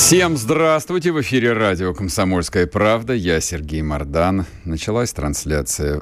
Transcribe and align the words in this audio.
Всем 0.00 0.38
здравствуйте! 0.38 1.12
В 1.12 1.20
эфире 1.20 1.52
радио 1.52 1.92
«Комсомольская 1.92 2.66
правда». 2.66 3.12
Я 3.12 3.38
Сергей 3.40 3.82
Мордан. 3.82 4.46
Началась 4.64 5.12
трансляция 5.12 6.00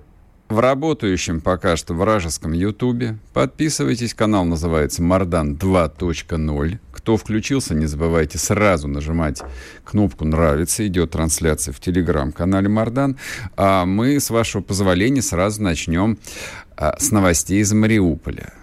в 0.49 0.61
работающем 0.61 1.43
пока 1.43 1.77
что 1.77 1.93
вражеском 1.93 2.53
Ютубе. 2.53 3.19
Подписывайтесь, 3.35 4.15
канал 4.15 4.45
называется 4.47 5.03
«Мордан 5.03 5.57
2.0». 5.57 6.79
Кто 6.93 7.17
включился, 7.17 7.75
не 7.75 7.85
забывайте 7.87 8.39
сразу 8.39 8.87
нажимать 8.87 9.43
кнопку 9.85 10.25
«Нравится». 10.25 10.87
Идет 10.87 11.11
трансляция 11.11 11.75
в 11.75 11.81
телеграм-канале 11.81 12.69
«Мордан». 12.69 13.19
А 13.57 13.85
мы, 13.85 14.21
с 14.21 14.31
вашего 14.31 14.63
позволения, 14.63 15.23
сразу 15.23 15.61
начнем 15.61 16.19
а, 16.77 16.97
с 16.99 17.11
новостей 17.11 17.61
из 17.61 17.73
Мариуполя. 17.73 18.55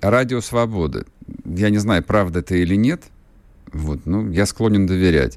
Радио 0.00 0.42
«Свобода». 0.42 1.06
Я 1.46 1.70
не 1.70 1.78
знаю, 1.78 2.04
правда 2.04 2.40
это 2.40 2.54
или 2.56 2.76
нет– 2.76 3.04
вот, 3.74 4.06
ну, 4.06 4.30
я 4.30 4.46
склонен 4.46 4.86
доверять. 4.86 5.36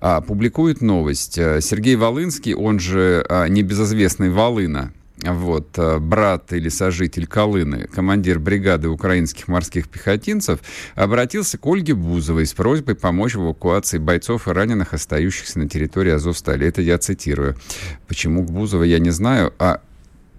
А, 0.00 0.20
публикует 0.20 0.80
новость. 0.80 1.36
Э, 1.36 1.60
Сергей 1.60 1.96
Волынский, 1.96 2.54
он 2.54 2.78
же 2.78 3.26
а, 3.28 3.48
небезызвестный 3.48 4.30
Волына, 4.30 4.92
вот, 5.18 5.76
э, 5.76 5.98
брат 5.98 6.52
или 6.52 6.68
сожитель 6.68 7.26
Колыны, 7.26 7.88
командир 7.92 8.38
бригады 8.38 8.88
украинских 8.88 9.48
морских 9.48 9.88
пехотинцев, 9.88 10.60
обратился 10.94 11.58
к 11.58 11.66
Ольге 11.66 11.94
Бузовой 11.94 12.46
с 12.46 12.52
просьбой 12.52 12.94
помочь 12.94 13.34
в 13.34 13.42
эвакуации 13.42 13.98
бойцов 13.98 14.46
и 14.46 14.52
раненых, 14.52 14.94
остающихся 14.94 15.58
на 15.58 15.68
территории 15.68 16.12
Азовстали. 16.12 16.64
Это 16.64 16.82
я 16.82 16.98
цитирую. 16.98 17.56
Почему 18.06 18.46
к 18.46 18.50
Бузовой, 18.52 18.88
я 18.90 19.00
не 19.00 19.10
знаю. 19.10 19.52
А, 19.58 19.80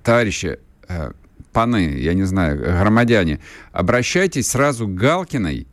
товарищи, 0.02 0.60
э, 0.88 1.12
паны, 1.52 1.98
я 1.98 2.14
не 2.14 2.24
знаю, 2.24 2.58
громадяне, 2.58 3.42
обращайтесь 3.74 4.48
сразу 4.48 4.88
к 4.88 4.96
Галкиной 4.96 5.68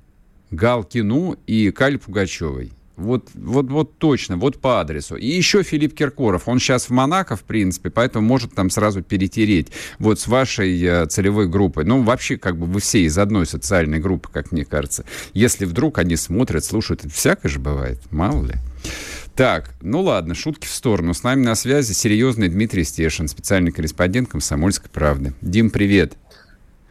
Галкину 0.50 1.36
и 1.46 1.70
Каль 1.70 1.98
Пугачевой. 1.98 2.72
Вот, 3.00 3.30
вот, 3.32 3.70
вот 3.70 3.96
точно, 3.96 4.36
вот 4.36 4.60
по 4.60 4.80
адресу. 4.80 5.16
И 5.16 5.26
еще 5.26 5.62
Филипп 5.62 5.94
Киркоров. 5.94 6.48
Он 6.48 6.58
сейчас 6.58 6.86
в 6.86 6.90
Монако, 6.90 7.34
в 7.34 7.44
принципе, 7.44 7.88
поэтому 7.88 8.26
может 8.26 8.54
там 8.54 8.68
сразу 8.68 9.02
перетереть. 9.02 9.68
Вот 9.98 10.20
с 10.20 10.26
вашей 10.26 10.78
э, 10.84 11.06
целевой 11.06 11.48
группой. 11.48 11.84
Ну, 11.84 12.02
вообще, 12.02 12.36
как 12.36 12.58
бы 12.58 12.66
вы 12.66 12.80
все 12.80 13.02
из 13.02 13.16
одной 13.16 13.46
социальной 13.46 14.00
группы, 14.00 14.28
как 14.30 14.52
мне 14.52 14.66
кажется. 14.66 15.06
Если 15.32 15.64
вдруг 15.64 15.96
они 15.96 16.16
смотрят, 16.16 16.62
слушают, 16.62 17.00
всякое 17.10 17.48
же 17.48 17.58
бывает, 17.58 18.00
мало 18.10 18.44
ли. 18.44 18.56
Так, 19.34 19.70
ну 19.80 20.02
ладно, 20.02 20.34
шутки 20.34 20.66
в 20.66 20.70
сторону. 20.70 21.14
С 21.14 21.22
нами 21.22 21.42
на 21.42 21.54
связи 21.54 21.94
серьезный 21.94 22.48
Дмитрий 22.48 22.84
Стешин, 22.84 23.28
специальный 23.28 23.72
корреспондент 23.72 24.28
«Комсомольской 24.28 24.90
правды». 24.90 25.32
Дим, 25.40 25.70
привет. 25.70 26.18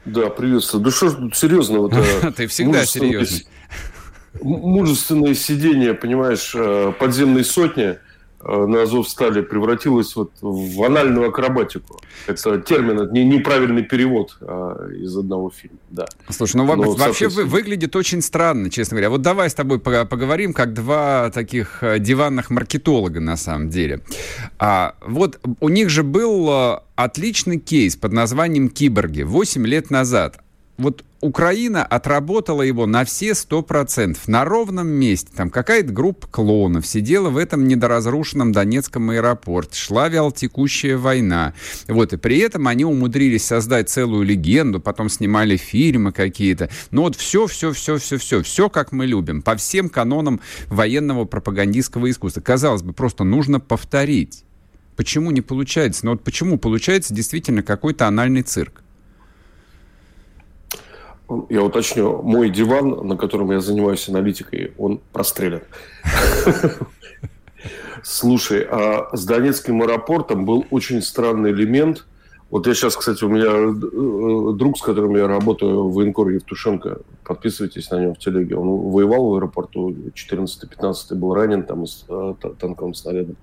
Да, 0.06 0.30
приветствую. 0.30 0.84
Да 0.84 0.92
что 0.92 1.10
ж 1.10 1.14
тут 1.14 1.36
серьезного-то? 1.36 2.32
Ты 2.38 2.48
всегда 2.48 2.86
серьезный. 2.86 3.48
Мужественное 4.42 5.34
сидение, 5.34 5.94
понимаешь, 5.94 6.54
э, 6.56 6.94
подземной 6.98 7.44
сотни– 7.44 7.98
на 8.44 8.84
Азов 8.84 9.10
стали 9.10 9.42
превратилась 9.42 10.16
вот 10.16 10.32
в 10.42 10.84
анальную 10.84 11.30
акробатику. 11.30 12.00
Это 12.28 12.60
термин, 12.60 13.00
это 13.00 13.12
не, 13.12 13.26
неправильный 13.26 13.84
перевод 13.84 14.38
а, 14.42 14.90
из 14.92 15.16
одного 15.18 15.50
фильма. 15.50 15.78
Да. 15.90 16.06
Слушай, 16.30 16.58
ну 16.58 16.66
Но, 16.66 16.92
вообще 16.92 16.98
соответственно... 16.98 17.48
выглядит 17.48 17.96
очень 17.96 18.22
странно, 18.22 18.70
честно 18.70 18.96
говоря. 18.96 19.10
Вот 19.10 19.22
давай 19.22 19.50
с 19.50 19.54
тобой 19.54 19.80
поговорим, 19.80 20.54
как 20.54 20.74
два 20.74 21.30
таких 21.32 21.84
э, 21.84 22.00
диванных 22.00 22.50
маркетолога 22.50 23.20
на 23.20 23.36
самом 23.36 23.70
деле. 23.70 24.02
А, 24.58 24.96
вот 25.06 25.40
у 25.60 25.70
них 25.70 25.90
же 25.90 26.04
был 26.04 26.50
э, 26.50 26.80
отличный 26.96 27.60
кейс 27.60 27.96
под 27.96 28.14
названием 28.14 28.70
«Киборги» 28.70 29.24
8 29.24 29.66
лет 29.68 29.90
назад 29.90 30.40
вот 30.80 31.04
Украина 31.20 31.84
отработала 31.84 32.62
его 32.62 32.86
на 32.86 33.04
все 33.04 33.36
сто 33.36 33.62
процентов, 33.62 34.30
на 34.30 34.46
ровном 34.46 34.88
месте. 34.88 35.30
Там 35.36 35.50
какая-то 35.50 35.92
группа 35.92 36.26
клонов 36.28 36.88
сидела 36.88 37.30
в 37.30 37.36
этом 37.36 37.68
недоразрушенном 37.68 38.54
Донецком 38.54 39.10
аэропорте, 39.10 39.78
шла 39.78 40.08
вялтекущая 40.08 40.98
война. 40.98 41.54
Вот, 41.90 42.14
и 42.14 42.18
при 42.18 42.40
этом 42.40 42.68
они 42.70 42.86
умудрились 42.86 43.46
создать 43.46 43.90
целую 43.90 44.24
легенду, 44.26 44.80
потом 44.80 45.10
снимали 45.10 45.58
фильмы 45.58 46.14
какие-то. 46.14 46.70
Ну 46.92 47.02
вот 47.02 47.18
все, 47.18 47.48
все, 47.48 47.74
все, 47.74 47.98
все, 47.98 48.18
все, 48.18 48.42
все, 48.42 48.70
как 48.70 48.94
мы 48.94 49.06
любим, 49.06 49.42
по 49.42 49.58
всем 49.58 49.90
канонам 49.90 50.40
военного 50.68 51.26
пропагандистского 51.26 52.10
искусства. 52.10 52.40
Казалось 52.40 52.84
бы, 52.84 52.94
просто 52.94 53.26
нужно 53.26 53.60
повторить. 53.60 54.46
Почему 54.96 55.32
не 55.32 55.42
получается? 55.42 56.06
Ну 56.06 56.12
вот 56.12 56.24
почему 56.24 56.58
получается 56.58 57.14
действительно 57.14 57.64
какой-то 57.64 58.08
анальный 58.08 58.44
цирк? 58.44 58.82
Я 61.50 61.64
уточню, 61.64 62.22
мой 62.24 62.50
диван, 62.50 63.08
на 63.08 63.16
котором 63.16 63.52
я 63.52 63.60
занимаюсь 63.60 64.10
аналитикой, 64.10 64.74
он 64.78 65.00
прострелен. 65.14 65.62
Слушай, 68.04 68.66
а 68.70 69.10
с 69.14 69.26
Донецким 69.26 69.82
аэропортом 69.84 70.46
был 70.46 70.66
очень 70.72 71.02
странный 71.02 71.52
элемент. 71.52 72.06
Вот 72.50 72.66
я 72.66 72.74
сейчас, 72.74 72.96
кстати, 72.96 73.24
у 73.24 73.30
меня 73.30 73.46
э, 73.46 74.58
друг, 74.58 74.80
с 74.80 74.82
которым 74.82 75.16
я 75.16 75.28
работаю, 75.28 75.90
военкор 75.90 76.30
Евтушенко, 76.30 77.02
подписывайтесь 77.24 77.92
на 77.92 78.02
него 78.02 78.16
в 78.16 78.18
телеге. 78.18 78.56
Он 78.56 78.90
воевал 78.90 79.30
в 79.30 79.36
аэропорту, 79.36 79.92
14-15 80.16 81.14
был 81.14 81.36
ранен 81.36 81.64
там 81.64 81.86
с 81.86 82.06
э, 82.10 82.34
танковым 82.58 82.96
снарядом. 82.96 83.36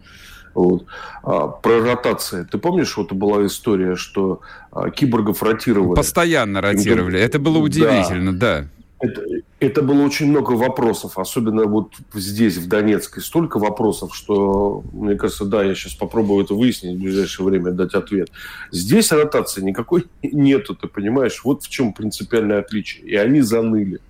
Вот. 0.57 0.87
А, 1.23 1.49
про 1.49 1.81
ротации. 1.81 2.47
Ты 2.51 2.57
помнишь, 2.57 2.97
вот 2.97 3.13
была 3.13 3.45
история, 3.45 3.95
что 3.95 4.41
а, 4.73 4.89
киборгов 4.89 5.43
ротировали? 5.43 5.95
Постоянно 5.95 6.63
ротировали. 6.63 7.21
Это 7.21 7.39
было 7.39 7.59
удивительно, 7.59 8.33
да. 8.33 8.61
да. 8.63 8.69
Это, 8.99 9.23
это 9.61 9.83
было 9.83 10.03
очень 10.03 10.31
много 10.31 10.53
вопросов, 10.53 11.19
особенно 11.19 11.65
вот 11.65 11.93
здесь, 12.15 12.57
в 12.57 12.67
Донецке, 12.67 13.21
столько 13.21 13.59
вопросов, 13.59 14.17
что, 14.17 14.83
мне 14.95 15.17
кажется, 15.17 15.45
да, 15.45 15.63
я 15.63 15.75
сейчас 15.75 15.93
попробую 15.93 16.43
это 16.43 16.55
выяснить 16.55 16.97
в 16.97 17.03
ближайшее 17.03 17.45
время, 17.45 17.73
дать 17.73 17.93
ответ. 17.93 18.31
Здесь 18.71 19.13
ротации 19.13 19.61
никакой 19.61 20.07
нету, 20.23 20.75
ты 20.75 20.89
понимаешь? 20.89 21.43
Вот 21.45 21.65
в 21.65 21.69
чем 21.69 21.93
принципиальное 21.93 22.61
отличие. 22.61 23.05
И 23.05 23.15
они 23.15 23.43
заныли. 23.43 24.01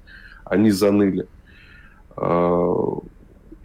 Они 0.45 0.71
заныли. 0.71 1.27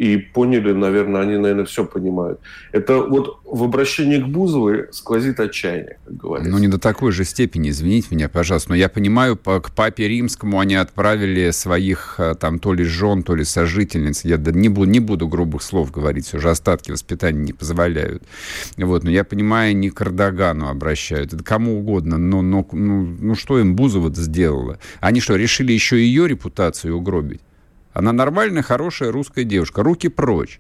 И 0.02 0.18
поняли, 0.18 0.72
наверное, 0.72 1.22
они, 1.22 1.38
наверное, 1.38 1.66
все 1.66 1.86
понимают. 1.86 2.40
Это 2.72 3.04
вот 3.04 3.40
в 3.46 3.64
обращении 3.64 4.18
к 4.18 4.26
Бузовой 4.26 4.88
сквозит 4.92 5.40
отчаяние, 5.40 6.00
как 6.06 6.18
говорится. 6.18 6.52
Ну, 6.52 6.58
не 6.58 6.68
до 6.68 6.80
такой 6.80 7.12
же 7.12 7.24
степени, 7.24 7.70
извините 7.70 8.08
меня, 8.10 8.28
пожалуйста. 8.28 8.70
Но 8.72 8.76
я 8.76 8.90
понимаю, 8.90 9.38
к 9.38 9.70
папе 9.76 10.08
римскому 10.08 10.60
они 10.60 10.74
отправили 10.74 11.52
своих 11.52 12.16
э, 12.18 12.34
там 12.34 12.58
то 12.58 12.74
ли 12.74 12.84
жен, 12.84 13.22
то 13.22 13.36
ли 13.36 13.44
сожительниц. 13.44 14.26
Я 14.26 14.38
не 14.38 14.70
буду, 14.70 14.90
не 14.90 15.00
буду 15.00 15.28
грубых 15.28 15.62
слов 15.62 15.92
говорить, 15.92 16.34
уже 16.34 16.50
остатки 16.50 16.90
воспитания 16.90 17.44
не 17.44 17.54
позволяют. 17.54 18.24
Вот, 18.78 19.04
но 19.04 19.12
я 19.12 19.24
понимаю, 19.24 19.78
не 19.78 19.92
к 19.92 20.02
Эрдогану 20.02 20.68
обращают, 20.68 21.32
это 21.32 21.44
кому 21.44 21.78
угодно. 21.78 22.18
Но, 22.18 22.42
но 22.42 22.68
ну, 22.72 23.18
ну 23.20 23.36
что 23.36 23.60
им 23.60 23.76
Бузова 23.76 24.12
сделала? 24.16 24.80
Они 25.00 25.20
что, 25.20 25.36
решили 25.36 25.74
еще 25.74 26.00
ее 26.00 26.28
репутацию 26.28 26.98
угробить? 26.98 27.42
Она 27.94 28.12
нормальная, 28.12 28.64
хорошая 28.64 29.12
русская 29.12 29.44
девушка. 29.44 29.84
Руки 29.84 30.08
прочь. 30.08 30.60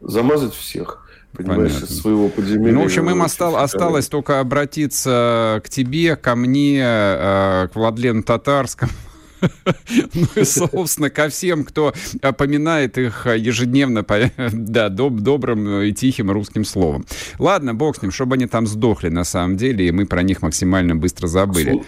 Замазать 0.00 0.54
всех 0.54 1.02
понимаешь, 1.32 1.72
Понятно. 1.72 1.94
своего 1.96 2.28
подземелья. 2.28 2.74
Ну, 2.74 2.82
в 2.82 2.84
общем, 2.84 3.10
им 3.10 3.22
остал, 3.22 3.56
осталось 3.56 4.08
только 4.08 4.40
обратиться 4.40 5.60
к 5.64 5.68
тебе, 5.68 6.16
ко 6.16 6.34
мне, 6.34 6.80
э, 6.82 7.68
к 7.72 7.74
Владлену 7.74 8.22
Татарскому. 8.22 8.92
Ну 10.14 10.26
и, 10.36 10.44
собственно, 10.44 11.10
ко 11.10 11.28
всем, 11.28 11.64
кто 11.64 11.92
поминает 12.38 12.96
их 12.96 13.26
ежедневно 13.26 14.06
да, 14.52 14.88
доб 14.88 15.18
добрым 15.18 15.80
и 15.82 15.92
тихим 15.92 16.30
русским 16.30 16.64
словом. 16.64 17.04
Ладно, 17.40 17.74
бог 17.74 17.96
с 17.96 18.02
ним, 18.02 18.12
чтобы 18.12 18.36
они 18.36 18.46
там 18.46 18.68
сдохли 18.68 19.08
на 19.08 19.24
самом 19.24 19.56
деле, 19.56 19.88
и 19.88 19.90
мы 19.90 20.06
про 20.06 20.22
них 20.22 20.42
максимально 20.42 20.94
быстро 20.94 21.26
забыли. 21.26 21.82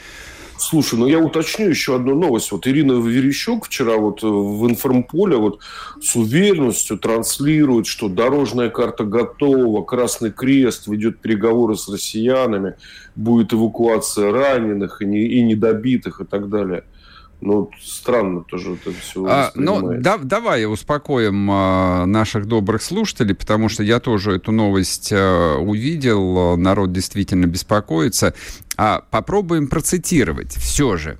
Слушай, 0.56 0.98
ну 0.98 1.06
я 1.06 1.18
уточню 1.18 1.68
еще 1.68 1.96
одну 1.96 2.14
новость. 2.14 2.52
Вот 2.52 2.66
Ирина 2.66 2.92
Верещук 2.92 3.66
вчера 3.66 3.96
вот 3.96 4.22
э, 4.22 4.26
в 4.26 4.68
информполе 4.68 5.36
вот 5.36 5.60
с 6.00 6.14
уверенностью 6.14 6.98
транслирует, 6.98 7.86
что 7.86 8.08
дорожная 8.08 8.70
карта 8.70 9.04
готова, 9.04 9.84
Красный 9.84 10.30
Крест 10.30 10.86
ведет 10.86 11.18
переговоры 11.20 11.76
с 11.76 11.88
россиянами, 11.88 12.74
будет 13.16 13.52
эвакуация 13.52 14.30
раненых 14.30 15.02
и, 15.02 15.06
не, 15.06 15.22
и 15.22 15.42
недобитых 15.42 16.20
и 16.20 16.24
так 16.24 16.48
далее. 16.48 16.84
Ну, 17.44 17.70
странно 17.78 18.42
тоже 18.42 18.72
это 18.72 18.90
все 18.94 19.22
а, 19.28 19.52
Ну, 19.54 20.00
да, 20.00 20.16
давай 20.16 20.64
успокоим 20.64 21.50
а, 21.50 22.06
наших 22.06 22.46
добрых 22.46 22.82
слушателей, 22.82 23.34
потому 23.34 23.68
что 23.68 23.82
я 23.82 24.00
тоже 24.00 24.36
эту 24.36 24.50
новость 24.50 25.10
а, 25.12 25.58
увидел, 25.58 26.56
народ 26.56 26.92
действительно 26.92 27.44
беспокоится. 27.44 28.32
А 28.78 29.04
попробуем 29.10 29.68
процитировать 29.68 30.54
все 30.54 30.96
же. 30.96 31.18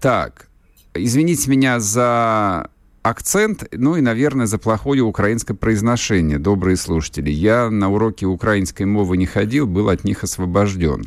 Так, 0.00 0.48
извините 0.92 1.50
меня 1.50 1.80
за 1.80 2.68
акцент, 3.02 3.66
ну 3.72 3.96
и, 3.96 4.02
наверное, 4.02 4.44
за 4.44 4.58
плохое 4.58 5.00
украинское 5.00 5.56
произношение, 5.56 6.38
добрые 6.38 6.76
слушатели. 6.76 7.30
Я 7.30 7.70
на 7.70 7.90
уроке 7.90 8.26
украинской 8.26 8.82
мовы 8.82 9.16
не 9.16 9.24
ходил, 9.24 9.66
был 9.66 9.88
от 9.88 10.04
них 10.04 10.24
освобожден. 10.24 11.06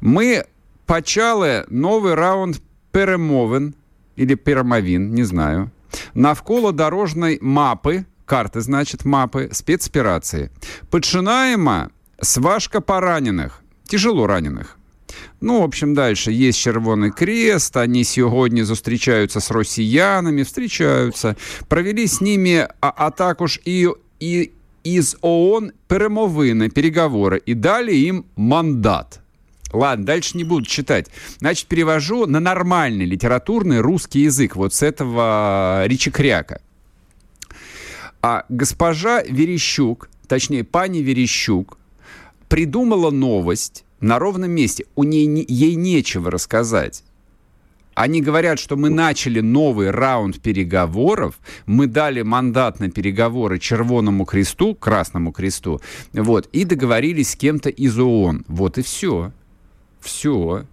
Мы 0.00 0.46
почали 0.86 1.66
новый 1.68 2.14
раунд 2.14 2.62
перемовин, 2.92 3.74
или 4.16 4.34
перемовин, 4.34 5.14
не 5.14 5.24
знаю, 5.24 5.70
навколо 6.14 6.72
дорожной 6.72 7.38
мапы, 7.40 8.04
карты, 8.24 8.60
значит, 8.60 9.04
мапы, 9.04 9.48
спецоперации. 9.52 10.50
Починаємо 10.90 11.90
с 12.20 12.36
важко 12.40 12.80
поранених, 12.80 13.62
тяжело 13.86 14.26
ранених. 14.26 14.78
Ну, 15.40 15.60
в 15.60 15.62
общем, 15.62 15.94
дальше 15.94 16.32
есть 16.32 16.58
Червоний 16.58 17.10
Крест, 17.10 17.76
они 17.76 18.04
сегодня 18.04 18.64
зустрічаються 18.64 19.40
с 19.40 19.50
россиянами, 19.50 20.42
встречаются, 20.42 21.36
провели 21.68 22.06
с 22.06 22.20
ними, 22.20 22.68
а, 22.80 22.92
а 22.96 23.10
також 23.10 23.60
и, 23.64 23.88
и 24.20 24.52
из 24.84 25.16
ООН 25.20 25.72
перемовины, 25.88 26.70
переговоры, 26.70 27.40
и 27.46 27.54
дали 27.54 27.94
им 27.94 28.24
мандат. 28.36 29.20
Ладно, 29.72 30.06
дальше 30.06 30.36
не 30.36 30.44
буду 30.44 30.66
читать. 30.66 31.08
Значит, 31.38 31.66
перевожу 31.66 32.26
на 32.26 32.40
нормальный 32.40 33.04
литературный 33.04 33.80
русский 33.80 34.20
язык, 34.20 34.56
вот 34.56 34.72
с 34.74 34.82
этого 34.82 35.84
речекряка. 35.86 36.60
А 38.22 38.44
госпожа 38.48 39.22
Верещук, 39.22 40.08
точнее, 40.26 40.64
пани 40.64 40.98
Верещук, 40.98 41.78
придумала 42.48 43.10
новость 43.10 43.84
на 44.00 44.18
ровном 44.18 44.50
месте. 44.50 44.86
У 44.96 45.04
ней, 45.04 45.26
ей 45.48 45.74
нечего 45.74 46.30
рассказать. 46.30 47.04
Они 47.94 48.22
говорят, 48.22 48.60
что 48.60 48.76
мы 48.76 48.90
начали 48.90 49.40
новый 49.40 49.90
раунд 49.90 50.40
переговоров, 50.40 51.40
мы 51.66 51.88
дали 51.88 52.22
мандат 52.22 52.78
на 52.78 52.92
переговоры 52.92 53.58
Червоному 53.58 54.24
кресту, 54.24 54.76
Красному 54.76 55.32
кресту, 55.32 55.80
вот, 56.12 56.48
и 56.52 56.64
договорились 56.64 57.30
с 57.32 57.36
кем-то 57.36 57.70
из 57.70 57.98
ООН. 57.98 58.44
Вот 58.46 58.78
и 58.78 58.82
все. 58.82 59.32
Все. 60.08 60.64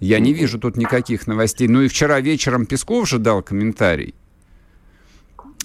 Я 0.00 0.18
не 0.18 0.32
вижу 0.32 0.58
тут 0.58 0.76
никаких 0.76 1.28
новостей. 1.28 1.68
Ну 1.68 1.82
и 1.82 1.88
вчера 1.88 2.20
вечером 2.20 2.66
Песков 2.66 3.08
же 3.08 3.18
дал 3.18 3.40
комментарий. 3.40 4.14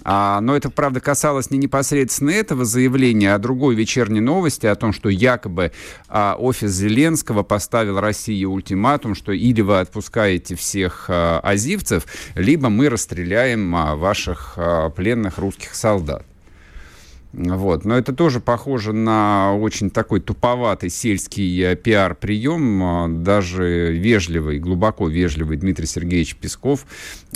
А, 0.04 0.40
но 0.40 0.56
это, 0.56 0.70
правда, 0.70 1.00
касалось 1.00 1.50
не 1.50 1.58
непосредственно 1.58 2.30
этого 2.30 2.64
заявления, 2.64 3.34
а 3.34 3.38
другой 3.38 3.74
вечерней 3.74 4.20
новости 4.20 4.66
о 4.66 4.74
том, 4.74 4.92
что 4.92 5.08
якобы 5.08 5.72
а, 6.08 6.36
офис 6.38 6.70
Зеленского 6.70 7.42
поставил 7.42 8.00
России 8.00 8.44
ультиматум, 8.44 9.14
что 9.14 9.32
или 9.32 9.60
вы 9.60 9.80
отпускаете 9.80 10.54
всех 10.54 11.06
а, 11.08 11.40
азивцев, 11.40 12.06
либо 12.34 12.68
мы 12.68 12.88
расстреляем 12.88 13.74
а, 13.74 13.96
ваших 13.96 14.54
а, 14.56 14.90
пленных 14.90 15.38
русских 15.38 15.74
солдат. 15.74 16.24
Вот. 17.32 17.84
Но 17.84 17.96
это 17.96 18.12
тоже 18.12 18.40
похоже 18.40 18.92
на 18.92 19.56
очень 19.56 19.90
такой 19.90 20.20
туповатый 20.20 20.90
сельский 20.90 21.62
э, 21.62 21.76
пиар-прием. 21.76 22.82
А, 22.82 23.08
даже 23.08 23.92
вежливый, 23.92 24.58
глубоко 24.58 25.08
вежливый 25.08 25.56
Дмитрий 25.56 25.86
Сергеевич 25.86 26.36
Песков 26.36 26.84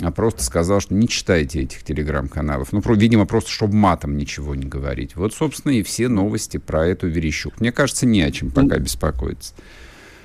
а, 0.01 0.11
просто 0.11 0.43
сказал, 0.43 0.81
что 0.81 0.93
не 0.93 1.07
читайте 1.07 1.61
этих 1.61 1.83
телеграм-каналов. 1.83 2.71
Ну, 2.71 2.81
видимо, 2.93 3.25
просто 3.25 3.49
чтобы 3.49 3.73
матом 3.73 4.17
ничего 4.17 4.53
не 4.53 4.67
говорить. 4.67 5.15
Вот, 5.15 5.33
собственно, 5.33 5.71
и 5.71 5.81
все 5.81 6.07
новости 6.09 6.57
про 6.57 6.85
эту 6.85 7.07
Верещук. 7.07 7.59
Мне 7.59 7.71
кажется, 7.71 8.05
не 8.05 8.21
о 8.21 8.31
чем 8.31 8.51
пока 8.51 8.77
беспокоиться. 8.77 9.55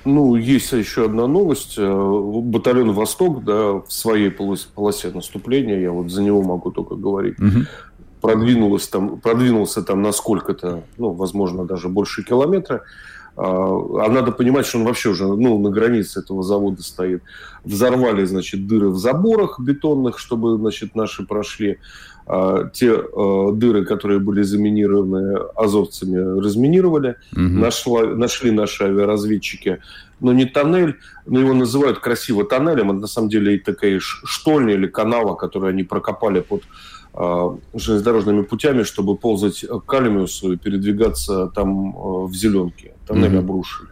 Ну, 0.05 0.35
есть 0.35 0.71
еще 0.73 1.05
одна 1.05 1.27
новость. 1.27 1.75
Э, 1.77 2.41
батальон 2.43 2.91
«Восток» 2.91 3.43
да, 3.43 3.73
в 3.73 3.85
своей 3.87 4.29
полосе 4.29 5.09
наступления, 5.11 5.79
я 5.79 5.91
вот 5.91 6.11
за 6.11 6.21
него 6.21 6.43
могу 6.43 6.71
только 6.71 6.95
говорить, 6.95 7.39
угу 7.39 7.65
продвинулась 8.23 8.87
там, 8.87 9.19
продвинулся 9.19 9.83
там 9.83 10.01
на 10.01 10.13
сколько-то, 10.13 10.83
ну, 10.97 11.11
возможно, 11.11 11.65
даже 11.65 11.89
больше 11.89 12.23
километра. 12.23 12.83
А, 13.35 13.43
а 13.45 14.09
надо 14.09 14.31
понимать, 14.31 14.65
что 14.65 14.79
он 14.79 14.85
вообще 14.85 15.09
уже 15.09 15.27
ну, 15.27 15.59
на 15.59 15.69
границе 15.69 16.21
этого 16.21 16.41
завода 16.41 16.81
стоит. 16.81 17.21
Взорвали, 17.65 18.23
значит, 18.23 18.65
дыры 18.65 18.89
в 18.89 18.97
заборах 18.97 19.59
бетонных, 19.59 20.19
чтобы, 20.19 20.57
значит, 20.57 20.95
наши 20.95 21.25
прошли. 21.25 21.79
А, 22.25 22.69
те 22.69 22.93
а, 22.93 23.51
дыры, 23.51 23.83
которые 23.83 24.19
были 24.19 24.41
заминированы 24.43 25.39
азовцами, 25.55 26.39
разминировали. 26.39 27.17
Угу. 27.33 27.41
Нашла, 27.41 28.05
нашли 28.05 28.51
наши 28.51 28.85
авиаразведчики 28.85 29.79
но 30.23 30.31
не 30.31 30.45
тоннель, 30.45 30.99
но 31.25 31.41
его 31.41 31.53
называют 31.53 31.99
красиво 31.99 32.45
тоннелем, 32.45 32.91
это 32.91 33.01
на 33.01 33.07
самом 33.07 33.29
деле 33.29 33.59
такая 33.59 33.99
штольня 33.99 34.73
или 34.73 34.87
канава, 34.87 35.35
которую 35.35 35.69
они 35.71 35.83
прокопали 35.83 36.39
под 36.39 36.63
железнодорожными 37.73 38.41
путями, 38.41 38.83
чтобы 38.83 39.15
ползать 39.15 39.61
к 39.61 39.81
Калимиусу 39.81 40.53
и 40.53 40.57
передвигаться 40.57 41.47
там 41.47 41.95
а, 41.95 42.25
в 42.25 42.33
зеленке. 42.33 42.93
Тоннель 43.07 43.35
mm-hmm. 43.35 43.39
обрушили. 43.39 43.89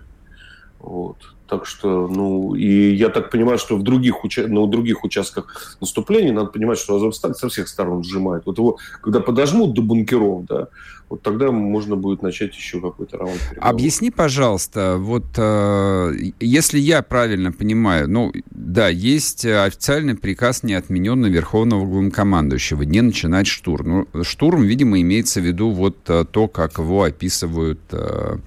Вот. 0.79 1.17
Так 1.47 1.65
что, 1.65 2.07
ну, 2.07 2.55
и 2.55 2.93
я 2.93 3.09
так 3.09 3.29
понимаю, 3.29 3.57
что 3.57 3.75
в 3.75 3.83
других, 3.83 4.23
уча... 4.23 4.47
на 4.47 4.65
других 4.67 5.03
участках 5.03 5.77
наступления 5.81 6.31
надо 6.31 6.49
понимать, 6.49 6.79
что 6.79 6.95
Азовсталь 6.95 7.35
со 7.35 7.49
всех 7.49 7.67
сторон 7.67 8.03
сжимает. 8.03 8.45
Вот 8.45 8.57
его, 8.57 8.77
когда 9.01 9.19
подожмут 9.19 9.73
до 9.73 9.81
бункеров, 9.81 10.45
да, 10.45 10.69
вот 11.11 11.21
тогда 11.23 11.51
можно 11.51 11.97
будет 11.97 12.21
начать 12.21 12.55
еще 12.55 12.79
какой-то 12.79 13.17
раунд 13.17 13.37
переговоров. 13.49 13.73
Объясни, 13.73 14.11
пожалуйста, 14.11 14.95
вот 14.97 15.25
э, 15.35 16.13
если 16.39 16.79
я 16.79 17.01
правильно 17.01 17.51
понимаю, 17.51 18.09
ну, 18.09 18.31
да, 18.49 18.87
есть 18.87 19.45
официальный 19.45 20.15
приказ, 20.15 20.63
не 20.63 20.73
отмененный 20.73 21.29
Верховного 21.29 21.85
Главнокомандующего, 21.85 22.83
не 22.83 23.01
начинать 23.01 23.47
штурм. 23.47 24.07
Ну, 24.13 24.23
штурм, 24.23 24.63
видимо, 24.63 25.01
имеется 25.01 25.41
в 25.41 25.43
виду 25.43 25.71
вот 25.71 25.97
э, 26.07 26.23
то, 26.31 26.47
как 26.47 26.77
его 26.77 27.03
описывают 27.03 27.81
э, 27.91 28.37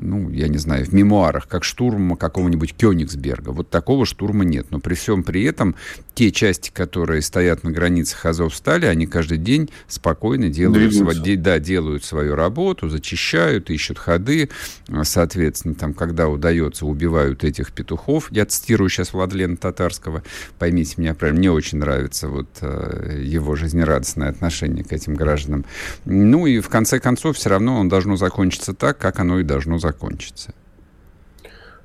ну, 0.00 0.30
я 0.30 0.48
не 0.48 0.58
знаю, 0.58 0.84
в 0.84 0.92
мемуарах, 0.92 1.48
как 1.48 1.64
штурм 1.64 2.16
какого-нибудь 2.16 2.74
Кёнигсберга. 2.76 3.50
Вот 3.50 3.70
такого 3.70 4.06
штурма 4.06 4.44
нет. 4.44 4.66
Но 4.70 4.80
при 4.80 4.94
всем 4.94 5.22
при 5.22 5.44
этом 5.44 5.76
те 6.14 6.30
части, 6.30 6.70
которые 6.72 7.22
стоят 7.22 7.64
на 7.64 7.70
границах 7.70 8.24
Азовстали, 8.26 8.86
они 8.86 9.06
каждый 9.06 9.38
день 9.38 9.70
спокойно 9.88 10.48
делают, 10.48 11.42
да, 11.42 11.58
делают 11.58 11.93
свою 12.02 12.34
работу, 12.34 12.88
зачищают, 12.88 13.68
ищут 13.68 13.98
ходы. 13.98 14.48
Соответственно, 15.02 15.74
там, 15.74 15.92
когда 15.92 16.28
удается, 16.28 16.86
убивают 16.86 17.44
этих 17.44 17.72
петухов. 17.72 18.32
Я 18.32 18.46
цитирую 18.46 18.88
сейчас 18.88 19.12
Владлена 19.12 19.56
Татарского. 19.56 20.22
Поймите 20.58 20.94
меня 20.96 21.14
правильно, 21.14 21.40
мне 21.40 21.52
очень 21.52 21.76
нравится 21.76 22.28
вот 22.28 22.48
э, 22.62 23.20
его 23.22 23.54
жизнерадостное 23.54 24.30
отношение 24.30 24.82
к 24.82 24.92
этим 24.92 25.14
гражданам. 25.14 25.66
Ну 26.06 26.46
и 26.46 26.60
в 26.60 26.70
конце 26.70 26.98
концов, 26.98 27.36
все 27.36 27.50
равно 27.50 27.78
он 27.78 27.90
должно 27.90 28.16
закончиться 28.16 28.72
так, 28.72 28.96
как 28.96 29.20
оно 29.20 29.40
и 29.40 29.42
должно 29.42 29.78
закончиться. 29.78 30.54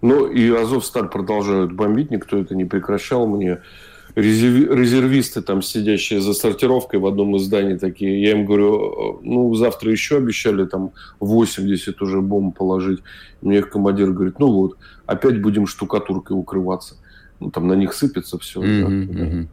Ну, 0.01 0.27
и 0.27 0.49
Азовсталь 0.49 1.09
продолжают 1.09 1.73
бомбить, 1.73 2.09
никто 2.09 2.37
это 2.37 2.55
не 2.55 2.63
прекращал. 2.63 3.27
Мне 3.27 3.59
резервисты, 4.15 5.41
там, 5.41 5.61
сидящие 5.61 6.21
за 6.21 6.33
сортировкой 6.33 6.99
в 6.99 7.05
одном 7.05 7.35
из 7.35 7.43
зданий 7.43 7.77
такие, 7.77 8.21
я 8.21 8.31
им 8.31 8.45
говорю, 8.45 9.19
ну, 9.23 9.53
завтра 9.55 9.91
еще 9.91 10.17
обещали 10.17 10.65
там 10.65 10.91
80 11.19 12.01
уже 12.01 12.21
бомб 12.21 12.57
положить. 12.57 13.01
Мне 13.41 13.59
их 13.59 13.69
командир 13.69 14.11
говорит, 14.11 14.39
ну 14.39 14.51
вот, 14.51 14.77
опять 15.05 15.41
будем 15.41 15.67
штукатуркой 15.67 16.37
укрываться. 16.37 16.95
Ну, 17.39 17.51
там 17.51 17.67
на 17.67 17.73
них 17.73 17.93
сыпется 17.93 18.37
все. 18.37 18.61
Mm-hmm, 18.61 19.05
да, 19.13 19.23
mm-hmm. 19.23 19.47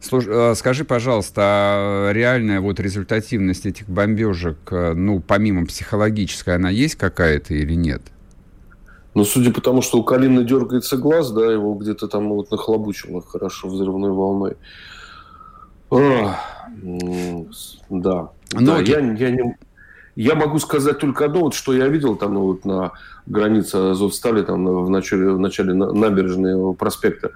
Слушай, 0.00 0.54
скажи, 0.54 0.84
пожалуйста, 0.84 1.42
а 1.42 2.12
реальная 2.12 2.60
вот 2.60 2.78
результативность 2.78 3.66
этих 3.66 3.88
бомбежек, 3.88 4.58
э, 4.70 4.92
ну, 4.94 5.20
помимо 5.20 5.66
психологической, 5.66 6.54
она 6.54 6.70
есть 6.70 6.94
какая-то 6.94 7.54
или 7.54 7.74
нет? 7.74 8.02
Ну, 9.16 9.24
судя 9.24 9.50
по 9.50 9.62
тому, 9.62 9.80
что 9.80 9.98
у 9.98 10.02
Калины 10.02 10.44
дергается 10.44 10.98
глаз, 10.98 11.30
да, 11.30 11.50
его 11.50 11.72
где-то 11.72 12.06
там 12.06 12.28
вот 12.28 12.50
нахлобучило 12.50 13.22
хорошо 13.22 13.66
взрывной 13.68 14.10
волной. 14.10 14.58
Да. 15.88 16.38
Но 17.88 18.30
да, 18.60 18.80
я, 18.80 18.98
я, 18.98 19.30
не, 19.30 19.56
я 20.16 20.34
могу 20.34 20.58
сказать 20.58 20.98
только 20.98 21.24
одно, 21.24 21.40
вот, 21.40 21.54
что 21.54 21.72
я 21.72 21.88
видел 21.88 22.16
там 22.16 22.34
ну, 22.34 22.42
вот, 22.42 22.66
на 22.66 22.92
границе 23.24 23.76
Азовстали, 23.76 24.42
там 24.42 24.66
в 24.84 24.90
начале, 24.90 25.30
в 25.30 25.40
начале 25.40 25.72
набережной 25.72 26.74
проспекта. 26.74 27.30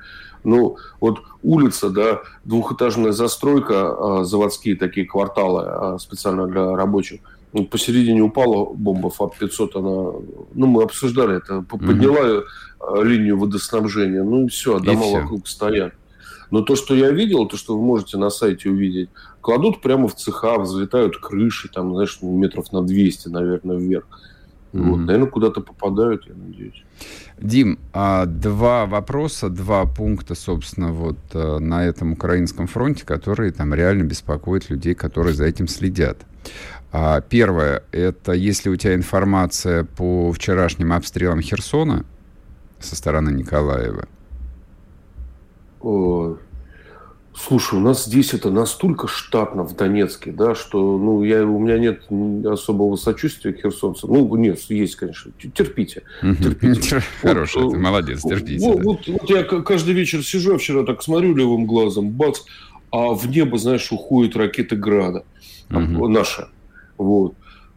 Ну, 0.45 0.77
вот 1.01 1.21
улица, 1.43 1.89
да, 1.89 2.21
двухэтажная 2.45 3.13
застройка, 3.13 4.19
а, 4.21 4.25
заводские 4.25 4.77
такие 4.77 5.07
кварталы 5.07 5.63
а, 5.65 5.99
специально 5.99 6.47
для 6.47 6.77
рабочих. 6.77 7.21
Посередине 7.71 8.23
упала 8.23 8.73
бомба 8.73 9.11
ФАП-500, 9.11 9.71
она, 9.75 10.21
ну, 10.54 10.66
мы 10.66 10.83
обсуждали 10.83 11.37
это, 11.38 11.62
подняла 11.62 12.45
угу. 12.78 13.02
линию 13.02 13.38
водоснабжения, 13.38 14.23
ну 14.23 14.47
и 14.47 14.49
все, 14.49 14.78
дома 14.78 15.00
и 15.00 15.09
все. 15.09 15.21
вокруг 15.21 15.49
стоят. 15.49 15.95
Но 16.50 16.62
то, 16.62 16.76
что 16.76 16.95
я 16.95 17.11
видел, 17.11 17.47
то, 17.47 17.57
что 17.57 17.78
вы 17.78 17.85
можете 17.85 18.19
на 18.19 18.30
сайте 18.30 18.71
увидеть, 18.71 19.09
кладут 19.40 19.80
прямо 19.80 20.09
в 20.09 20.14
цеха, 20.16 20.59
взлетают 20.59 21.16
крыши, 21.16 21.69
там, 21.69 21.95
знаешь, 21.95 22.19
метров 22.23 22.73
на 22.73 22.83
200, 22.83 23.28
наверное, 23.28 23.76
вверх. 23.76 24.07
Mm-hmm. 24.73 24.83
Вот, 24.83 24.97
наверное, 24.99 25.28
куда-то 25.28 25.61
попадают, 25.61 26.26
я 26.28 26.35
надеюсь. 26.35 26.85
Дим, 27.40 27.78
а 27.92 28.26
два 28.26 28.87
вопроса, 28.87 29.49
два 29.49 29.85
пункта, 29.85 30.35
собственно, 30.35 30.92
вот 30.92 31.19
э, 31.33 31.59
на 31.59 31.85
этом 31.85 32.12
украинском 32.12 32.66
фронте, 32.69 33.04
которые 33.04 33.50
там 33.50 33.75
реально 33.75 34.04
беспокоят 34.04 34.71
людей, 34.71 34.95
которые 34.95 35.35
за 35.35 35.45
этим 35.47 35.66
следят. 35.66 36.19
А 36.92 37.20
первое, 37.20 37.85
это 37.92 38.32
если 38.32 38.68
у 38.68 38.76
тебя 38.76 38.94
информация 38.94 39.85
по 39.85 40.32
вчерашним 40.32 40.92
обстрелам 40.92 41.40
Херсона 41.40 42.04
со 42.80 42.97
стороны 42.97 43.30
Николаева. 43.30 44.09
О, 45.80 46.37
Слушай, 47.32 47.78
у 47.78 47.82
нас 47.82 48.04
здесь 48.04 48.35
это 48.35 48.50
настолько 48.50 49.06
штатно 49.06 49.62
в 49.62 49.75
Донецке, 49.75 50.30
да, 50.30 50.54
что 50.54 50.99
ну, 50.99 51.23
я, 51.23 51.44
у 51.44 51.59
меня 51.59 51.78
нет 51.78 52.02
особого 52.44 52.97
сочувствия 52.97 53.52
к 53.52 53.61
херсонцам. 53.61 54.12
Ну, 54.12 54.37
нет, 54.37 54.61
есть, 54.68 54.97
конечно. 54.97 55.32
Терпите. 55.54 56.02
терпите. 56.20 57.02
Хороший, 57.23 57.70
ты 57.70 57.78
молодец, 57.78 58.23
терпите. 58.23 58.66
Вот, 58.66 58.82
вот, 58.85 59.09
вот 59.09 59.30
я 59.30 59.44
каждый 59.44 59.94
вечер 59.94 60.23
сижу, 60.25 60.59
вчера 60.59 60.85
так 60.85 61.02
смотрю 61.02 61.35
левым 61.35 61.66
глазом, 61.66 62.11
бац, 62.11 62.40
а 62.90 63.14
в 63.14 63.26
небо, 63.28 63.56
знаешь, 63.59 63.90
уходят 63.90 64.37
ракеты 64.37 64.76
Града. 64.76 65.25
Наши. 65.70 66.49
Вот. 67.00 67.35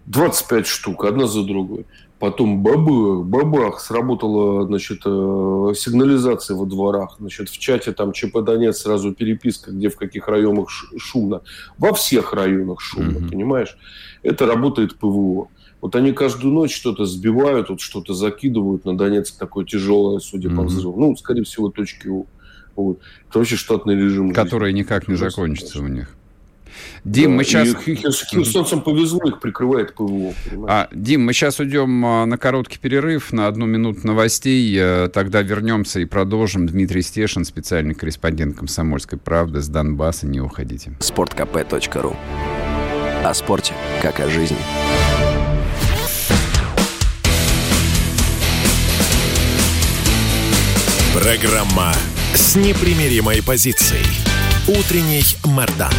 25 0.08 0.68
штук, 0.68 1.06
одна 1.06 1.28
за 1.28 1.44
другой. 1.44 1.86
Потом 2.20 2.62
бабах, 2.62 3.26
бабах, 3.26 3.80
сработала, 3.80 4.66
значит, 4.68 5.00
э, 5.06 5.74
сигнализация 5.76 6.58
во 6.58 6.66
дворах. 6.66 7.16
Значит, 7.20 7.48
в 7.48 7.58
чате 7.58 7.94
там 7.94 8.12
ЧП 8.12 8.40
Донец 8.42 8.80
сразу 8.80 9.14
переписка, 9.14 9.72
где 9.72 9.88
в 9.88 9.96
каких 9.96 10.28
районах 10.28 10.68
шумно. 10.98 11.42
Во 11.78 11.94
всех 11.94 12.34
районах 12.34 12.82
шумно, 12.82 13.20
mm-hmm. 13.20 13.30
понимаешь? 13.30 13.78
Это 14.24 14.46
работает 14.46 14.98
ПВО. 14.98 15.48
Вот 15.80 15.96
они 15.96 16.12
каждую 16.12 16.54
ночь 16.54 16.76
что-то 16.76 17.06
сбивают, 17.06 17.70
вот 17.70 17.80
что-то 17.80 18.14
закидывают 18.14 18.84
на 18.84 18.98
Донецк 18.98 19.38
такое 19.38 19.64
тяжелое, 19.64 20.20
судя 20.20 20.50
mm-hmm. 20.50 20.56
по 20.56 20.64
взрыву. 20.64 21.00
Ну, 21.00 21.16
скорее 21.16 21.44
всего, 21.44 21.70
точки 21.70 22.10
У. 22.10 22.28
Вот. 22.76 23.00
Это 23.30 23.40
вообще 23.40 23.56
штатный 23.56 23.96
режим. 23.96 24.34
Который 24.34 24.72
жизни. 24.72 24.80
никак 24.80 25.08
не 25.08 25.16
закончится 25.16 25.80
у 25.80 25.88
них. 25.88 26.14
Дим, 27.04 27.32
да, 27.32 27.38
мы 27.38 27.44
сейчас... 27.44 27.76
Херсонцам 27.76 28.82
повезло, 28.82 29.20
их 29.26 29.40
прикрывает 29.40 29.94
ПВО. 29.96 30.34
А, 30.68 30.90
Дим, 30.92 31.26
мы 31.26 31.34
сейчас 31.34 31.60
уйдем 31.60 32.06
а, 32.06 32.26
на 32.26 32.38
короткий 32.38 32.80
перерыв, 32.80 33.34
на 33.34 33.48
одну 33.48 33.66
минуту 33.66 34.06
новостей. 34.08 34.76
Э, 34.80 35.10
тогда 35.14 35.42
вернемся 35.42 36.00
и 36.00 36.06
продолжим. 36.06 36.68
Дмитрий 36.68 37.02
Стешин, 37.02 37.46
специальный 37.46 37.94
корреспондент 37.94 38.58
«Комсомольской 38.58 39.20
правды» 39.20 39.62
с 39.62 39.68
Донбасса. 39.68 40.28
Не 40.28 40.42
уходите. 40.42 40.94
Спорткп.ру 41.00 42.16
О 43.24 43.34
спорте, 43.34 43.74
как 44.02 44.20
о 44.20 44.30
жизни. 44.30 44.58
Программа 51.14 51.94
с 52.34 52.56
непримиримой 52.56 53.44
позицией. 53.44 54.06
Утренний 54.68 55.24
Мордан. 55.46 55.94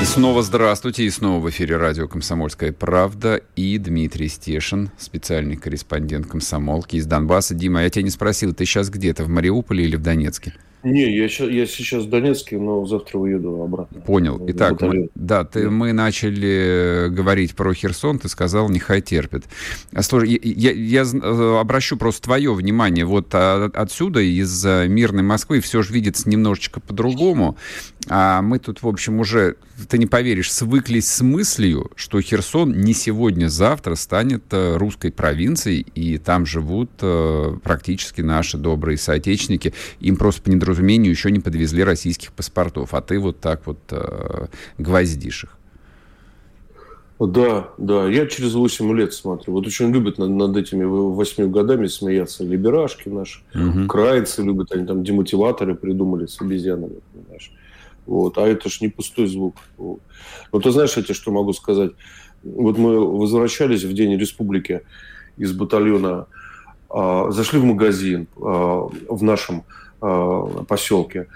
И 0.00 0.04
снова 0.06 0.42
здравствуйте, 0.42 1.04
и 1.04 1.10
снова 1.10 1.40
в 1.44 1.50
эфире 1.50 1.76
радио 1.76 2.08
«Комсомольская 2.08 2.72
правда» 2.72 3.42
и 3.54 3.76
Дмитрий 3.76 4.28
Стешин, 4.28 4.90
специальный 4.96 5.56
корреспондент 5.56 6.26
комсомолки 6.26 6.96
из 6.96 7.04
Донбасса. 7.04 7.54
Дима, 7.54 7.82
я 7.82 7.90
тебя 7.90 8.04
не 8.04 8.10
спросил, 8.10 8.54
ты 8.54 8.64
сейчас 8.64 8.88
где-то, 8.88 9.24
в 9.24 9.28
Мариуполе 9.28 9.84
или 9.84 9.96
в 9.96 10.02
Донецке? 10.02 10.54
Не, 10.82 11.14
я, 11.14 11.24
я 11.24 11.66
сейчас 11.66 12.04
в 12.04 12.08
Донецке, 12.08 12.56
но 12.56 12.86
завтра 12.86 13.18
уеду 13.18 13.62
обратно. 13.62 14.00
Понял. 14.00 14.42
Итак, 14.48 14.80
мы, 14.80 15.10
да, 15.14 15.44
ты, 15.44 15.64
да. 15.64 15.70
мы 15.70 15.92
начали 15.92 17.08
говорить 17.10 17.54
про 17.54 17.74
Херсон, 17.74 18.18
ты 18.18 18.30
сказал, 18.30 18.70
нехай 18.70 19.02
терпит. 19.02 19.44
А, 19.92 20.02
слушай, 20.02 20.40
я, 20.42 20.70
я, 20.70 21.02
я 21.02 21.02
э, 21.02 21.58
обращу 21.60 21.98
просто 21.98 22.22
твое 22.22 22.54
внимание. 22.54 23.04
Вот 23.04 23.28
а, 23.34 23.70
отсюда, 23.74 24.20
из 24.20 24.64
мирной 24.64 25.22
Москвы, 25.22 25.60
все 25.60 25.82
же 25.82 25.92
видится 25.92 26.30
немножечко 26.30 26.80
по-другому. 26.80 27.58
А 28.08 28.40
мы 28.40 28.58
тут, 28.58 28.82
в 28.82 28.88
общем, 28.88 29.20
уже, 29.20 29.56
ты 29.88 29.98
не 29.98 30.06
поверишь, 30.06 30.52
свыклись 30.52 31.08
с 31.08 31.20
мыслью, 31.20 31.90
что 31.96 32.20
Херсон 32.20 32.72
не 32.72 32.94
сегодня-завтра 32.94 33.94
станет 33.94 34.44
э, 34.52 34.76
русской 34.76 35.12
провинцией, 35.12 35.86
и 35.94 36.16
там 36.18 36.46
живут 36.46 36.90
э, 37.02 37.56
практически 37.62 38.22
наши 38.22 38.56
добрые 38.56 38.96
соотечественники. 38.96 39.74
Им 40.00 40.16
просто 40.16 40.42
по 40.42 40.48
недоразумению 40.48 41.10
еще 41.10 41.30
не 41.30 41.40
подвезли 41.40 41.84
российских 41.84 42.32
паспортов, 42.32 42.94
а 42.94 43.02
ты 43.02 43.18
вот 43.18 43.40
так 43.40 43.66
вот 43.66 43.78
э, 43.90 44.46
гвоздишь 44.78 45.44
их. 45.44 45.56
Да, 47.20 47.68
да, 47.76 48.08
я 48.08 48.26
через 48.26 48.54
8 48.54 48.96
лет 48.96 49.12
смотрю. 49.12 49.52
Вот 49.52 49.66
очень 49.66 49.92
любят 49.92 50.16
над, 50.16 50.30
над 50.30 50.56
этими 50.56 50.84
8 50.84 51.50
годами 51.50 51.86
смеяться. 51.86 52.44
Либерашки 52.44 53.10
наши, 53.10 53.40
угу. 53.54 53.84
украинцы 53.84 54.42
любят, 54.42 54.72
они 54.72 54.86
там 54.86 55.04
демотиваторы 55.04 55.74
придумали 55.74 56.24
с 56.24 56.40
обезьянами, 56.40 57.00
понимаешь. 57.12 57.52
Вот. 58.10 58.38
А 58.38 58.46
это 58.46 58.68
ж 58.68 58.80
не 58.80 58.88
пустой 58.88 59.26
звук. 59.26 59.54
Вот. 59.78 60.00
Но 60.52 60.58
ты 60.58 60.72
знаешь, 60.72 60.96
я 60.96 61.02
тебе 61.02 61.14
что 61.14 61.30
могу 61.30 61.52
сказать? 61.52 61.92
Вот 62.42 62.76
мы 62.76 62.98
возвращались 62.98 63.84
в 63.84 63.92
День 63.92 64.18
Республики 64.18 64.80
из 65.36 65.52
батальона, 65.52 66.26
э, 66.92 67.26
зашли 67.30 67.60
в 67.60 67.64
магазин 67.64 68.26
э, 68.36 68.40
в 68.40 69.22
нашем 69.22 69.62
э, 70.02 70.64
поселке, 70.66 71.28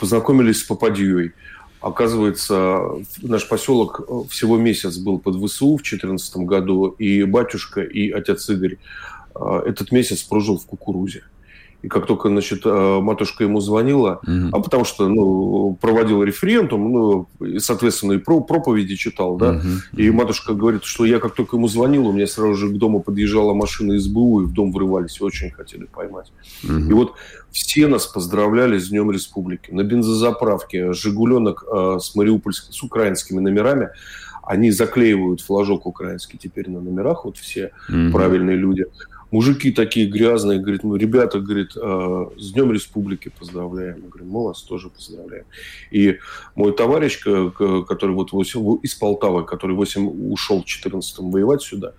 познакомились 0.00 0.60
с 0.60 0.62
Попадьей. 0.62 1.32
Оказывается, 1.82 2.80
наш 3.20 3.46
поселок 3.46 4.08
всего 4.30 4.56
месяц 4.56 4.96
был 4.96 5.18
под 5.18 5.34
ВСУ 5.34 5.76
в 5.76 5.82
2014 5.82 6.36
году, 6.36 6.86
и 6.86 7.24
батюшка, 7.24 7.82
и 7.82 8.10
отец 8.10 8.48
Игорь 8.48 8.78
этот 9.66 9.92
месяц 9.92 10.22
прожил 10.22 10.58
в 10.58 10.64
кукурузе. 10.64 11.24
И 11.82 11.88
как 11.88 12.06
только, 12.06 12.28
значит, 12.28 12.62
э, 12.64 13.00
матушка 13.00 13.42
ему 13.44 13.60
звонила, 13.60 14.20
угу. 14.22 14.48
а 14.52 14.60
потому 14.60 14.84
что, 14.84 15.08
ну, 15.08 15.76
проводил 15.80 16.22
референдум, 16.22 16.92
ну, 16.92 17.28
и, 17.40 17.58
соответственно, 17.58 18.12
и 18.12 18.18
про 18.18 18.40
проповеди 18.40 18.94
читал, 18.94 19.36
да, 19.36 19.50
угу. 19.50 19.68
и 19.96 20.10
матушка 20.10 20.54
говорит, 20.54 20.84
что 20.84 21.04
я 21.04 21.18
как 21.18 21.34
только 21.34 21.56
ему 21.56 21.66
звонил, 21.66 22.06
у 22.06 22.12
меня 22.12 22.26
сразу 22.28 22.54
же 22.54 22.68
к 22.68 22.72
дому 22.74 23.02
подъезжала 23.02 23.52
машина 23.52 23.98
СБУ, 23.98 24.42
и 24.42 24.44
в 24.44 24.52
дом 24.52 24.72
врывались, 24.72 25.20
очень 25.20 25.50
хотели 25.50 25.84
поймать. 25.84 26.32
Угу. 26.62 26.72
И 26.72 26.92
вот 26.92 27.14
все 27.50 27.88
нас 27.88 28.06
поздравляли 28.06 28.78
с 28.78 28.88
Днем 28.88 29.10
Республики. 29.10 29.72
На 29.72 29.82
бензозаправке 29.82 30.92
«Жигуленок» 30.92 31.64
э, 31.70 31.98
с 32.00 32.14
мариупольскими, 32.14 32.72
с 32.72 32.82
украинскими 32.82 33.40
номерами, 33.40 33.90
они 34.44 34.70
заклеивают 34.70 35.40
флажок 35.40 35.86
украинский 35.86 36.38
теперь 36.38 36.68
на 36.70 36.80
номерах, 36.80 37.24
вот 37.24 37.38
все 37.38 37.72
угу. 37.88 38.12
правильные 38.12 38.56
люди– 38.56 38.86
мужики 39.32 39.72
такие 39.72 40.06
грязные, 40.06 40.60
говорит, 40.60 40.84
ну, 40.84 40.94
ребята, 40.94 41.40
говорит, 41.40 41.72
э, 41.74 42.26
с 42.36 42.52
Днем 42.52 42.70
Республики 42.70 43.32
поздравляем. 43.36 44.02
Мы 44.02 44.08
говорим, 44.08 44.28
мы 44.28 44.44
вас 44.44 44.62
тоже 44.62 44.90
поздравляем. 44.90 45.46
И 45.90 46.18
мой 46.54 46.72
товарищ, 46.72 47.18
который 47.18 48.14
вот 48.14 48.32
8, 48.32 48.78
из 48.82 48.94
Полтавы, 48.94 49.44
который 49.44 49.74
8 49.74 50.32
ушел 50.32 50.62
в 50.62 50.66
14-м 50.66 51.30
воевать 51.30 51.62
сюда, 51.62 51.94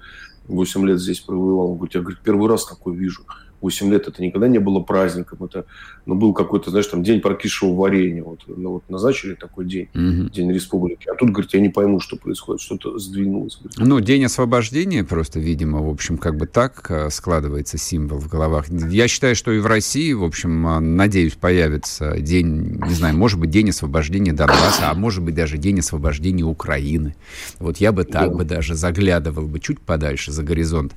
8 0.47 0.87
лет 0.87 0.99
здесь 0.99 1.19
провоевал, 1.19 1.71
он 1.71 1.77
говорит, 1.77 1.95
я 1.95 2.01
говорит, 2.01 2.19
первый 2.23 2.49
раз 2.49 2.65
такой 2.65 2.95
вижу. 2.95 3.25
8 3.63 3.89
лет 3.89 4.07
это 4.07 4.21
никогда 4.21 4.47
не 4.47 4.59
было 4.59 4.81
праздником, 4.81 5.43
это 5.43 5.65
ну, 6.05 6.15
был 6.15 6.33
какой-то, 6.33 6.69
знаешь, 6.69 6.87
там 6.87 7.01
день 7.01 7.21
прокисшего 7.21 7.73
варенья, 7.73 8.23
вот, 8.23 8.41
ну, 8.45 8.73
вот 8.73 8.89
назначили 8.89 9.35
такой 9.35 9.65
день, 9.65 9.87
угу. 9.93 10.29
День 10.29 10.51
Республики, 10.51 11.09
а 11.09 11.15
тут, 11.15 11.29
говорит, 11.29 11.53
я 11.53 11.61
не 11.61 11.69
пойму, 11.69 11.99
что 11.99 12.17
происходит, 12.17 12.61
что-то 12.61 12.99
сдвинулось. 12.99 13.57
Говорит. 13.57 13.79
Ну, 13.79 13.99
День 14.01 14.25
освобождения 14.25 15.03
просто, 15.03 15.39
видимо, 15.39 15.81
в 15.81 15.89
общем, 15.89 16.17
как 16.17 16.35
бы 16.35 16.45
так 16.45 16.85
э, 16.91 17.09
складывается 17.09 17.77
символ 17.77 18.19
в 18.19 18.27
головах. 18.27 18.67
Я 18.69 19.07
считаю, 19.07 19.35
что 19.35 19.51
и 19.51 19.59
в 19.59 19.65
России, 19.65 20.11
в 20.11 20.23
общем, 20.23 20.67
э, 20.67 20.79
надеюсь, 20.79 21.35
появится 21.35 22.19
день, 22.19 22.81
не 22.85 22.93
знаю, 22.93 23.15
может 23.15 23.39
быть, 23.39 23.49
День 23.49 23.69
освобождения 23.69 24.33
Донбасса, 24.33 24.89
а 24.89 24.93
может 24.93 25.23
быть, 25.23 25.35
даже 25.35 25.57
День 25.57 25.79
освобождения 25.79 26.43
Украины. 26.43 27.15
Вот 27.59 27.77
я 27.77 27.91
бы 27.91 28.03
так 28.03 28.29
да. 28.29 28.35
бы 28.35 28.43
даже 28.43 28.75
заглядывал 28.75 29.47
бы 29.47 29.59
чуть 29.59 29.79
подальше 29.79 30.31
за 30.31 30.43
горизонт. 30.43 30.93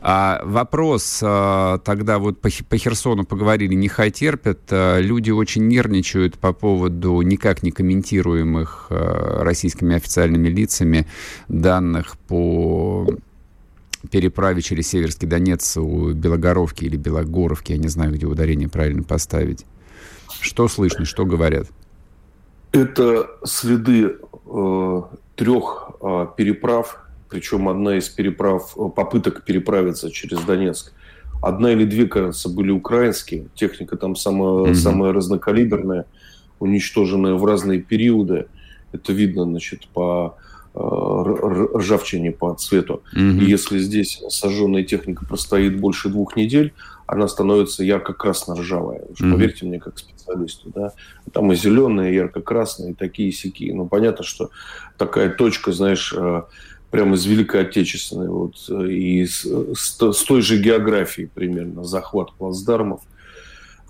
А 0.00 0.42
вопрос 0.44 1.20
э, 1.22 1.78
тогда 1.84 2.09
когда 2.10 2.18
вот 2.18 2.40
по, 2.40 2.48
по 2.68 2.76
Херсону 2.76 3.24
поговорили, 3.24 3.74
нехай 3.74 4.10
терпят, 4.10 4.58
э, 4.70 5.00
люди 5.00 5.30
очень 5.30 5.68
нервничают 5.68 6.38
по 6.38 6.52
поводу 6.52 7.20
никак 7.22 7.62
не 7.62 7.70
комментируемых 7.70 8.88
э, 8.90 9.42
российскими 9.42 9.94
официальными 9.94 10.48
лицами 10.48 11.06
данных 11.46 12.16
по 12.26 13.06
переправе 14.10 14.60
через 14.60 14.88
Северский 14.88 15.28
Донец 15.28 15.76
у 15.76 16.12
Белогоровки 16.12 16.84
или 16.84 16.96
Белогоровки, 16.96 17.72
я 17.72 17.78
не 17.78 17.88
знаю, 17.88 18.12
где 18.12 18.26
ударение 18.26 18.68
правильно 18.68 19.04
поставить. 19.04 19.64
Что 20.40 20.66
слышно, 20.66 21.04
что 21.04 21.24
говорят? 21.24 21.68
Это 22.72 23.30
следы 23.44 24.16
э, 24.46 25.02
трех 25.36 25.90
э, 26.00 26.26
переправ, 26.36 27.04
причем 27.28 27.68
одна 27.68 27.98
из 27.98 28.08
переправ, 28.08 28.76
э, 28.76 28.88
попыток 28.88 29.44
переправиться 29.44 30.10
через 30.10 30.40
Донецк, 30.40 30.92
одна 31.40 31.72
или 31.72 31.84
две, 31.84 32.06
кажется, 32.06 32.48
были 32.48 32.70
украинские. 32.70 33.46
Техника 33.54 33.96
там 33.96 34.16
самая, 34.16 34.70
mm-hmm. 34.70 34.74
самая 34.74 35.12
разнокалиберная, 35.12 36.06
уничтоженная 36.58 37.34
в 37.34 37.44
разные 37.44 37.80
периоды. 37.80 38.46
Это 38.92 39.12
видно, 39.12 39.44
значит, 39.44 39.86
по 39.88 40.36
э, 40.74 40.78
ржавчине 40.78 42.32
по 42.32 42.54
цвету. 42.54 43.02
Mm-hmm. 43.14 43.38
И 43.40 43.44
если 43.44 43.78
здесь 43.78 44.22
сожженная 44.28 44.84
техника 44.84 45.24
простоит 45.24 45.80
больше 45.80 46.08
двух 46.08 46.36
недель, 46.36 46.72
она 47.06 47.26
становится 47.26 47.82
ярко-красно-ржавая. 47.82 49.00
Mm-hmm. 49.00 49.32
Поверьте 49.32 49.66
мне, 49.66 49.80
как 49.80 49.98
специалисту. 49.98 50.70
Да? 50.74 50.92
Там 51.32 51.50
и 51.52 51.56
зеленые, 51.56 52.12
и 52.12 52.16
ярко-красные, 52.16 52.92
и 52.92 52.94
такие 52.94 53.32
сики. 53.32 53.72
Ну, 53.72 53.86
понятно, 53.86 54.24
что 54.24 54.50
такая 54.96 55.30
точка, 55.30 55.72
знаешь, 55.72 56.14
э, 56.16 56.42
прямо 56.90 57.14
из 57.14 57.24
Великой 57.24 57.62
Отечественной, 57.62 58.28
вот, 58.28 58.68
и 58.68 59.24
с, 59.24 59.44
с, 59.44 60.12
с 60.12 60.24
той 60.24 60.42
же 60.42 60.58
географией 60.58 61.28
примерно, 61.32 61.84
захват 61.84 62.32
плацдармов 62.34 63.00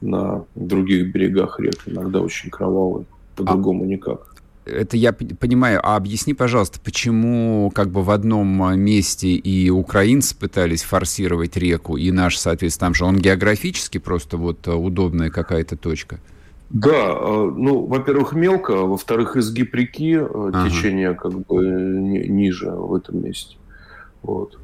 на 0.01 0.45
других 0.55 1.13
берегах 1.13 1.61
рек, 1.61 1.77
иногда 1.87 2.21
очень 2.21 2.51
кровавый, 2.51 3.07
по-другому 3.37 3.85
а, 3.85 3.87
никак. 3.87 4.35
Это 4.67 4.97
я 4.97 5.13
понимаю. 5.13 5.81
А 5.83 5.97
объясни, 5.97 6.35
пожалуйста, 6.35 6.79
почему 6.83 7.71
как 7.75 7.91
бы 7.91 8.03
в 8.03 8.11
одном 8.11 8.79
месте 8.79 9.29
и 9.29 9.71
украинцы 9.71 10.37
пытались 10.37 10.83
форсировать 10.83 11.57
реку, 11.57 11.97
и 11.97 12.11
наш, 12.11 12.39
соответственно, 12.39 12.89
там 12.89 12.95
же 12.95 13.05
он 13.05 13.19
географически 13.19 13.99
просто 13.99 14.37
вот 14.37 14.67
удобная 14.69 15.31
какая-то 15.31 15.77
точка? 15.77 16.21
Да, 16.71 17.17
э, 17.19 17.53
ну, 17.57 17.85
во-первых, 17.87 18.33
мелко, 18.33 18.75
а 18.75 18.87
во-вторых, 18.87 19.37
изгиб 19.37 19.75
реки, 19.75 20.15
э, 20.15 20.25
ага. 20.25 20.69
течение 20.69 21.15
как 21.15 21.45
бы 21.47 21.67
ниже 21.67 22.71
в 22.71 22.95
этом 22.95 23.25
месте. 23.25 23.57
Вот. 24.23 24.57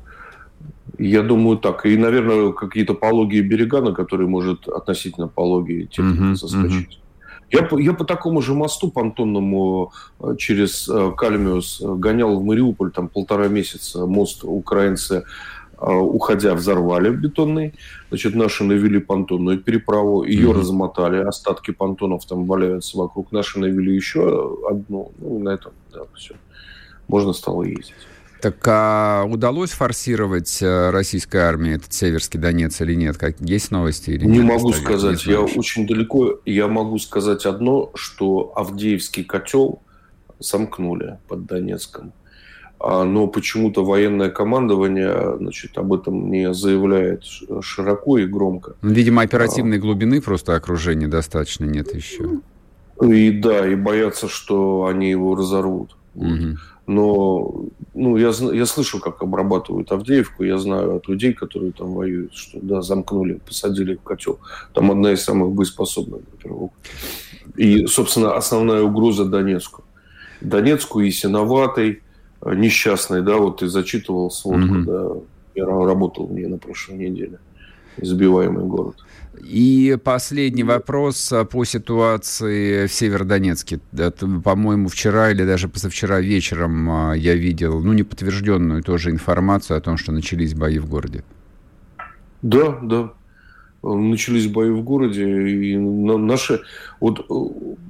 Я 0.99 1.23
думаю 1.23 1.59
так. 1.59 1.85
И, 1.85 1.97
наверное, 1.97 2.53
какие-то 2.53 2.95
пологие 2.95 3.43
берега, 3.43 3.81
на 3.81 3.93
которые 3.93 4.29
может 4.29 4.69
относительно 4.69 5.27
пологие 5.27 5.87
техника 5.87 6.23
угу, 6.23 6.37
соскочить. 6.37 6.99
Угу. 6.99 7.03
Я, 7.51 7.69
я 7.81 7.93
по 7.93 8.05
такому 8.05 8.41
же 8.41 8.55
мосту 8.55 8.89
понтонному 8.93 9.93
э, 10.21 10.37
через 10.39 10.89
Кальмиус 11.17 11.83
гонял 11.83 12.39
в 12.39 12.45
Мариуполь 12.45 12.93
там 12.93 13.09
полтора 13.09 13.49
месяца. 13.49 14.07
Мост 14.07 14.45
украинцы 14.45 15.25
уходя, 15.79 16.55
взорвали 16.55 17.11
бетонный. 17.11 17.75
Значит, 18.09 18.35
наши 18.35 18.65
навели 18.65 18.99
понтонную 18.99 19.59
переправу, 19.59 20.25
ее 20.25 20.49
mm-hmm. 20.49 20.59
размотали, 20.59 21.19
остатки 21.19 21.71
понтонов 21.71 22.25
там 22.27 22.47
валяются 22.47 22.97
вокруг. 22.97 23.33
Наши 23.33 23.59
навели 23.59 23.95
еще 23.95 24.59
одну, 24.69 25.13
ну, 25.19 25.39
на 25.39 25.51
этом, 25.51 25.73
да, 25.93 26.01
все. 26.15 26.35
Можно 27.09 27.33
стало 27.33 27.63
ездить. 27.63 27.95
Так 28.41 28.57
а 28.69 29.25
удалось 29.25 29.71
форсировать 29.71 30.61
э, 30.61 30.91
российской 30.91 31.39
армии 31.39 31.75
этот 31.75 31.93
Северский 31.93 32.39
Донец 32.39 32.81
или 32.81 32.95
нет? 32.95 33.17
Как, 33.17 33.41
есть 33.41 33.71
новости 33.71 34.11
или 34.11 34.25
Не 34.27 34.39
нет? 34.39 34.45
могу 34.45 34.73
сказать. 34.73 35.25
Я 35.25 35.41
очень 35.41 35.87
далеко. 35.87 36.39
Я 36.45 36.69
могу 36.69 36.99
сказать 36.99 37.47
одно, 37.47 37.91
что 37.95 38.53
Авдеевский 38.55 39.25
котел 39.25 39.83
сомкнули 40.39 41.19
под 41.29 41.47
Донецком. 41.47 42.13
А, 42.79 43.05
но 43.05 43.27
почему-то 43.27 43.85
военное 43.85 44.31
командование 44.31 45.37
значит, 45.39 45.77
об 45.79 45.93
этом 45.93 46.31
не 46.31 46.53
заявляет 46.53 47.25
широко 47.63 48.19
и 48.19 48.27
громко. 48.27 48.75
Ну, 48.83 48.91
видимо, 48.91 49.23
оперативной 49.23 49.79
а, 49.79 49.81
глубины 49.81 50.21
просто 50.21 50.55
окружения 50.55 51.09
достаточно 51.09 51.65
нет 51.65 51.95
еще. 51.95 52.41
И 53.03 53.31
да, 53.31 53.67
и 53.67 53.75
боятся, 53.75 54.29
что 54.29 54.87
они 54.87 55.11
его 55.11 55.35
разорвут. 55.35 55.97
Угу. 56.15 56.59
Но 56.87 57.65
ну, 57.95 58.17
я, 58.17 58.31
я 58.53 58.67
слышу, 58.67 59.01
как 59.01 59.23
обрабатывают 59.23 59.91
Авдеевку, 59.91 60.45
я 60.45 60.57
знаю 60.57 60.97
от 60.97 61.09
людей, 61.09 61.33
которые 61.33 61.73
там 61.73 61.93
воюют, 61.93 62.35
что 62.35 62.59
да, 62.63 62.81
замкнули, 62.81 63.41
посадили 63.45 63.97
в 63.97 64.03
котел. 64.03 64.39
Там 64.73 64.91
одна 64.91 65.13
из 65.13 65.25
самых 65.25 65.51
боеспособных 65.51 66.21
группировок. 66.25 66.73
И, 67.57 67.87
собственно, 67.87 68.37
основная 68.37 68.83
угроза 68.83 69.25
Донецку. 69.25 69.83
Донецку 70.41 71.01
и 71.01 71.11
Синоватой, 71.11 72.03
несчастный, 72.45 73.23
да, 73.23 73.37
вот 73.37 73.59
ты 73.59 73.69
зачитывал 73.69 74.31
сводку, 74.31 74.75
mm 74.75 74.85
да, 74.85 75.21
я 75.55 75.65
работал 75.65 76.27
в 76.27 76.33
ней 76.33 76.47
на 76.47 76.59
прошлой 76.59 76.99
неделе, 76.99 77.39
избиваемый 77.97 78.65
город. 78.65 78.97
И 79.43 79.97
последний 80.03 80.65
вопрос 80.65 81.33
по 81.51 81.65
ситуации 81.65 82.87
в 82.87 82.93
Северодонецке. 82.93 83.81
По-моему, 84.45 84.89
вчера 84.89 85.31
или 85.31 85.45
даже 85.45 85.69
позавчера 85.69 86.21
вечером 86.21 86.91
а, 86.91 87.15
я 87.15 87.35
видел, 87.35 87.81
ну, 87.81 87.93
неподтвержденную 87.93 88.83
тоже 88.83 89.11
информацию 89.11 89.77
о 89.77 89.81
том, 89.81 89.97
что 89.99 90.13
начались 90.13 90.55
бои 90.55 90.79
в 90.79 90.89
городе. 90.89 91.23
Да, 92.43 92.79
да. 92.83 93.13
Начались 93.83 94.49
бои 94.49 94.71
в 94.71 94.83
городе, 94.83 95.25
и 95.25 95.77
наши, 95.77 96.61
вот, 96.99 97.25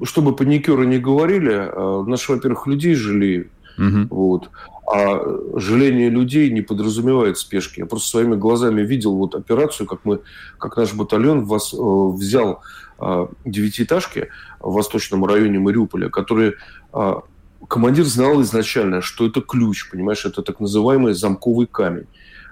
чтобы 0.02 0.36
паникеры 0.36 0.84
не 0.84 0.98
говорили, 0.98 1.52
а, 1.52 2.04
наши, 2.06 2.32
во-первых, 2.32 2.66
людей 2.66 2.94
жалеют, 2.94 3.48
Угу. 3.78 4.06
Вот. 4.10 4.50
А 4.92 5.20
жаление 5.56 6.08
людей 6.10 6.50
не 6.50 6.62
подразумевает 6.62 7.38
спешки. 7.38 7.80
Я 7.80 7.86
просто 7.86 8.08
своими 8.08 8.36
глазами 8.36 8.82
видел 8.82 9.16
вот 9.16 9.34
операцию, 9.34 9.86
как 9.86 10.00
мы, 10.04 10.20
как 10.58 10.76
наш 10.76 10.94
батальон 10.94 11.44
вас, 11.44 11.74
э, 11.74 11.76
взял 11.76 12.62
э, 13.00 13.26
девятиэтажки 13.44 14.28
в 14.60 14.72
восточном 14.72 15.24
районе 15.24 15.58
Мариуполя, 15.58 16.08
которые 16.08 16.54
э, 16.92 17.14
командир 17.68 18.04
знал 18.04 18.40
изначально, 18.42 19.00
что 19.02 19.26
это 19.26 19.40
ключ, 19.40 19.90
понимаешь, 19.90 20.24
это 20.24 20.42
так 20.42 20.60
называемый 20.60 21.14
замковый 21.14 21.66
камень 21.66 22.06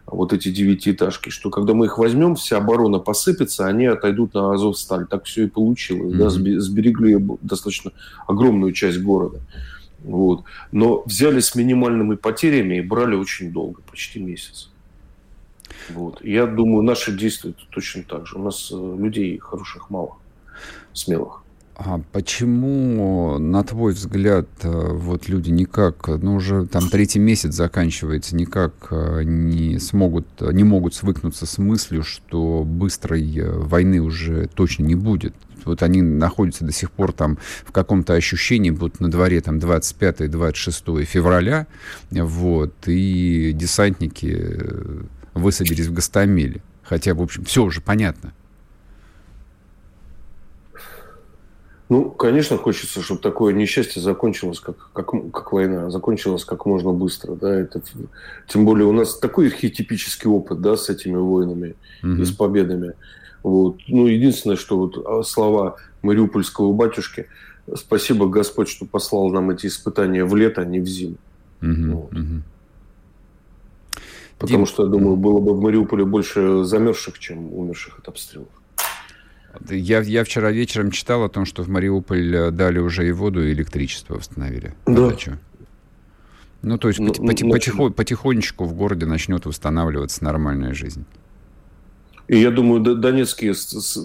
вот 0.07 0.33
эти 0.33 0.51
девятиэтажки, 0.51 1.31
что 1.31 1.51
когда 1.51 1.75
мы 1.75 1.87
их 1.87 1.99
возьмем, 1.99 2.35
вся 2.35 2.59
оборона 2.59 2.99
посыпется, 2.99 3.67
они 3.67 3.87
отойдут 3.87 4.35
на 4.35 4.53
Азовсталь. 4.53 5.07
Так 5.07 5.25
все 5.25 5.45
и 5.45 5.49
получилось. 5.49 6.15
Mm-hmm. 6.15 6.19
Да, 6.19 6.61
сберегли 6.61 7.17
достаточно 7.41 7.93
огромную 8.27 8.73
часть 8.73 9.01
города. 9.01 9.41
Вот. 10.05 10.45
Но 10.71 11.03
взяли 11.07 11.41
с 11.41 11.55
минимальными 11.55 12.15
потерями 12.15 12.77
и 12.77 12.83
брали 12.83 13.15
очень 13.17 13.51
долго, 13.51 13.81
почти 13.83 14.21
месяц. 14.21 14.71
Вот. 15.89 16.23
Я 16.25 16.47
думаю, 16.47 16.83
наши 16.83 17.13
действия 17.17 17.55
точно 17.71 18.05
так 18.05 18.27
же. 18.27 18.37
У 18.37 18.43
нас 18.43 18.71
э, 18.71 18.97
людей 18.99 19.39
хороших 19.39 19.91
мало, 19.91 20.19
смелых. 20.93 21.44
А 21.77 22.01
почему, 22.13 23.39
на 23.39 23.65
твой 23.65 23.95
взгляд, 23.95 24.47
э, 24.63 24.69
вот 24.93 25.29
люди 25.29 25.51
никак, 25.51 26.07
ну 26.07 26.37
уже 26.37 26.67
там 26.67 26.89
третий 26.89 27.19
месяц 27.19 27.55
заканчивается, 27.55 28.37
никак 28.37 28.73
э, 28.91 29.23
не 29.25 29.81
смогут, 29.81 30.27
не 30.41 30.63
могут 30.63 30.95
свыкнуться 30.95 31.47
с 31.47 31.59
мыслью, 31.59 32.05
что 32.05 32.63
быстрой 32.65 33.41
войны 33.43 34.01
уже 34.01 34.49
точно 34.55 34.85
не 34.85 34.95
будет? 34.95 35.35
Вот 35.65 35.83
они 35.83 36.03
находятся 36.03 36.65
до 36.65 36.73
сих 36.73 36.91
пор 36.91 37.13
там 37.13 37.39
в 37.65 37.73
каком-то 37.73 38.15
ощущении, 38.15 38.71
будут 38.71 39.01
на 39.01 39.11
дворе 39.11 39.41
там 39.41 39.59
25-26 39.59 41.05
февраля, 41.05 41.67
вот, 42.11 42.75
и 42.87 43.53
десантники 43.53 44.37
э, 44.37 45.03
высадились 45.35 45.87
в 45.87 45.93
Гастамеле. 45.93 46.63
Хотя, 46.83 47.15
в 47.15 47.23
общем, 47.23 47.45
все 47.45 47.65
уже 47.65 47.81
понятно. 47.81 48.33
Ну, 51.91 52.11
конечно, 52.11 52.57
хочется, 52.57 53.03
чтобы 53.03 53.21
такое 53.21 53.53
несчастье 53.53 54.01
закончилось, 54.01 54.59
как, 54.59 54.91
как, 54.93 55.11
как 55.31 55.53
война, 55.53 55.91
закончилось 55.91 56.45
как 56.45 56.65
можно 56.65 56.93
быстро. 56.93 57.35
Да? 57.35 57.55
Это, 57.55 57.83
тем 58.49 58.65
более 58.65 58.87
у 58.87 58.93
нас 58.93 59.19
такой 59.19 59.49
архетипический 59.49 60.31
опыт 60.31 60.63
да, 60.63 60.77
с 60.77 60.89
этими 60.89 61.17
войнами 61.17 61.75
mm-hmm. 62.03 62.23
и 62.23 62.25
с 62.25 62.31
победами. 62.33 62.95
Вот. 63.43 63.77
Ну, 63.87 64.07
единственное, 64.07 64.57
что 64.57 64.79
вот 64.79 64.97
а, 65.07 65.23
слова 65.23 65.77
мариупольского 66.01 66.73
батюшки, 66.73 67.27
спасибо 67.75 68.29
Господь, 68.29 68.69
что 68.69 68.87
послал 68.87 69.29
нам 69.29 69.51
эти 69.51 69.67
испытания 69.67 70.25
в 70.25 70.35
лето, 70.35 70.63
а 70.63 70.65
не 70.65 70.81
в 70.81 70.87
зиму. 70.87 71.17
Угу, 71.61 71.93
вот. 71.93 72.11
Потому 74.39 74.65
Дим... 74.65 74.67
что, 74.67 74.85
я 74.85 74.89
думаю, 74.89 75.17
было 75.17 75.41
бы 75.41 75.55
в 75.55 75.61
Мариуполе 75.61 76.05
больше 76.05 76.65
замерзших, 76.65 77.19
чем 77.19 77.53
умерших 77.55 77.99
от 77.99 78.09
обстрелов. 78.09 78.49
Я, 79.69 80.01
я 80.01 80.25
вчера 80.25 80.51
вечером 80.51 80.91
читал 80.91 81.25
о 81.25 81.29
том, 81.29 81.45
что 81.45 81.63
в 81.63 81.69
Мариуполь 81.69 82.35
э, 82.35 82.51
дали 82.51 82.79
уже 82.79 83.09
и 83.09 83.13
воду, 83.13 83.47
и 83.47 83.53
электричество 83.53 84.15
восстановили. 84.15 84.75
Да. 84.87 85.15
Ну, 86.63 86.79
то 86.79 86.89
есть 86.89 86.99
ну, 86.99 87.13
поти- 87.13 87.45
ну, 87.45 87.55
потихо- 87.55 87.91
потихонечку 87.91 88.65
в 88.65 88.75
городе 88.75 89.07
начнет 89.07 89.45
восстанавливаться 89.45 90.25
нормальная 90.25 90.73
жизнь. 90.73 91.05
И 92.27 92.39
я 92.39 92.51
думаю, 92.51 92.81
донецкие, 92.81 93.55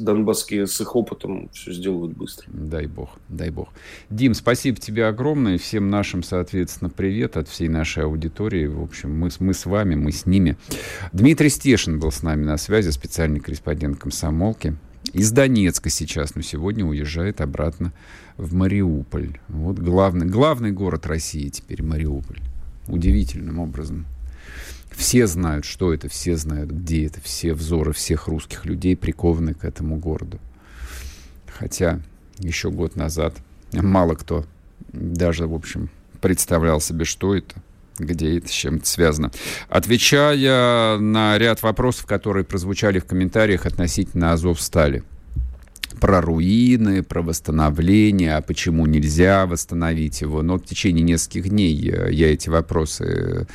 донбасские 0.02 0.68
с 0.68 0.82
их 0.82 0.94
опытом 0.94 1.50
все 1.54 1.72
сделают 1.72 2.18
быстро. 2.18 2.48
Дай 2.52 2.86
бог, 2.86 3.18
дай 3.30 3.50
бог. 3.50 3.70
Дим, 4.10 4.34
спасибо 4.34 4.78
тебе 4.78 5.06
огромное. 5.08 5.58
Всем 5.58 5.90
нашим, 5.90 6.22
соответственно, 6.22 6.90
привет 6.90 7.38
от 7.38 7.48
всей 7.48 7.70
нашей 7.70 8.04
аудитории. 8.04 8.68
В 8.68 8.82
общем, 8.84 9.18
мы, 9.18 9.30
мы 9.40 9.54
с 9.54 9.66
вами, 9.66 9.96
мы 9.96 10.12
с 10.12 10.26
ними. 10.26 10.58
Дмитрий 11.14 11.50
Стешин 11.50 11.98
был 12.00 12.12
с 12.12 12.22
нами 12.22 12.44
на 12.44 12.58
связи, 12.58 12.90
специальный 12.90 13.40
корреспондент 13.40 13.98
комсомолки. 13.98 14.76
Из 15.14 15.32
Донецка 15.32 15.90
сейчас, 15.90 16.36
но 16.36 16.42
сегодня 16.42 16.86
уезжает 16.86 17.42
обратно 17.42 17.92
в 18.38 18.54
Мариуполь. 18.54 19.40
Вот 19.48 19.80
главный, 19.80 20.26
главный 20.26 20.72
город 20.72 21.06
России 21.08 21.50
теперь 21.50 21.84
Мариуполь. 21.84 22.40
Удивительным 22.88 23.60
образом. 23.60 24.06
Все 24.92 25.28
знают, 25.28 25.66
что 25.66 25.94
это, 25.94 26.10
все 26.10 26.36
знают, 26.36 26.72
где 26.72 27.06
это, 27.06 27.22
все 27.22 27.54
взоры 27.54 27.94
всех 27.94 28.28
русских 28.28 28.66
людей 28.66 28.98
прикованы 28.98 29.54
к 29.54 29.64
этому 29.64 29.98
городу. 29.98 30.40
Хотя 31.48 32.00
еще 32.40 32.72
год 32.72 32.96
назад 32.96 33.36
мало 33.74 34.16
кто 34.16 34.46
даже, 34.92 35.48
в 35.48 35.54
общем, 35.54 35.90
представлял 36.22 36.82
себе, 36.82 37.06
что 37.06 37.36
это, 37.36 37.56
где 38.00 38.38
это, 38.38 38.48
с 38.48 38.52
чем 38.52 38.78
это 38.78 38.88
связано. 38.88 39.32
Отвечая 39.70 40.98
на 40.98 41.38
ряд 41.38 41.64
вопросов, 41.64 42.06
которые 42.06 42.44
прозвучали 42.44 43.00
в 43.00 43.06
комментариях 43.06 43.66
относительно 43.66 44.34
Азов 44.34 44.62
стали 44.62 45.04
про 46.00 46.22
руины, 46.22 47.04
про 47.04 47.22
восстановление, 47.22 48.38
а 48.38 48.42
почему 48.42 48.86
нельзя 48.86 49.46
восстановить 49.46 50.22
его. 50.22 50.42
Но 50.42 50.58
в 50.58 50.66
течение 50.66 51.04
нескольких 51.04 51.50
дней 51.50 51.74
я 51.74 52.34
эти 52.34 52.50
вопросы 52.50 53.48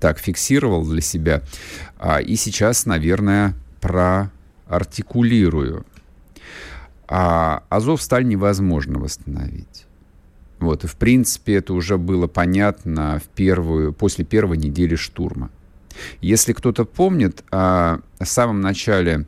так 0.00 0.18
фиксировал 0.18 0.84
для 0.84 1.00
себя. 1.00 1.42
А, 1.98 2.20
и 2.20 2.36
сейчас, 2.36 2.86
наверное, 2.86 3.54
проартикулирую. 3.80 5.86
А 7.08 7.62
Азовсталь 7.68 8.26
невозможно 8.26 8.98
восстановить. 8.98 9.85
Вот, 10.58 10.84
и 10.84 10.86
в 10.86 10.96
принципе 10.96 11.56
это 11.56 11.74
уже 11.74 11.98
было 11.98 12.26
понятно 12.26 13.20
в 13.22 13.28
первую, 13.28 13.92
после 13.92 14.24
первой 14.24 14.56
недели 14.56 14.94
штурма. 14.94 15.50
Если 16.20 16.52
кто-то 16.52 16.84
помнит, 16.84 17.44
а, 17.50 18.00
в 18.18 18.26
самом 18.26 18.60
начале 18.60 19.26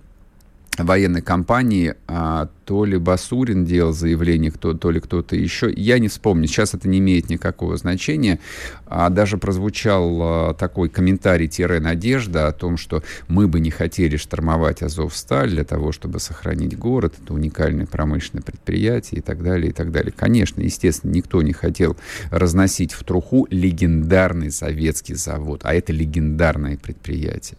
военной 0.85 1.23
кампании, 1.23 1.95
а, 2.07 2.49
то 2.65 2.85
ли 2.85 2.99
Басурин 2.99 3.65
делал 3.65 3.93
заявление, 3.93 4.51
кто, 4.51 4.75
то 4.75 4.91
ли 4.91 5.01
кто-то 5.01 5.37
еще. 5.37 5.73
Я 5.75 5.99
не 5.99 6.09
вспомню, 6.09 6.47
сейчас 6.47 6.75
это 6.75 6.89
не 6.89 6.99
имеет 6.99 7.31
никакого 7.31 7.77
значения. 7.77 8.41
А 8.87 9.09
даже 9.09 9.39
прозвучал 9.39 10.19
а, 10.21 10.55
такой 10.55 10.89
комментарий-надежда 10.89 12.49
о 12.49 12.53
том, 12.53 12.77
что 12.77 13.03
мы 13.29 13.49
бы 13.49 13.61
не 13.61 13.71
хотели 13.71 14.17
штормовать 14.17 14.83
Азовсталь 14.83 15.51
для 15.51 15.65
того, 15.65 15.93
чтобы 15.93 16.21
сохранить 16.21 16.79
город. 16.79 17.15
Это 17.23 17.35
уникальное 17.35 17.87
промышленное 17.87 18.43
предприятие 18.43 19.21
и 19.21 19.23
так 19.23 19.43
далее, 19.43 19.71
и 19.71 19.73
так 19.73 19.91
далее. 19.91 20.13
Конечно, 20.15 20.61
естественно, 20.61 21.13
никто 21.13 21.43
не 21.43 21.53
хотел 21.53 21.97
разносить 22.31 22.93
в 22.93 23.03
труху 23.05 23.47
легендарный 23.51 24.51
советский 24.51 25.15
завод, 25.15 25.61
а 25.65 25.75
это 25.75 25.93
легендарное 25.93 26.77
предприятие. 26.77 27.59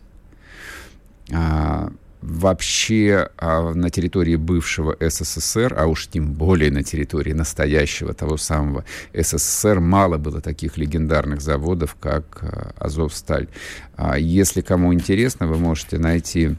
А, 1.31 1.91
вообще 2.21 3.29
а, 3.37 3.73
на 3.73 3.89
территории 3.89 4.35
бывшего 4.35 4.95
СССР, 4.99 5.73
а 5.77 5.87
уж 5.87 6.07
тем 6.07 6.33
более 6.33 6.71
на 6.71 6.83
территории 6.83 7.33
настоящего 7.33 8.13
того 8.13 8.37
самого 8.37 8.83
СССР, 9.13 9.79
мало 9.79 10.17
было 10.17 10.41
таких 10.41 10.77
легендарных 10.77 11.41
заводов, 11.41 11.95
как 11.99 12.39
а, 12.41 12.73
Азовсталь. 12.77 13.47
А, 13.95 14.17
если 14.17 14.61
кому 14.61 14.93
интересно, 14.93 15.47
вы 15.47 15.57
можете 15.57 15.97
найти 15.97 16.55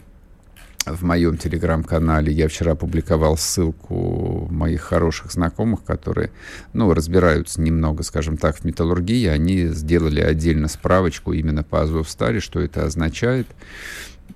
в 0.86 1.04
моем 1.04 1.36
телеграм-канале. 1.36 2.32
Я 2.32 2.48
вчера 2.48 2.74
публиковал 2.74 3.36
ссылку 3.36 4.48
моих 4.50 4.80
хороших 4.80 5.30
знакомых, 5.30 5.84
которые, 5.84 6.30
ну, 6.72 6.92
разбираются 6.94 7.60
немного, 7.60 8.02
скажем 8.02 8.38
так, 8.38 8.56
в 8.56 8.64
металлургии. 8.64 9.26
Они 9.26 9.66
сделали 9.66 10.20
отдельно 10.20 10.68
справочку 10.68 11.32
именно 11.32 11.62
по 11.62 11.82
Азовстали, 11.82 12.38
что 12.38 12.60
это 12.60 12.84
означает 12.84 13.46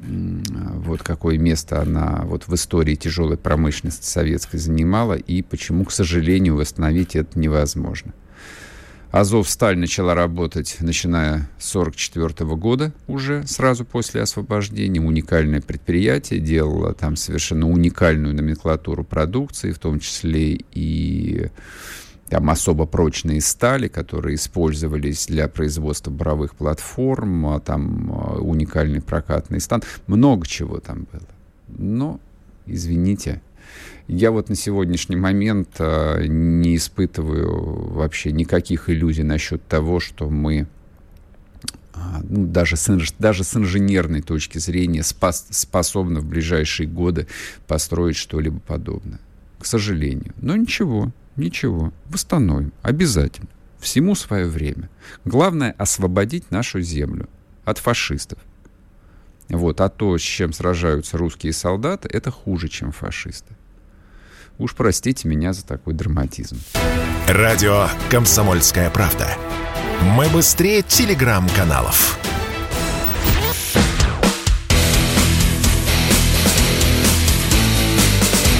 вот 0.07 1.03
какое 1.03 1.39
место 1.39 1.81
она 1.81 2.23
вот 2.25 2.47
в 2.47 2.55
истории 2.55 2.95
тяжелой 2.95 3.37
промышленности 3.37 4.07
советской 4.07 4.59
занимала 4.59 5.15
и 5.15 5.43
почему, 5.43 5.85
к 5.85 5.93
сожалению, 5.93 6.57
восстановить 6.57 7.17
это 7.17 7.39
невозможно. 7.39 8.13
Азовсталь 9.15 9.79
начала 9.79 10.17
работать, 10.17 10.77
начиная 10.81 11.49
с 11.61 11.77
1944 11.77 12.57
года, 12.57 12.93
уже 13.07 13.47
сразу 13.47 13.85
после 13.85 14.21
освобождения. 14.21 15.01
Уникальное 15.01 15.61
предприятие, 15.61 16.41
делало 16.41 16.95
там 16.95 17.15
совершенно 17.15 17.71
уникальную 17.71 18.35
номенклатуру 18.35 19.05
продукции, 19.05 19.71
в 19.71 19.79
том 19.79 20.01
числе 20.01 20.59
и 20.73 21.47
там 22.35 22.51
особо 22.51 22.85
прочные 22.85 23.41
стали, 23.41 23.87
которые 23.87 24.35
использовались 24.35 25.29
для 25.29 25.47
производства 25.47 26.11
буровых 26.11 26.57
платформ, 26.57 27.47
а 27.47 27.61
там 27.61 28.11
а, 28.11 28.39
уникальный 28.41 29.01
прокатный 29.01 29.61
стан, 29.61 29.85
много 30.09 30.45
чего 30.45 30.81
там 30.81 31.07
было. 31.13 31.29
Но, 31.69 32.19
извините, 32.67 33.41
я 34.09 34.33
вот 34.33 34.49
на 34.49 34.57
сегодняшний 34.57 35.15
момент 35.15 35.77
а, 35.79 36.27
не 36.27 36.75
испытываю 36.75 37.93
вообще 37.93 38.33
никаких 38.33 38.91
иллюзий 38.91 39.23
насчет 39.23 39.65
того, 39.69 40.01
что 40.01 40.29
мы 40.29 40.67
ну, 42.29 42.49
даже, 42.49 42.75
с, 42.75 43.15
даже 43.17 43.45
с 43.45 43.57
инженерной 43.57 44.23
точки 44.23 44.59
зрения 44.59 45.05
спас, 45.05 45.47
способны 45.51 46.19
в 46.19 46.27
ближайшие 46.27 46.89
годы 46.89 47.29
построить 47.69 48.17
что-либо 48.17 48.59
подобное. 48.59 49.21
К 49.61 49.67
сожалению. 49.67 50.35
Но 50.39 50.57
ничего, 50.57 51.13
Ничего, 51.37 51.93
восстановим, 52.07 52.73
обязательно. 52.83 53.49
Всему 53.79 54.15
свое 54.15 54.47
время. 54.47 54.89
Главное 55.25 55.75
освободить 55.77 56.51
нашу 56.51 56.81
землю 56.81 57.29
от 57.65 57.79
фашистов. 57.79 58.39
Вот, 59.49 59.81
а 59.81 59.89
то, 59.89 60.17
с 60.17 60.23
чем 60.23 60.53
сражаются 60.53 61.19
русские 61.19 61.53
солдаты, 61.53 62.09
это 62.11 62.31
хуже, 62.31 62.69
чем 62.69 62.93
фашисты. 62.93 63.55
Уж 64.59 64.75
простите 64.75 65.29
меня 65.29 65.53
за 65.53 65.67
такой 65.67 65.95
драматизм. 65.95 66.59
Радио 67.29 67.89
«Комсомольская 68.11 68.89
правда». 68.91 69.29
Мы 70.03 70.29
быстрее 70.29 70.83
телеграм-каналов. 70.83 72.19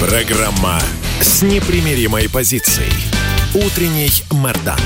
Программа 0.01 0.79
с 1.21 1.41
непримиримой 1.41 2.29
позицией. 2.29 2.91
Утренний 3.53 4.23
Мордан. 4.31 4.79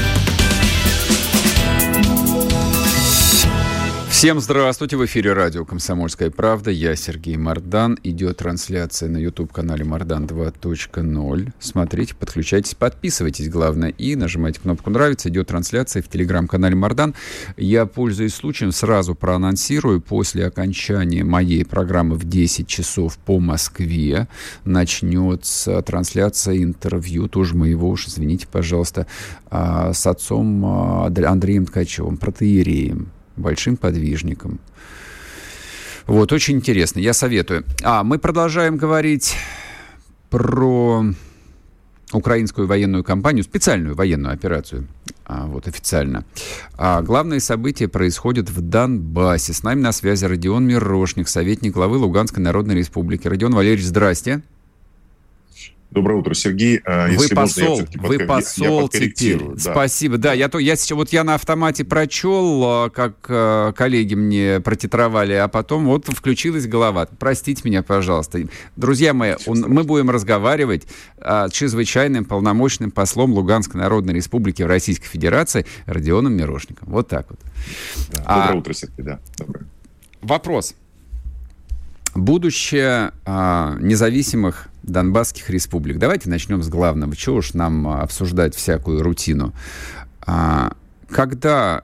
Всем 4.20 4.42
здравствуйте! 4.42 4.98
В 4.98 5.06
эфире 5.06 5.32
радио 5.32 5.64
«Комсомольская 5.64 6.30
правда». 6.30 6.72
Я 6.72 6.98
Сергей 6.98 7.38
Мордан. 7.38 7.98
Идет 8.04 8.40
трансляция 8.40 9.08
на 9.08 9.16
YouTube-канале 9.16 9.86
«Мордан 9.86 10.26
2.0». 10.26 11.54
Смотрите, 11.58 12.16
подключайтесь, 12.16 12.76
подписывайтесь, 12.76 13.48
главное, 13.48 13.92
и 13.92 14.18
нажимайте 14.18 14.60
кнопку 14.60 14.90
«Нравится». 14.90 15.30
Идет 15.30 15.48
трансляция 15.48 16.02
в 16.02 16.10
телеграм-канале 16.10 16.76
«Мордан». 16.76 17.16
Я, 17.56 17.86
пользуясь 17.86 18.36
случаем, 18.36 18.74
сразу 18.74 19.16
проанонсирую. 19.16 20.02
После 20.02 20.46
окончания 20.46 21.24
моей 21.24 21.64
программы 21.64 22.18
в 22.18 22.26
10 22.26 22.68
часов 22.68 23.18
по 23.20 23.40
Москве 23.40 24.28
начнется 24.66 25.82
трансляция 25.82 26.58
интервью, 26.58 27.30
тоже 27.30 27.56
моего 27.56 27.88
уж, 27.88 28.10
извините, 28.10 28.48
пожалуйста, 28.52 29.08
а, 29.50 29.94
с 29.94 30.06
отцом 30.06 30.66
а, 30.66 31.06
Андреем 31.06 31.66
Ткачевым, 31.66 32.18
протеереем 32.18 33.14
большим 33.40 33.78
подвижником. 33.78 34.60
Вот, 36.08 36.32
очень 36.32 36.56
интересно, 36.56 37.00
я 37.00 37.14
советую. 37.14 37.66
А, 37.84 38.04
мы 38.04 38.18
продолжаем 38.18 38.78
говорить 38.78 39.36
про 40.30 41.04
украинскую 42.12 42.68
военную 42.68 43.04
кампанию, 43.04 43.44
специальную 43.44 43.96
военную 43.96 44.34
операцию, 44.34 44.88
а, 45.26 45.46
вот 45.46 45.68
официально. 45.68 46.26
А 46.78 47.02
главные 47.02 47.40
события 47.40 47.88
происходят 47.88 48.50
в 48.50 48.62
Донбассе. 48.62 49.54
С 49.54 49.64
нами 49.64 49.82
на 49.82 49.92
связи 49.92 50.26
Родион 50.26 50.66
Мирошник, 50.66 51.28
советник 51.28 51.74
главы 51.74 51.98
Луганской 51.98 52.42
Народной 52.42 52.76
Республики. 52.76 53.28
Родион 53.28 53.54
Валерьевич, 53.54 53.86
здрасте. 53.86 54.42
Доброе 55.92 56.20
утро, 56.20 56.36
Сергей. 56.36 56.82
А, 56.86 57.08
вы 57.08 57.14
если 57.14 57.34
посол, 57.34 57.80
можно, 57.80 57.88
я 57.92 58.02
вы 58.08 58.20
посол 58.20 58.90
я 58.94 59.00
теперь. 59.00 59.40
Да. 59.40 59.72
Спасибо. 59.72 60.18
Да, 60.18 60.34
я, 60.34 60.48
то, 60.48 60.60
я, 60.60 60.76
вот 60.92 61.10
я 61.10 61.24
на 61.24 61.34
автомате 61.34 61.84
прочел, 61.84 62.64
а, 62.64 62.90
как 62.92 63.16
э, 63.28 63.74
коллеги 63.76 64.14
мне 64.14 64.60
протитровали, 64.60 65.34
а 65.34 65.48
потом 65.48 65.86
вот 65.86 66.06
включилась 66.06 66.68
голова. 66.68 67.08
Простите 67.18 67.64
меня, 67.66 67.82
пожалуйста. 67.82 68.40
Друзья 68.76 69.16
мои, 69.16 69.34
он, 69.48 69.62
мы 69.62 69.84
будем 69.84 70.12
разговаривать 70.12 70.84
а, 71.18 71.48
с 71.48 71.54
чрезвычайным 71.54 72.24
полномочным 72.24 72.92
послом 72.92 73.34
Луганской 73.34 73.82
Народной 73.82 74.14
Республики 74.14 74.62
в 74.62 74.68
Российской 74.68 75.08
Федерации 75.08 75.66
Родионом 75.88 76.34
Мирошником. 76.34 76.90
Вот 76.92 77.08
так 77.08 77.26
вот. 77.32 77.40
Да. 78.14 78.18
Доброе 78.20 78.54
а, 78.54 78.56
утро, 78.56 78.74
Сергей. 78.74 79.04
Да, 79.04 79.20
доброе. 79.40 79.66
Вопрос. 80.22 80.76
Будущее 82.14 83.12
а, 83.26 83.76
независимых 83.80 84.69
Донбасских 84.84 85.50
республик. 85.50 85.98
Давайте 85.98 86.30
начнем 86.30 86.64
с 86.64 86.70
главного. 86.70 87.16
Чего 87.16 87.38
уж 87.38 87.54
нам 87.54 87.88
а, 87.88 88.02
обсуждать 88.02 88.56
всякую 88.56 89.04
рутину. 89.04 89.54
А, 90.22 90.74
когда 91.10 91.84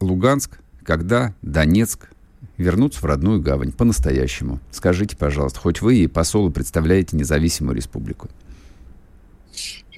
Луганск, 0.00 0.58
когда 0.84 1.34
Донецк 1.42 2.08
вернуться 2.56 3.00
в 3.00 3.04
родную 3.04 3.40
гавань 3.40 3.72
по-настоящему? 3.72 4.60
Скажите, 4.70 5.16
пожалуйста, 5.16 5.60
хоть 5.60 5.80
вы 5.80 5.96
и 5.98 6.06
посолу 6.06 6.50
представляете 6.50 7.16
независимую 7.16 7.76
республику. 7.76 8.28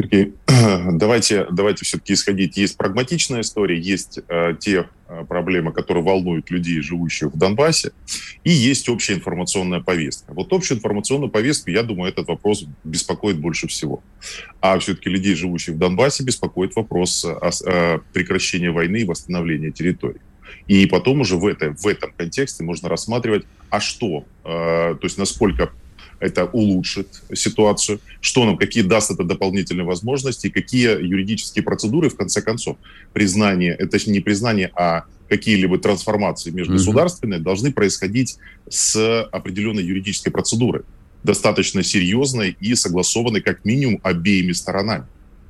Сергей, 0.00 0.32
давайте, 0.92 1.46
давайте 1.50 1.84
все-таки 1.84 2.14
исходить. 2.14 2.56
Есть 2.56 2.76
прагматичная 2.76 3.42
история, 3.42 3.78
есть 3.78 4.18
э, 4.28 4.54
те 4.58 4.88
э, 5.08 5.24
проблемы, 5.28 5.72
которые 5.72 6.02
волнуют 6.02 6.50
людей, 6.50 6.80
живущих 6.80 7.28
в 7.28 7.38
Донбассе, 7.38 7.92
и 8.42 8.50
есть 8.50 8.88
общая 8.88 9.14
информационная 9.14 9.80
повестка. 9.80 10.32
Вот 10.32 10.52
общую 10.52 10.78
информационную 10.78 11.30
повестку, 11.30 11.70
я 11.70 11.82
думаю, 11.82 12.10
этот 12.10 12.28
вопрос 12.28 12.64
беспокоит 12.82 13.38
больше 13.38 13.68
всего. 13.68 14.02
А 14.60 14.78
все-таки 14.78 15.10
людей, 15.10 15.34
живущих 15.34 15.74
в 15.74 15.78
Донбассе, 15.78 16.24
беспокоит 16.24 16.74
вопрос 16.76 17.24
о, 17.24 17.50
о 17.66 18.00
прекращении 18.12 18.68
войны 18.68 18.98
и 18.98 19.04
восстановлении 19.04 19.70
территории. 19.70 20.20
И 20.66 20.86
потом 20.86 21.20
уже 21.20 21.36
в, 21.36 21.46
это, 21.46 21.74
в 21.74 21.86
этом 21.86 22.12
контексте 22.16 22.64
можно 22.64 22.88
рассматривать, 22.88 23.44
а 23.68 23.80
что, 23.80 24.24
э, 24.44 24.94
то 24.94 25.00
есть 25.02 25.18
насколько 25.18 25.70
это 26.20 26.44
улучшит 26.44 27.22
ситуацию, 27.34 28.00
что 28.20 28.44
нам, 28.44 28.56
какие 28.56 28.82
даст 28.82 29.10
это 29.10 29.24
дополнительные 29.24 29.84
возможности, 29.84 30.50
какие 30.50 31.02
юридические 31.02 31.64
процедуры, 31.64 32.10
в 32.10 32.16
конце 32.16 32.42
концов, 32.42 32.76
признание, 33.12 33.72
это 33.72 33.98
не 34.10 34.20
признание, 34.20 34.70
а 34.74 35.04
какие-либо 35.28 35.78
трансформации 35.78 36.50
межгосударственные 36.50 37.38
mm-hmm. 37.40 37.44
должны 37.44 37.72
происходить 37.72 38.36
с 38.68 39.22
определенной 39.32 39.82
юридической 39.82 40.30
процедурой, 40.30 40.82
достаточно 41.22 41.82
серьезной 41.82 42.56
и 42.60 42.74
согласованной 42.74 43.40
как 43.40 43.64
минимум 43.64 44.00
обеими 44.02 44.52
сторонами. 44.52 45.06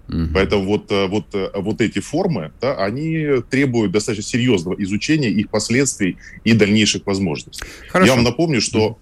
Mm-hmm. 0.09 0.31
Поэтому 0.35 0.65
вот, 0.67 0.91
э, 0.91 1.07
вот, 1.07 1.35
э, 1.35 1.51
вот 1.55 1.81
эти 1.81 2.01
формы, 2.01 2.53
да, 2.61 2.77
они 2.77 3.43
требуют 3.49 3.93
достаточно 3.93 4.29
серьезного 4.29 4.75
изучения 4.83 5.31
их 5.31 5.49
последствий 5.49 6.19
и 6.45 6.53
дальнейших 6.53 7.07
возможностей. 7.07 7.65
Хорошо. 7.89 8.11
Я 8.11 8.17
вам 8.17 8.25
напомню, 8.25 8.61
что 8.61 8.99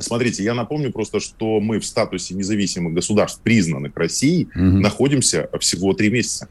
Смотрите, 0.00 0.42
я 0.42 0.54
напомню 0.54 0.92
просто, 0.92 1.20
что 1.20 1.60
мы 1.60 1.80
в 1.80 1.86
статусе 1.86 2.34
независимых 2.34 2.94
государств, 2.94 3.40
признанных 3.42 3.96
Россией, 3.96 4.48
угу. 4.54 4.62
находимся 4.62 5.48
всего 5.60 5.92
три 5.92 6.10
месяца. 6.10 6.48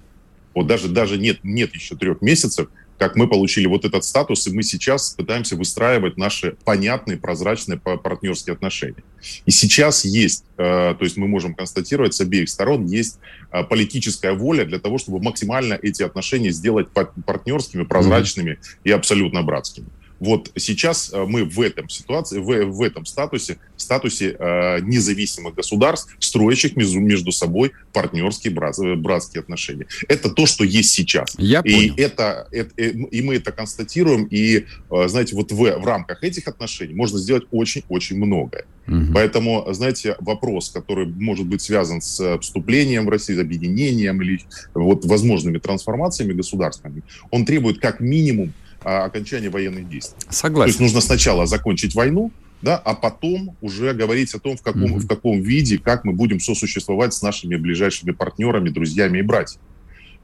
Вот 0.54 0.68
даже, 0.68 0.90
даже 0.90 1.18
нет, 1.18 1.40
нет 1.44 1.74
еще 1.74 1.96
трех 1.96 2.22
месяцев, 2.22 2.68
как 2.98 3.16
мы 3.16 3.28
получили 3.28 3.68
вот 3.68 3.86
этот 3.86 4.04
статус, 4.04 4.48
и 4.48 4.52
мы 4.52 4.64
сейчас 4.64 5.12
пытаемся 5.12 5.56
выстраивать 5.56 6.18
наши 6.18 6.56
понятные, 6.66 7.18
прозрачные 7.18 7.78
партнерские 7.78 8.54
отношения. 8.54 9.04
И 9.46 9.52
сейчас 9.52 10.04
есть, 10.04 10.46
э, 10.58 10.96
то 10.98 11.04
есть 11.04 11.16
мы 11.18 11.28
можем 11.28 11.54
констатировать 11.54 12.16
с 12.16 12.22
обеих 12.22 12.50
сторон, 12.50 12.86
есть 12.86 13.20
э, 13.52 13.64
политическая 13.64 14.34
воля 14.34 14.66
для 14.66 14.80
того, 14.80 14.98
чтобы 14.98 15.22
максимально 15.22 15.78
эти 15.80 16.02
отношения 16.02 16.52
сделать 16.52 16.88
партнерскими, 16.90 17.84
прозрачными 17.84 18.54
mm-hmm. 18.54 18.80
и 18.84 18.92
абсолютно 18.92 19.44
братскими. 19.44 19.88
Вот 20.20 20.52
сейчас 20.56 21.12
э, 21.14 21.26
мы 21.26 21.44
в 21.44 21.62
этом 21.62 21.90
ситуации, 21.90 22.40
в, 22.40 22.66
в 22.66 22.82
этом 22.82 23.06
статусе, 23.06 23.58
статусе 23.76 24.36
э, 24.38 24.80
независимых 24.82 25.56
государств, 25.56 26.16
строящих 26.20 26.76
между, 26.76 27.00
между 27.00 27.32
собой 27.32 27.72
партнерские 27.94 28.54
брат, 28.54 28.78
э, 28.80 28.96
братские 28.96 29.42
отношения. 29.42 29.88
Это 30.08 30.30
то, 30.30 30.46
что 30.46 30.64
есть 30.64 30.92
сейчас. 30.92 31.36
Я 31.38 31.62
и 31.62 31.92
Это, 31.98 32.48
это, 32.52 32.72
э, 32.78 32.90
и 32.90 33.22
мы 33.22 33.36
это 33.36 33.52
констатируем. 33.52 34.28
И, 34.32 34.66
знаете, 34.90 35.36
вот 35.36 35.52
в, 35.52 35.58
в 35.58 35.86
рамках 35.86 36.24
этих 36.24 36.48
отношений 36.48 36.94
можно 36.94 37.20
сделать 37.20 37.44
очень-очень 37.52 38.18
многое. 38.18 38.66
Угу. 38.88 39.14
Поэтому, 39.14 39.68
знаете, 39.72 40.16
вопрос, 40.20 40.70
который 40.70 41.06
может 41.06 41.46
быть 41.46 41.62
связан 41.62 42.02
с 42.02 42.40
вступлением 42.40 43.06
в 43.06 43.10
Россию, 43.10 43.42
объединением 43.42 44.22
или 44.22 44.40
вот 44.74 45.06
возможными 45.06 45.60
трансформациями 45.60 46.34
государственными, 46.34 47.04
он 47.30 47.46
требует 47.46 47.80
как 47.80 48.00
минимум 48.00 48.54
окончания 48.84 49.50
военных 49.50 49.90
действий. 49.90 50.18
Согласен. 50.30 50.66
То 50.66 50.68
есть 50.68 50.80
нужно 50.80 51.02
сначала 51.02 51.46
закончить 51.46 51.96
войну, 51.96 52.32
да, 52.62 52.78
а 52.78 52.96
потом 52.96 53.56
уже 53.62 53.94
говорить 53.94 54.34
о 54.34 54.40
том, 54.40 54.58
в 54.58 54.62
каком, 54.62 54.96
mm-hmm. 54.96 55.00
в 55.00 55.08
каком 55.08 55.42
виде, 55.42 55.78
как 55.78 56.04
мы 56.06 56.14
будем 56.14 56.40
сосуществовать 56.40 57.14
с 57.14 57.22
нашими 57.22 57.56
ближайшими 57.56 58.12
партнерами, 58.12 58.70
друзьями 58.70 59.20
и 59.20 59.22
братьями. 59.22 59.62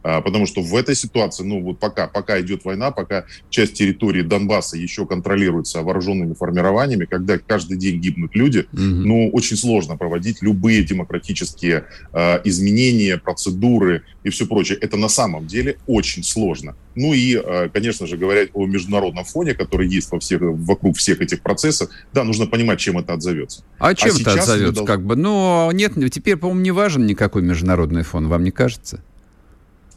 А, 0.04 0.22
потому 0.22 0.46
что 0.46 0.62
в 0.62 0.76
этой 0.76 0.96
ситуации, 0.96 1.44
ну 1.44 1.62
вот 1.62 1.80
пока, 1.80 2.08
пока 2.08 2.40
идет 2.42 2.66
война, 2.66 2.92
пока 2.92 3.26
часть 3.50 3.74
территории 3.74 4.22
Донбасса 4.22 4.78
еще 4.78 5.06
контролируется 5.06 5.82
вооруженными 5.82 6.34
формированиями, 6.34 7.06
когда 7.06 7.38
каждый 7.38 7.78
день 7.78 8.00
гибнут 8.00 8.36
люди, 8.36 8.60
угу. 8.74 8.82
ну 8.82 9.30
очень 9.30 9.56
сложно 9.56 9.96
проводить 9.96 10.42
любые 10.42 10.84
демократические 10.84 11.86
э, 12.12 12.42
изменения, 12.44 13.18
процедуры 13.18 14.04
и 14.24 14.30
все 14.30 14.46
прочее. 14.46 14.78
Это 14.82 14.98
на 14.98 15.10
самом 15.10 15.48
деле 15.48 15.78
очень 15.88 16.24
сложно. 16.24 16.76
Ну 16.96 17.14
и, 17.14 17.36
э, 17.36 17.70
конечно 17.74 18.06
же, 18.06 18.18
говоря 18.18 18.46
о 18.54 18.66
международном 18.66 19.24
фоне, 19.24 19.54
который 19.54 19.88
есть 19.88 20.12
во 20.12 20.20
всех, 20.20 20.42
вокруг 20.42 20.98
всех 20.98 21.22
этих 21.22 21.42
процессов, 21.42 21.90
да, 22.12 22.24
нужно 22.24 22.46
понимать, 22.46 22.80
чем 22.80 22.98
это 22.98 23.14
отзовется. 23.14 23.64
А 23.80 23.96
чем 23.96 24.16
а 24.18 24.20
это 24.20 24.34
отзовется, 24.34 24.74
должны... 24.74 24.86
как 24.86 25.06
бы? 25.06 25.16
Ну, 25.16 25.72
нет, 25.72 25.94
теперь, 26.12 26.36
по-моему, 26.36 26.62
не 26.62 26.72
важен 26.72 27.06
никакой 27.06 27.42
международный 27.42 28.04
фон, 28.04 28.28
вам 28.28 28.44
не 28.44 28.52
кажется? 28.52 29.02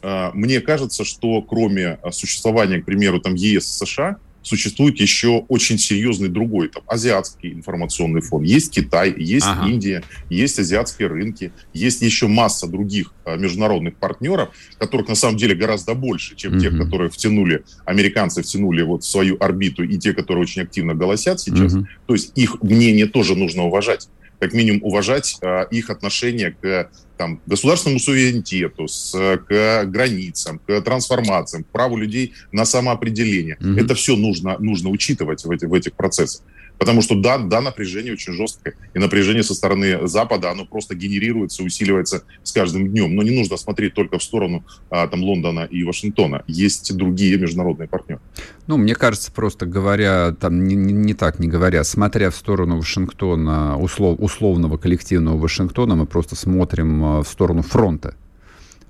А, 0.01 0.31
мне 0.33 0.61
кажется, 0.61 1.03
что 1.03 1.41
кроме 1.41 1.99
а, 2.01 2.11
существования, 2.11 2.81
к 2.81 2.85
примеру, 2.85 3.19
там 3.19 3.35
ЕС 3.35 3.67
США, 3.67 4.17
существует 4.47 4.99
еще 4.99 5.45
очень 5.49 5.77
серьезный 5.77 6.29
другой, 6.29 6.69
там, 6.69 6.81
азиатский 6.87 7.51
информационный 7.51 8.21
фон. 8.21 8.43
Есть 8.43 8.71
Китай, 8.71 9.13
есть 9.17 9.45
ага. 9.45 9.67
Индия, 9.67 10.03
есть 10.29 10.57
азиатские 10.57 11.09
рынки, 11.09 11.51
есть 11.73 12.01
еще 12.01 12.27
масса 12.27 12.67
других 12.67 13.13
а, 13.25 13.35
международных 13.35 13.97
партнеров, 13.97 14.49
которых 14.77 15.09
на 15.09 15.15
самом 15.15 15.37
деле 15.37 15.53
гораздо 15.53 15.93
больше, 15.95 16.35
чем 16.35 16.53
угу. 16.53 16.61
тех, 16.61 16.77
которые 16.77 17.09
втянули, 17.09 17.65
американцы 17.85 18.41
втянули 18.41 18.81
вот 18.83 19.03
в 19.03 19.07
свою 19.07 19.35
орбиту, 19.39 19.83
и 19.83 19.97
те, 19.97 20.13
которые 20.13 20.43
очень 20.43 20.61
активно 20.61 20.95
голосят 20.95 21.41
сейчас. 21.41 21.73
Угу. 21.73 21.87
То 22.05 22.13
есть 22.13 22.31
их 22.35 22.61
мнение 22.63 23.07
тоже 23.07 23.35
нужно 23.35 23.63
уважать 23.63 24.07
как 24.39 24.53
минимум 24.53 24.83
уважать 24.83 25.37
э, 25.41 25.65
их 25.71 25.89
отношение 25.89 26.55
к 26.61 26.89
там, 27.17 27.41
государственному 27.45 27.99
суверенитету, 27.99 28.87
с, 28.87 29.11
к 29.47 29.85
границам, 29.85 30.59
к 30.59 30.81
трансформациям, 30.81 31.63
к 31.63 31.67
праву 31.67 31.97
людей 31.97 32.33
на 32.51 32.65
самоопределение. 32.65 33.57
Mm-hmm. 33.59 33.83
Это 33.83 33.95
все 33.95 34.15
нужно, 34.15 34.57
нужно 34.59 34.89
учитывать 34.89 35.43
в, 35.43 35.51
эти, 35.51 35.65
в 35.65 35.73
этих 35.73 35.93
процессах. 35.93 36.43
Потому 36.77 37.01
что 37.01 37.15
да, 37.15 37.37
да, 37.37 37.61
напряжение 37.61 38.13
очень 38.13 38.33
жесткое. 38.33 38.75
И 38.93 38.99
напряжение 38.99 39.43
со 39.43 39.53
стороны 39.55 40.07
Запада, 40.07 40.51
оно 40.51 40.65
просто 40.65 40.95
генерируется, 40.95 41.63
усиливается 41.63 42.23
с 42.43 42.51
каждым 42.51 42.89
днем. 42.89 43.15
Но 43.15 43.23
не 43.23 43.31
нужно 43.31 43.57
смотреть 43.57 43.93
только 43.93 44.19
в 44.19 44.23
сторону 44.23 44.63
а, 44.89 45.07
там, 45.07 45.23
Лондона 45.23 45.67
и 45.69 45.83
Вашингтона. 45.83 46.43
Есть 46.47 46.95
другие 46.95 47.37
международные 47.37 47.87
партнеры. 47.87 48.21
Ну, 48.67 48.77
мне 48.77 48.95
кажется, 48.95 49.31
просто 49.31 49.65
говоря, 49.65 50.35
там 50.39 50.67
не, 50.67 50.75
не, 50.75 50.93
не 50.93 51.13
так, 51.13 51.39
не 51.39 51.47
говоря, 51.47 51.83
смотря 51.83 52.29
в 52.29 52.35
сторону 52.35 52.77
Вашингтона, 52.77 53.77
услов, 53.77 54.19
условного 54.19 54.77
коллективного 54.77 55.37
Вашингтона, 55.37 55.95
мы 55.95 56.05
просто 56.05 56.35
смотрим 56.35 57.03
а, 57.03 57.23
в 57.23 57.27
сторону 57.27 57.63
фронта 57.63 58.15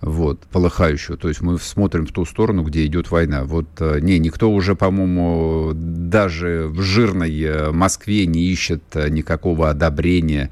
вот, 0.02 0.42
полыхающую. 0.52 1.18
То 1.18 1.28
есть 1.28 1.42
мы 1.42 1.58
смотрим 1.58 2.06
в 2.06 2.12
ту 2.12 2.26
сторону, 2.26 2.64
где 2.64 2.86
идет 2.86 3.10
война. 3.10 3.44
Вот, 3.44 3.68
э, 3.80 4.00
не, 4.00 4.20
никто 4.20 4.52
уже, 4.52 4.76
по-моему, 4.76 5.72
даже 5.74 6.68
в 6.68 6.82
жирной 6.82 7.42
э, 7.42 7.72
Москве 7.72 8.26
не 8.28 8.44
ищет 8.44 8.84
э, 8.94 9.10
никакого 9.10 9.70
одобрения 9.70 10.52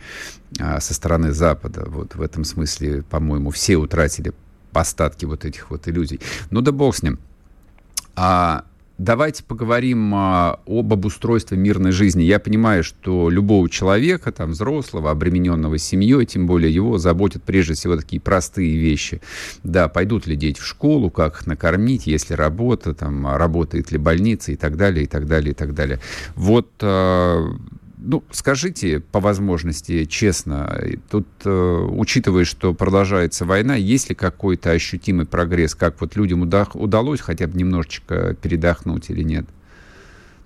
со 0.79 0.93
стороны 0.93 1.33
Запада. 1.33 1.83
Вот 1.85 2.15
в 2.15 2.21
этом 2.21 2.45
смысле, 2.45 3.03
по-моему, 3.03 3.51
все 3.51 3.75
утратили 3.75 4.31
остатки 4.71 5.25
вот 5.25 5.43
этих 5.43 5.69
вот 5.69 5.87
иллюзий. 5.89 6.21
Ну 6.49 6.61
да 6.61 6.71
бог 6.71 6.95
с 6.95 7.03
ним. 7.03 7.19
А 8.15 8.63
Давайте 8.97 9.43
поговорим 9.43 10.13
а, 10.15 10.61
об 10.65 10.93
обустройстве 10.93 11.57
мирной 11.57 11.91
жизни. 11.91 12.23
Я 12.23 12.39
понимаю, 12.39 12.83
что 12.83 13.29
любого 13.29 13.69
человека, 13.69 14.31
там, 14.31 14.51
взрослого, 14.51 15.11
обремененного 15.11 15.77
семьей, 15.77 16.25
тем 16.25 16.47
более 16.47 16.73
его 16.73 16.97
заботят 16.97 17.43
прежде 17.43 17.73
всего 17.73 17.97
такие 17.97 18.21
простые 18.21 18.77
вещи. 18.77 19.21
Да, 19.63 19.89
пойдут 19.89 20.27
ли 20.27 20.37
дети 20.37 20.61
в 20.61 20.65
школу, 20.65 21.09
как 21.09 21.41
их 21.41 21.45
накормить, 21.45 22.07
если 22.07 22.35
работа, 22.35 22.93
там, 22.93 23.27
работает 23.35 23.91
ли 23.91 23.97
больница 23.97 24.53
и 24.53 24.55
так 24.55 24.77
далее, 24.77 25.03
и 25.03 25.07
так 25.07 25.27
далее, 25.27 25.51
и 25.51 25.55
так 25.55 25.73
далее. 25.73 25.99
Вот 26.35 26.69
а, 26.81 27.53
ну, 28.05 28.23
скажите 28.31 28.99
по 28.99 29.19
возможности 29.19 30.05
честно, 30.05 30.79
тут, 31.09 31.27
э, 31.43 31.87
учитывая, 31.91 32.45
что 32.45 32.73
продолжается 32.73 33.45
война, 33.45 33.75
есть 33.75 34.09
ли 34.09 34.15
какой-то 34.15 34.71
ощутимый 34.71 35.25
прогресс, 35.25 35.75
как 35.75 35.99
вот 35.99 36.15
людям 36.15 36.41
удалось 36.41 37.21
хотя 37.21 37.47
бы 37.47 37.57
немножечко 37.57 38.35
передохнуть 38.41 39.09
или 39.09 39.23
нет? 39.23 39.45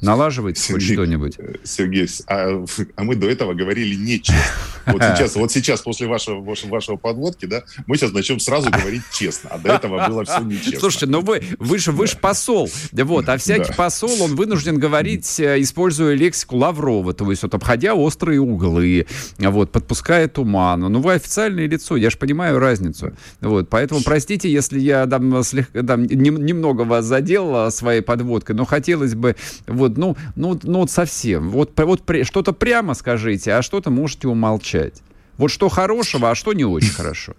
Налаживается 0.02 0.74
хоть 0.74 0.84
что-нибудь? 0.84 1.36
Э, 1.38 1.56
Сергей, 1.64 2.08
а, 2.28 2.66
а 2.96 3.04
мы 3.04 3.16
до 3.16 3.30
этого 3.30 3.54
говорили 3.54 3.96
нечестно. 3.96 4.40
Вот 4.86 5.04
сейчас, 5.04 5.36
вот 5.36 5.52
сейчас 5.52 5.82
после 5.82 6.08
вашего, 6.08 6.42
вашего 6.42 6.96
подводки, 6.96 7.46
да, 7.46 7.64
мы 7.86 7.96
сейчас 7.96 8.12
начнем 8.12 8.40
сразу 8.40 8.72
говорить 8.72 9.04
честно, 9.14 9.52
а 9.52 9.60
до 9.60 9.74
этого 9.74 10.08
было 10.08 10.26
все 10.26 10.40
нечестно. 10.40 10.80
Слушайте, 10.80 11.06
ну 11.06 11.22
вы, 11.22 11.44
вы 11.60 11.78
же, 11.78 11.92
вы 11.92 12.08
же 12.08 12.18
посол, 12.18 12.68
вот, 12.92 13.30
а 13.30 13.38
всякий 13.38 13.72
посол, 13.74 14.20
он 14.20 14.36
вынужден 14.36 14.80
говорить, 14.80 15.40
э, 15.40 15.62
используя 15.62 16.16
лексику 16.16 16.58
Лаврова, 16.58 17.14
то 17.14 17.30
есть 17.30 17.44
вот 17.44 17.54
обходя 17.54 17.94
острые 17.94 18.42
углы, 18.42 19.06
вот, 19.38 19.72
подпуская 19.72 20.28
туману. 20.28 20.90
Ну, 20.90 21.02
вы 21.02 21.14
официальное 21.14 21.68
лицо, 21.68 21.96
я 21.96 22.10
же 22.10 22.18
понимаю 22.18 22.58
разницу. 22.58 23.14
Вот, 23.42 23.70
поэтому 23.70 24.02
простите, 24.04 24.52
если 24.52 24.80
я 24.80 25.06
там, 25.06 25.44
слегка, 25.44 25.84
там, 25.84 26.06
нем, 26.06 26.44
немного 26.44 26.82
вас 26.82 27.06
задел 27.06 27.70
своей 27.72 28.02
подводкой, 28.02 28.56
но 28.56 28.66
хотелось 28.66 29.14
бы 29.14 29.36
вот 29.68 29.89
вот, 29.90 29.98
ну, 29.98 30.18
ну, 30.36 30.60
ну 30.64 30.80
вот 30.80 30.92
совсем. 30.92 31.50
Вот, 31.50 31.78
вот 31.78 32.04
что-то 32.24 32.54
прямо 32.54 32.94
скажите, 32.94 33.54
а 33.54 33.62
что-то 33.62 33.90
можете 33.90 34.28
умолчать. 34.28 35.02
Вот 35.38 35.50
что 35.52 35.70
хорошего, 35.70 36.32
а 36.32 36.36
что 36.36 36.54
не 36.54 36.66
очень 36.66 36.92
хорошо. 36.92 37.34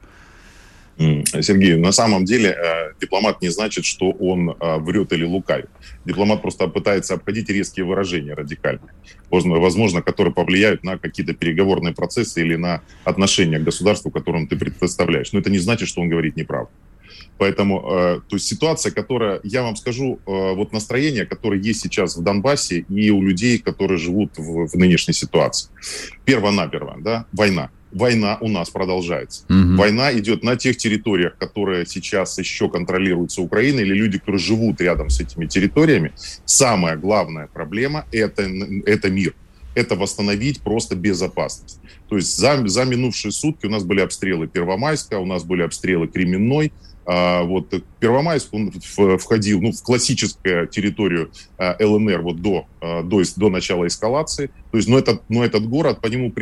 Сергей, 1.01 1.77
на 1.77 1.93
самом 1.93 2.27
деле 2.27 2.51
э, 2.51 2.93
дипломат 3.01 3.41
не 3.41 3.49
значит, 3.49 3.87
что 3.87 4.11
он 4.11 4.51
э, 4.51 4.77
врет 4.81 5.13
или 5.15 5.25
лукавит. 5.25 5.71
Дипломат 6.05 6.43
просто 6.43 6.69
пытается 6.69 7.15
обходить 7.15 7.49
резкие 7.49 7.87
выражения 7.87 8.35
радикальные, 8.35 8.93
возможно, 9.31 10.03
которые 10.03 10.35
повлияют 10.35 10.85
на 10.85 10.99
какие-то 10.99 11.33
переговорные 11.33 11.95
процессы 11.95 12.43
или 12.43 12.57
на 12.57 12.83
отношения 13.05 13.59
к 13.59 13.65
государству, 13.65 14.11
которым 14.11 14.47
ты 14.47 14.57
представляешь. 14.57 15.33
Но 15.33 15.39
это 15.39 15.51
не 15.51 15.59
значит, 15.59 15.89
что 15.89 16.03
он 16.03 16.11
говорит 16.11 16.37
неправду. 16.37 16.71
Поэтому, 17.41 17.81
э, 17.81 18.21
то 18.29 18.37
есть 18.37 18.47
ситуация, 18.47 18.93
которая, 18.93 19.41
я 19.45 19.63
вам 19.63 19.75
скажу, 19.75 20.19
э, 20.27 20.55
вот 20.55 20.75
настроение, 20.75 21.25
которое 21.25 21.59
есть 21.59 21.81
сейчас 21.81 22.15
в 22.15 22.23
Донбассе 22.23 22.85
и 22.91 23.11
у 23.11 23.23
людей, 23.23 23.57
которые 23.57 23.97
живут 23.97 24.37
в, 24.37 24.67
в 24.67 24.75
нынешней 24.75 25.15
ситуации. 25.15 25.71
Перво-наперво, 26.27 26.99
да, 27.01 27.25
война 27.33 27.71
война 27.93 28.37
у 28.41 28.49
нас 28.49 28.71
продолжается. 28.71 29.45
Угу. 29.49 29.77
Война 29.77 30.13
идет 30.13 30.45
на 30.45 30.55
тех 30.55 30.77
территориях, 30.77 31.37
которые 31.39 31.87
сейчас 31.87 32.39
еще 32.39 32.69
контролируются 32.69 33.41
Украиной, 33.43 33.83
или 33.83 33.95
люди, 33.95 34.19
которые 34.19 34.39
живут 34.39 34.81
рядом 34.81 35.11
с 35.11 35.19
этими 35.19 35.47
территориями. 35.47 36.13
Самая 36.45 36.97
главная 36.97 37.49
проблема 37.49 38.05
это,– 38.13 38.43
это 38.87 39.11
мир. 39.11 39.35
Это 39.75 39.97
восстановить 39.97 40.61
просто 40.61 40.95
безопасность. 40.95 41.81
То 42.09 42.17
есть 42.17 42.37
за, 42.37 42.65
за 42.69 42.85
минувшие 42.85 43.33
сутки 43.33 43.67
у 43.67 43.71
нас 43.71 43.83
были 43.83 44.03
обстрелы 44.03 44.47
Первомайска, 44.47 45.19
у 45.19 45.27
нас 45.27 45.43
были 45.43 45.63
обстрелы 45.63 46.07
Кременной, 46.07 46.73
вот 47.07 47.73
Первомайск, 47.99 48.53
он 48.53 48.71
входил 49.19 49.61
ну, 49.61 49.73
в 49.73 49.83
классическую 49.83 50.69
территорию 50.69 51.31
а, 51.59 51.77
ЛНР 51.81 52.21
вот 52.21 52.41
до, 52.41 52.67
а, 52.81 53.03
до, 53.03 53.23
до 53.37 53.49
начала 53.49 53.87
эскалации. 53.87 54.51
То 54.71 54.77
есть, 54.77 54.89
но, 54.89 54.99
этот, 54.99 55.23
но 55.29 55.45
этот 55.45 55.69
город, 55.69 56.01
по 56.01 56.07
нему, 56.07 56.33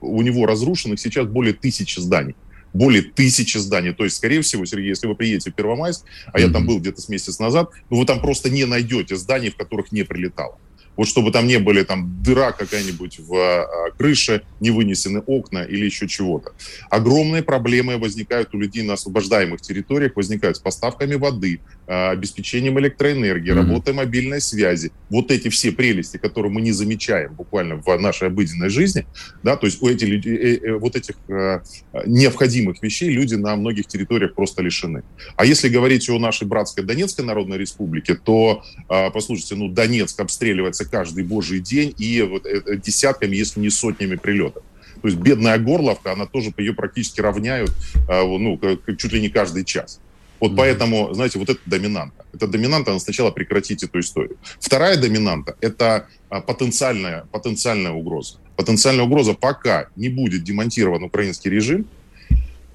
у 0.00 0.22
него 0.22 0.46
разрушенных 0.46 0.98
сейчас 0.98 1.26
более 1.26 1.54
тысячи 1.54 2.00
зданий 2.00 2.34
более 2.72 3.00
тысячи 3.00 3.56
зданий. 3.56 3.94
То 3.94 4.04
есть, 4.04 4.16
скорее 4.16 4.42
всего, 4.42 4.66
Сергей, 4.66 4.88
если 4.88 5.06
вы 5.06 5.14
приедете 5.14 5.50
в 5.50 5.54
Первомайск, 5.54 6.04
а 6.26 6.38
mm-hmm. 6.38 6.42
я 6.42 6.50
там 6.50 6.66
был 6.66 6.78
где-то 6.78 7.00
с 7.00 7.08
месяц 7.08 7.38
назад, 7.38 7.70
ну, 7.88 7.98
вы 7.98 8.04
там 8.04 8.20
просто 8.20 8.50
не 8.50 8.66
найдете 8.66 9.16
зданий, 9.16 9.50
в 9.50 9.56
которых 9.56 9.92
не 9.92 10.02
прилетало 10.02 10.58
вот 10.96 11.08
чтобы 11.08 11.30
там 11.30 11.46
не 11.46 11.58
были 11.58 11.82
там 11.82 12.22
дыра 12.22 12.52
какая-нибудь 12.52 13.20
в 13.20 13.34
а, 13.34 13.90
крыше, 13.96 14.42
не 14.60 14.70
вынесены 14.70 15.20
окна 15.26 15.62
или 15.62 15.84
еще 15.84 16.08
чего-то. 16.08 16.52
Огромные 16.90 17.42
проблемы 17.42 17.98
возникают 17.98 18.54
у 18.54 18.58
людей 18.58 18.82
на 18.82 18.94
освобождаемых 18.94 19.60
территориях, 19.60 20.12
возникают 20.16 20.56
с 20.56 20.60
поставками 20.60 21.14
воды, 21.14 21.60
а, 21.86 22.10
обеспечением 22.10 22.78
электроэнергии, 22.78 23.52
mm-hmm. 23.52 23.56
работой 23.56 23.94
мобильной 23.94 24.40
связи. 24.40 24.92
Вот 25.10 25.30
эти 25.30 25.48
все 25.48 25.72
прелести, 25.72 26.16
которые 26.16 26.52
мы 26.52 26.60
не 26.60 26.72
замечаем 26.72 27.34
буквально 27.34 27.76
в 27.76 27.96
нашей 27.98 28.28
обыденной 28.28 28.70
жизни, 28.70 29.06
да, 29.42 29.56
то 29.56 29.66
есть 29.66 29.82
у 29.82 29.88
этих, 29.88 30.26
э, 30.26 30.56
э, 30.56 30.72
вот 30.78 30.96
этих 30.96 31.16
э, 31.28 31.60
необходимых 32.06 32.82
вещей 32.82 33.10
люди 33.10 33.34
на 33.34 33.56
многих 33.56 33.86
территориях 33.86 34.34
просто 34.34 34.62
лишены. 34.62 35.02
А 35.36 35.44
если 35.44 35.68
говорить 35.68 36.08
о 36.08 36.18
нашей 36.18 36.46
братской 36.46 36.84
Донецкой 36.84 37.24
Народной 37.24 37.58
Республике, 37.58 38.14
то, 38.14 38.62
а, 38.88 39.10
послушайте, 39.10 39.54
ну, 39.54 39.68
Донецк 39.68 40.18
обстреливается 40.20 40.85
каждый 40.86 41.24
божий 41.24 41.60
день 41.60 41.94
и 41.98 42.22
вот 42.22 42.46
э, 42.46 42.62
э, 42.64 42.76
десятками, 42.76 43.36
если 43.36 43.60
не 43.60 43.70
сотнями 43.70 44.16
прилетов. 44.16 44.62
То 45.02 45.08
есть 45.08 45.20
бедная 45.20 45.58
Горловка, 45.58 46.12
она 46.12 46.26
тоже 46.26 46.52
ее 46.56 46.72
практически 46.72 47.20
равняют, 47.20 47.70
а, 48.08 48.24
ну, 48.24 48.58
чуть 48.96 49.12
ли 49.12 49.20
не 49.20 49.28
каждый 49.28 49.64
час. 49.64 50.00
Вот 50.40 50.56
поэтому, 50.56 51.12
знаете, 51.14 51.38
вот 51.38 51.48
это 51.48 51.60
доминанта. 51.64 52.24
Это 52.34 52.46
доминанта, 52.46 52.90
она 52.90 53.00
сначала 53.00 53.30
прекратить 53.30 53.82
эту 53.82 54.00
историю. 54.00 54.36
Вторая 54.60 54.96
доминанта– 54.96 55.56
это 55.60 56.08
а, 56.28 56.40
потенциальная, 56.40 57.24
потенциальная 57.32 57.92
угроза. 57.92 58.38
Потенциальная 58.56 59.04
угроза, 59.04 59.34
пока 59.34 59.88
не 59.96 60.08
будет 60.08 60.44
демонтирован 60.44 61.02
украинский 61.02 61.50
режим, 61.50 61.86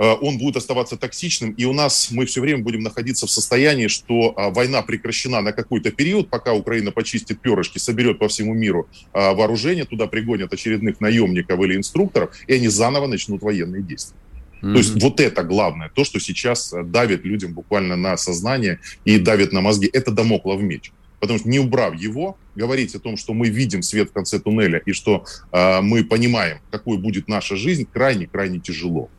он 0.03 0.37
будет 0.37 0.57
оставаться 0.57 0.97
токсичным, 0.97 1.51
и 1.51 1.65
у 1.65 1.73
нас 1.73 2.09
мы 2.11 2.25
все 2.25 2.41
время 2.41 2.63
будем 2.63 2.81
находиться 2.81 3.27
в 3.27 3.31
состоянии, 3.31 3.87
что 3.87 4.33
а, 4.35 4.49
война 4.49 4.81
прекращена 4.81 5.41
на 5.41 5.51
какой-то 5.51 5.91
период, 5.91 6.29
пока 6.29 6.53
Украина 6.53 6.91
почистит 6.91 7.39
перышки, 7.39 7.77
соберет 7.77 8.17
по 8.17 8.27
всему 8.27 8.53
миру 8.53 8.87
а, 9.13 9.33
вооружение, 9.33 9.85
туда 9.85 10.07
пригонят 10.07 10.51
очередных 10.53 11.01
наемников 11.01 11.59
или 11.61 11.75
инструкторов, 11.75 12.35
и 12.47 12.53
они 12.53 12.67
заново 12.67 13.07
начнут 13.07 13.43
военные 13.43 13.83
действия. 13.83 14.17
Mm-hmm. 14.61 14.71
То 14.71 14.77
есть 14.77 15.03
вот 15.03 15.19
это 15.19 15.43
главное, 15.43 15.89
то, 15.93 16.03
что 16.03 16.19
сейчас 16.19 16.73
э, 16.73 16.83
давит 16.83 17.25
людям 17.25 17.53
буквально 17.53 17.95
на 17.95 18.15
сознание 18.17 18.79
и 19.05 19.17
давит 19.17 19.53
на 19.53 19.61
мозги, 19.61 19.89
это 19.91 20.11
домоклов 20.11 20.61
меч. 20.61 20.91
Потому 21.19 21.39
что 21.39 21.49
не 21.49 21.59
убрав 21.59 21.95
его, 21.95 22.37
говорить 22.55 22.95
о 22.95 22.99
том, 22.99 23.17
что 23.17 23.33
мы 23.33 23.49
видим 23.49 23.81
свет 23.81 24.09
в 24.09 24.13
конце 24.13 24.39
туннеля 24.39 24.81
и 24.85 24.93
что 24.93 25.25
э, 25.51 25.81
мы 25.81 26.03
понимаем, 26.03 26.59
какой 26.71 26.97
будет 26.97 27.27
наша 27.27 27.55
жизнь, 27.55 27.87
крайне-крайне 27.91 28.59
тяжело. 28.59 29.09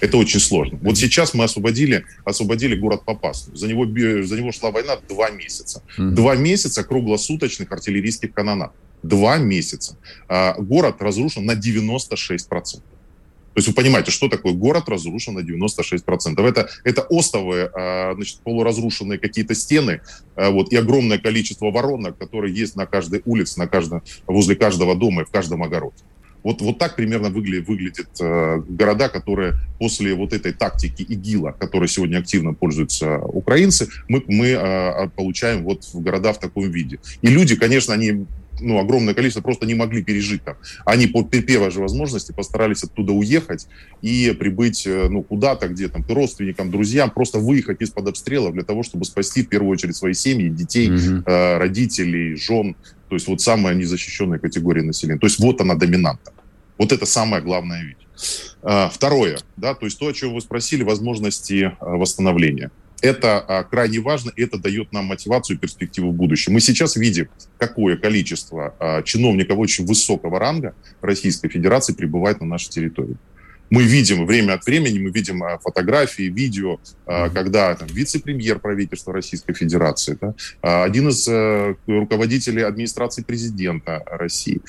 Это 0.00 0.16
очень 0.16 0.40
сложно. 0.40 0.78
Вот 0.82 0.96
сейчас 0.96 1.34
мы 1.34 1.44
освободили, 1.44 2.04
освободили 2.24 2.74
город 2.74 3.04
Попасную. 3.04 3.56
За 3.56 3.68
него, 3.68 3.84
за 3.84 4.36
него 4.36 4.52
шла 4.52 4.70
война 4.70 4.96
два 5.08 5.30
месяца. 5.30 5.82
Два 5.96 6.34
месяца 6.36 6.82
круглосуточных 6.84 7.70
артиллерийских 7.70 8.32
канонат. 8.32 8.72
Два 9.02 9.38
месяца. 9.38 9.96
А, 10.28 10.54
город 10.58 10.96
разрушен 11.00 11.44
на 11.44 11.52
96%. 11.52 12.82
То 13.52 13.58
есть 13.58 13.66
вы 13.66 13.74
понимаете, 13.74 14.10
что 14.12 14.28
такое 14.28 14.52
город 14.52 14.88
разрушен 14.88 15.34
на 15.34 15.40
96%. 15.40 16.46
Это, 16.46 16.68
это 16.84 17.02
остовые, 17.10 17.70
а, 17.74 18.14
значит, 18.14 18.38
полуразрушенные 18.40 19.18
какие-то 19.18 19.54
стены 19.54 20.02
а, 20.36 20.50
вот, 20.50 20.72
и 20.72 20.76
огромное 20.76 21.18
количество 21.18 21.70
воронок, 21.70 22.16
которые 22.16 22.54
есть 22.54 22.76
на 22.76 22.86
каждой 22.86 23.22
улице, 23.24 23.58
на 23.58 23.66
каждом, 23.66 24.02
возле 24.26 24.54
каждого 24.54 24.94
дома 24.94 25.22
и 25.22 25.24
в 25.24 25.30
каждом 25.30 25.62
огороде. 25.62 25.96
Вот, 26.42 26.60
вот 26.62 26.78
так 26.78 26.96
примерно 26.96 27.30
выглядит, 27.30 27.68
выглядят 27.68 28.08
э, 28.20 28.62
города, 28.68 29.08
которые 29.08 29.54
после 29.78 30.14
вот 30.14 30.32
этой 30.32 30.52
тактики 30.52 31.02
ИГИЛа, 31.02 31.52
которой 31.52 31.88
сегодня 31.88 32.18
активно 32.18 32.54
пользуются 32.54 33.18
украинцы, 33.18 33.88
мы, 34.08 34.22
мы 34.26 34.48
э, 34.48 35.08
получаем 35.16 35.64
вот 35.64 35.88
города 35.94 36.32
в 36.32 36.38
таком 36.38 36.70
виде. 36.70 36.98
И 37.22 37.28
люди, 37.28 37.56
конечно, 37.56 37.94
они 37.94 38.26
ну, 38.60 38.78
огромное 38.78 39.14
количество 39.14 39.40
просто 39.40 39.66
не 39.66 39.74
могли 39.74 40.02
пережить 40.02 40.42
там. 40.44 40.56
Они 40.84 41.06
по 41.06 41.22
первой 41.22 41.70
же 41.70 41.80
возможности 41.80 42.32
постарались 42.32 42.84
оттуда 42.84 43.12
уехать 43.12 43.66
и 44.02 44.34
прибыть, 44.38 44.86
э, 44.86 45.08
ну, 45.08 45.22
куда-то, 45.22 45.68
где 45.68 45.88
там, 45.88 46.02
к 46.02 46.10
родственникам, 46.10 46.70
друзьям, 46.70 47.10
просто 47.10 47.38
выехать 47.38 47.80
из-под 47.80 48.08
обстрела 48.08 48.52
для 48.52 48.62
того, 48.62 48.82
чтобы 48.82 49.04
спасти 49.04 49.42
в 49.42 49.48
первую 49.48 49.70
очередь 49.70 49.96
свои 49.96 50.14
семьи, 50.14 50.48
детей, 50.48 50.88
mm-hmm. 50.88 51.22
э, 51.26 51.58
родителей, 51.58 52.36
жен, 52.36 52.76
то 53.10 53.16
есть 53.16 53.26
вот 53.26 53.40
самая 53.40 53.74
незащищенная 53.74 54.38
категория 54.38 54.82
населения. 54.82 55.18
То 55.18 55.26
есть 55.26 55.40
вот 55.40 55.60
она 55.60 55.74
доминанта. 55.74 56.32
Вот 56.78 56.92
это 56.92 57.06
самая 57.06 57.42
главная 57.42 57.82
вещь. 57.82 58.06
А, 58.62 58.88
второе, 58.88 59.40
да, 59.56 59.74
то 59.74 59.84
есть 59.84 59.98
то, 59.98 60.06
о 60.06 60.12
чем 60.12 60.32
вы 60.32 60.40
спросили, 60.40 60.84
возможности 60.84 61.76
а, 61.80 61.96
восстановления. 61.96 62.70
Это 63.02 63.40
а, 63.40 63.64
крайне 63.64 63.98
важно, 63.98 64.30
и 64.36 64.44
это 64.44 64.58
дает 64.58 64.92
нам 64.92 65.06
мотивацию 65.06 65.56
и 65.56 65.58
перспективу 65.58 66.12
в 66.12 66.14
будущем. 66.14 66.52
Мы 66.52 66.60
сейчас 66.60 66.94
видим, 66.94 67.28
какое 67.58 67.96
количество 67.96 69.02
чиновников 69.04 69.58
очень 69.58 69.84
высокого 69.86 70.38
ранга 70.38 70.76
Российской 71.00 71.48
Федерации 71.48 71.94
прибывает 71.94 72.40
на 72.40 72.46
нашей 72.46 72.70
территории 72.70 73.16
мы 73.70 73.84
видим 73.84 74.26
время 74.26 74.54
от 74.54 74.66
времени, 74.66 74.98
мы 74.98 75.10
видим 75.10 75.42
а, 75.42 75.58
фотографии, 75.58 76.24
видео, 76.24 76.80
а, 77.06 77.30
когда 77.30 77.74
там, 77.76 77.88
вице-премьер 77.88 78.58
правительства 78.58 79.12
Российской 79.12 79.54
Федерации, 79.54 80.18
да, 80.20 80.34
а, 80.60 80.84
один 80.84 81.08
из 81.08 81.26
э, 81.28 81.76
руководителей 81.86 82.62
администрации 82.62 83.22
президента 83.22 84.02
России, 84.06 84.60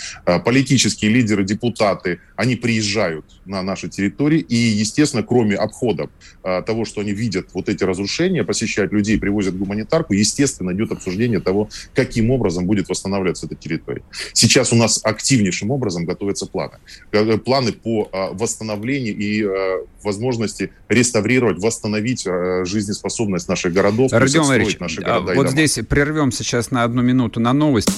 политические 0.46 1.12
лидеры, 1.12 1.44
депутаты, 1.44 2.20
они 2.36 2.56
приезжают 2.56 3.26
на 3.46 3.64
наши 3.64 3.90
территории 3.90 4.40
и, 4.40 4.56
естественно, 4.56 5.24
кроме 5.24 5.56
обходов 5.56 6.10
того, 6.44 6.86
что 6.86 7.02
они 7.02 7.12
видят 7.12 7.50
вот 7.54 7.70
эти 7.70 7.84
разрушения, 7.84 8.44
посещают 8.44 8.92
людей, 8.92 9.20
привозят 9.20 9.58
гуманитарку, 9.58 10.14
естественно, 10.14 10.72
идет 10.72 10.92
обсуждение 10.92 11.40
того, 11.40 11.70
каким 11.94 12.32
образом 12.32 12.66
будет 12.66 12.90
восстанавливаться 12.90 13.46
эта 13.48 13.56
территория. 13.56 14.04
Сейчас 14.34 14.74
у 14.74 14.76
нас 14.76 15.00
активнейшим 15.04 15.72
образом 15.72 16.06
готовятся 16.06 16.46
планы. 16.46 16.78
Э, 17.12 17.38
планы 17.38 17.72
по 17.72 18.10
восстановлению 18.34 18.91
восстановлении 18.92 19.12
и 19.12 19.44
э, 19.44 19.86
возможности 20.04 20.72
реставрировать, 20.90 21.60
восстановить 21.60 22.26
э, 22.26 22.66
жизнеспособность 22.66 23.48
наших 23.48 23.74
городов, 23.74 24.12
Родион 24.12 24.48
Валерьевич, 24.48 24.80
наши 24.80 25.02
города 25.02 25.34
вот 25.34 25.50
здесь 25.50 25.80
прервем 25.88 26.32
сейчас 26.32 26.72
на 26.72 26.84
одну 26.84 27.02
минуту 27.02 27.40
на 27.40 27.54
новость. 27.54 27.90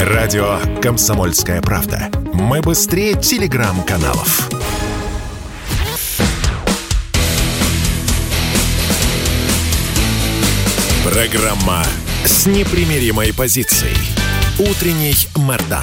Радио 0.00 0.58
«Комсомольская 0.80 1.60
правда». 1.60 2.08
Мы 2.32 2.62
быстрее 2.62 3.14
телеграм-каналов. 3.14 4.48
Программа 11.04 11.82
с 12.24 12.46
непримиримой 12.46 13.34
позицией. 13.34 13.96
Утренний 14.58 15.14
Мордан. 15.36 15.82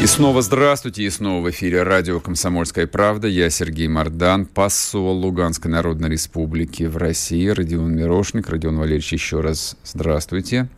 И 0.00 0.06
снова 0.06 0.40
здравствуйте, 0.40 1.02
и 1.02 1.10
снова 1.10 1.44
в 1.44 1.50
эфире 1.50 1.82
радио 1.82 2.20
«Комсомольская 2.20 2.86
правда». 2.86 3.28
Я 3.28 3.50
Сергей 3.50 3.86
Мордан, 3.86 4.46
посол 4.46 5.18
Луганской 5.18 5.70
Народной 5.70 6.08
Республики 6.08 6.84
в 6.84 6.96
России, 6.96 7.46
Родион 7.48 7.94
Мирошник. 7.94 8.48
Родион 8.48 8.78
Валерьевич, 8.78 9.12
еще 9.12 9.42
раз 9.42 9.76
здравствуйте. 9.84 10.70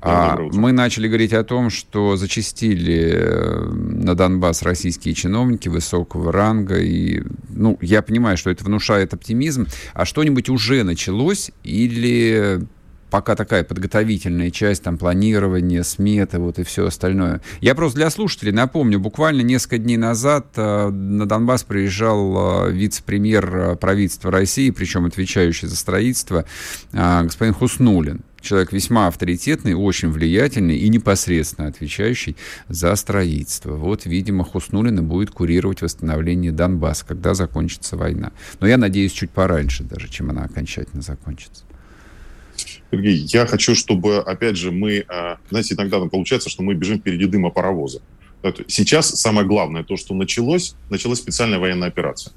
А, 0.00 0.38
мы 0.38 0.72
начали 0.72 1.08
говорить 1.08 1.34
о 1.34 1.44
том, 1.44 1.68
что 1.68 2.16
зачастили 2.16 3.12
э, 3.14 3.68
на 3.70 4.14
Донбасс 4.14 4.62
российские 4.62 5.12
чиновники 5.12 5.68
высокого 5.68 6.32
ранга. 6.32 6.78
И, 6.78 7.22
ну, 7.50 7.76
я 7.82 8.00
понимаю, 8.00 8.38
что 8.38 8.48
это 8.48 8.64
внушает 8.64 9.12
оптимизм. 9.12 9.66
А 9.92 10.06
что-нибудь 10.06 10.48
уже 10.48 10.84
началось 10.84 11.50
или 11.64 12.66
пока 13.14 13.36
такая 13.36 13.62
подготовительная 13.62 14.50
часть, 14.50 14.82
там, 14.82 14.98
планирование, 14.98 15.84
сметы, 15.84 16.40
вот 16.40 16.58
и 16.58 16.64
все 16.64 16.86
остальное. 16.86 17.40
Я 17.60 17.76
просто 17.76 17.98
для 17.98 18.10
слушателей 18.10 18.50
напомню, 18.50 18.98
буквально 18.98 19.42
несколько 19.42 19.78
дней 19.78 19.96
назад 19.96 20.48
э, 20.56 20.88
на 20.88 21.24
Донбасс 21.24 21.62
приезжал 21.62 22.66
э, 22.66 22.72
вице-премьер 22.72 23.56
э, 23.56 23.76
правительства 23.76 24.32
России, 24.32 24.70
причем 24.70 25.06
отвечающий 25.06 25.68
за 25.68 25.76
строительство, 25.76 26.44
господин 26.90 27.54
Хуснулин. 27.54 28.22
Человек 28.40 28.72
весьма 28.72 29.06
авторитетный, 29.06 29.74
очень 29.74 30.10
влиятельный 30.10 30.78
и 30.78 30.88
непосредственно 30.88 31.68
отвечающий 31.68 32.36
за 32.68 32.96
строительство. 32.96 33.74
Вот, 33.74 34.06
видимо, 34.06 34.42
Хуснулин 34.42 34.98
и 34.98 35.02
будет 35.02 35.30
курировать 35.30 35.82
восстановление 35.82 36.50
Донбасса, 36.50 37.06
когда 37.06 37.34
закончится 37.34 37.96
война. 37.96 38.32
Но 38.58 38.66
я 38.66 38.76
надеюсь, 38.76 39.12
чуть 39.12 39.30
пораньше 39.30 39.84
даже, 39.84 40.08
чем 40.08 40.30
она 40.30 40.42
окончательно 40.42 41.00
закончится. 41.00 41.62
Сергей, 42.94 43.16
я 43.32 43.46
хочу, 43.46 43.74
чтобы, 43.74 44.18
опять 44.18 44.56
же, 44.56 44.70
мы, 44.70 45.04
а, 45.08 45.38
знаете, 45.50 45.74
иногда 45.74 45.98
получается, 46.00 46.48
что 46.48 46.62
мы 46.62 46.74
бежим 46.74 46.98
впереди 46.98 47.26
дыма 47.26 47.50
паровоза. 47.50 48.00
Сейчас 48.68 49.08
самое 49.20 49.46
главное, 49.46 49.82
то, 49.82 49.96
что 49.96 50.14
началось, 50.14 50.76
началась 50.90 51.18
специальная 51.18 51.58
военная 51.58 51.88
операция. 51.88 52.32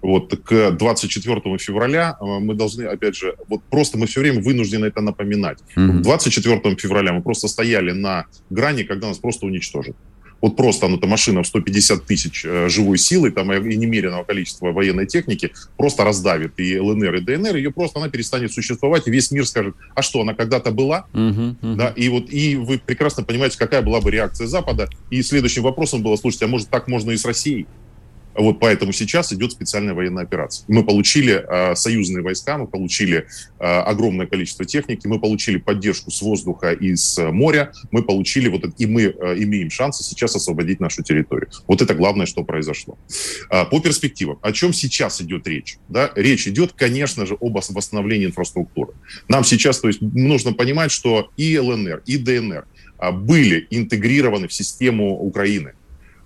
Вот 0.00 0.38
к 0.44 0.70
24 0.70 1.58
февраля 1.58 2.16
а, 2.20 2.38
мы 2.38 2.54
должны, 2.54 2.84
опять 2.84 3.16
же, 3.16 3.34
вот 3.48 3.60
просто 3.70 3.98
мы 3.98 4.06
все 4.06 4.20
время 4.20 4.40
вынуждены 4.40 4.86
это 4.86 5.02
напоминать. 5.02 5.58
Mm-hmm. 5.76 6.00
24 6.00 6.76
февраля 6.76 7.12
мы 7.12 7.22
просто 7.22 7.48
стояли 7.48 7.92
на 7.92 8.26
грани, 8.50 8.84
когда 8.84 9.08
нас 9.08 9.18
просто 9.18 9.46
уничтожат 9.46 9.96
вот 10.46 10.56
просто 10.56 10.86
ну, 10.86 10.96
эта 10.96 11.06
машина 11.06 11.42
в 11.42 11.46
150 11.46 12.04
тысяч 12.04 12.44
э, 12.44 12.68
живой 12.68 12.98
силы 12.98 13.30
там, 13.30 13.52
и 13.52 13.76
немеренного 13.76 14.22
количества 14.22 14.72
военной 14.72 15.06
техники 15.06 15.52
просто 15.76 16.04
раздавит 16.04 16.58
и 16.58 16.78
ЛНР, 16.78 17.16
и 17.16 17.20
ДНР, 17.20 17.56
ее 17.56 17.72
просто 17.72 17.98
она 17.98 18.08
перестанет 18.08 18.52
существовать, 18.52 19.08
и 19.08 19.10
весь 19.10 19.30
мир 19.32 19.46
скажет, 19.46 19.74
а 19.94 20.02
что, 20.02 20.20
она 20.20 20.34
когда-то 20.34 20.70
была? 20.70 21.06
Uh-huh, 21.12 21.56
uh-huh. 21.60 21.74
Да, 21.74 21.88
и 21.96 22.08
вот 22.08 22.30
и 22.30 22.56
вы 22.56 22.78
прекрасно 22.78 23.24
понимаете, 23.24 23.58
какая 23.58 23.82
была 23.82 24.00
бы 24.00 24.10
реакция 24.10 24.46
Запада. 24.46 24.88
И 25.10 25.22
следующим 25.22 25.62
вопросом 25.62 26.02
было, 26.02 26.16
слушайте, 26.16 26.44
а 26.44 26.48
может 26.48 26.68
так 26.68 26.86
можно 26.86 27.10
и 27.10 27.16
с 27.16 27.24
Россией? 27.24 27.66
Вот 28.36 28.60
поэтому 28.60 28.92
сейчас 28.92 29.32
идет 29.32 29.52
специальная 29.52 29.94
военная 29.94 30.24
операция. 30.24 30.64
Мы 30.68 30.84
получили 30.84 31.34
э, 31.34 31.74
союзные 31.74 32.22
войска, 32.22 32.58
мы 32.58 32.66
получили 32.66 33.26
э, 33.58 33.64
огромное 33.64 34.26
количество 34.26 34.64
техники, 34.64 35.06
мы 35.06 35.18
получили 35.18 35.56
поддержку 35.56 36.10
с 36.10 36.20
воздуха 36.20 36.72
и 36.72 36.94
с 36.94 37.18
моря, 37.30 37.72
мы 37.90 38.02
получили 38.02 38.48
вот 38.48 38.64
это, 38.64 38.74
и 38.76 38.86
мы 38.86 39.02
э, 39.02 39.42
имеем 39.42 39.70
шансы 39.70 40.04
сейчас 40.04 40.36
освободить 40.36 40.80
нашу 40.80 41.02
территорию. 41.02 41.50
Вот 41.66 41.80
это 41.82 41.94
главное, 41.94 42.26
что 42.26 42.44
произошло. 42.44 42.98
Э, 43.50 43.64
по 43.64 43.80
перспективам, 43.80 44.38
о 44.42 44.52
чем 44.52 44.72
сейчас 44.72 45.20
идет 45.20 45.46
речь? 45.46 45.78
Да? 45.88 46.10
Речь 46.14 46.46
идет, 46.46 46.72
конечно 46.72 47.26
же, 47.26 47.36
об 47.40 47.56
восстановлении 47.56 48.26
инфраструктуры. 48.26 48.92
Нам 49.28 49.44
сейчас, 49.44 49.80
то 49.80 49.88
есть, 49.88 50.02
нужно 50.02 50.52
понимать, 50.52 50.90
что 50.90 51.30
и 51.36 51.58
ЛНР, 51.58 52.02
и 52.04 52.18
ДНР 52.18 52.66
были 53.12 53.66
интегрированы 53.70 54.48
в 54.48 54.52
систему 54.52 55.18
Украины 55.18 55.72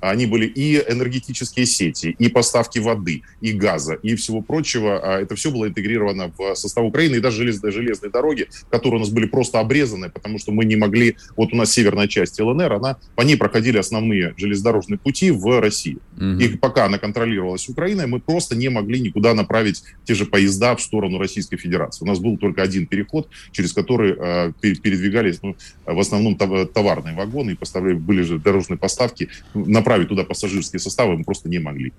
они 0.01 0.27
были 0.27 0.47
и 0.47 0.77
энергетические 0.77 1.67
сети, 1.67 2.17
и 2.19 2.29
поставки 2.29 2.79
воды, 2.79 3.23
и 3.41 3.53
газа, 3.53 3.95
и 3.95 4.15
всего 4.15 4.41
прочего. 4.43 4.99
А 4.99 5.21
это 5.21 5.35
все 5.35 5.51
было 5.51 5.69
интегрировано 5.69 6.33
в 6.37 6.55
состав 6.55 6.85
Украины, 6.85 7.17
и 7.17 7.21
даже 7.21 7.39
железные, 7.39 7.73
железные 7.73 8.11
дороги, 8.11 8.49
которые 8.71 8.97
у 8.97 9.01
нас 9.01 9.11
были 9.11 9.27
просто 9.27 9.61
обрезаны, 9.61 10.11
потому 10.11 10.39
что 10.39 10.53
мы 10.53 10.65
не 10.65 10.77
могли... 10.77 11.17
Вот 11.37 11.53
у 11.53 11.57
нас 11.57 11.73
северная 11.73 12.09
часть 12.09 12.41
ЛНР, 12.41 12.73
она, 12.73 12.97
по 13.15 13.23
ней 13.23 13.37
проходили 13.37 13.79
основные 13.79 14.35
железнодорожные 14.37 14.99
пути 14.99 15.31
в 15.31 15.61
России. 15.61 15.99
Угу. 16.17 16.41
И 16.41 16.57
пока 16.57 16.87
она 16.87 16.99
контролировалась 16.99 17.69
Украиной, 17.69 18.07
мы 18.07 18.21
просто 18.21 18.57
не 18.57 18.69
могли 18.69 19.01
никуда 19.01 19.35
направить 19.35 19.83
те 20.05 20.15
же 20.15 20.27
поезда 20.27 20.77
в 20.77 20.83
сторону 20.83 21.19
Российской 21.19 21.57
Федерации. 21.57 22.05
У 22.05 22.09
нас 22.09 22.19
был 22.19 22.37
только 22.37 22.63
один 22.63 22.87
переход, 22.87 23.29
через 23.53 23.73
который 23.73 24.15
э, 24.19 24.53
передвигались 24.61 25.41
ну, 25.43 25.57
в 25.87 25.99
основном 25.99 26.37
товарные 26.37 27.15
вагоны 27.15 27.53
и 27.53 27.55
поставляли, 27.55 27.95
были 27.95 28.23
же 28.23 28.39
дорожные 28.39 28.79
поставки 28.79 29.29
на 29.55 29.83
направить 29.91 30.09
туда 30.09 30.23
пассажирские 30.23 30.79
составы 30.79 31.19
мы 31.19 31.25
просто 31.25 31.49
не 31.49 31.59
могли. 31.59 31.93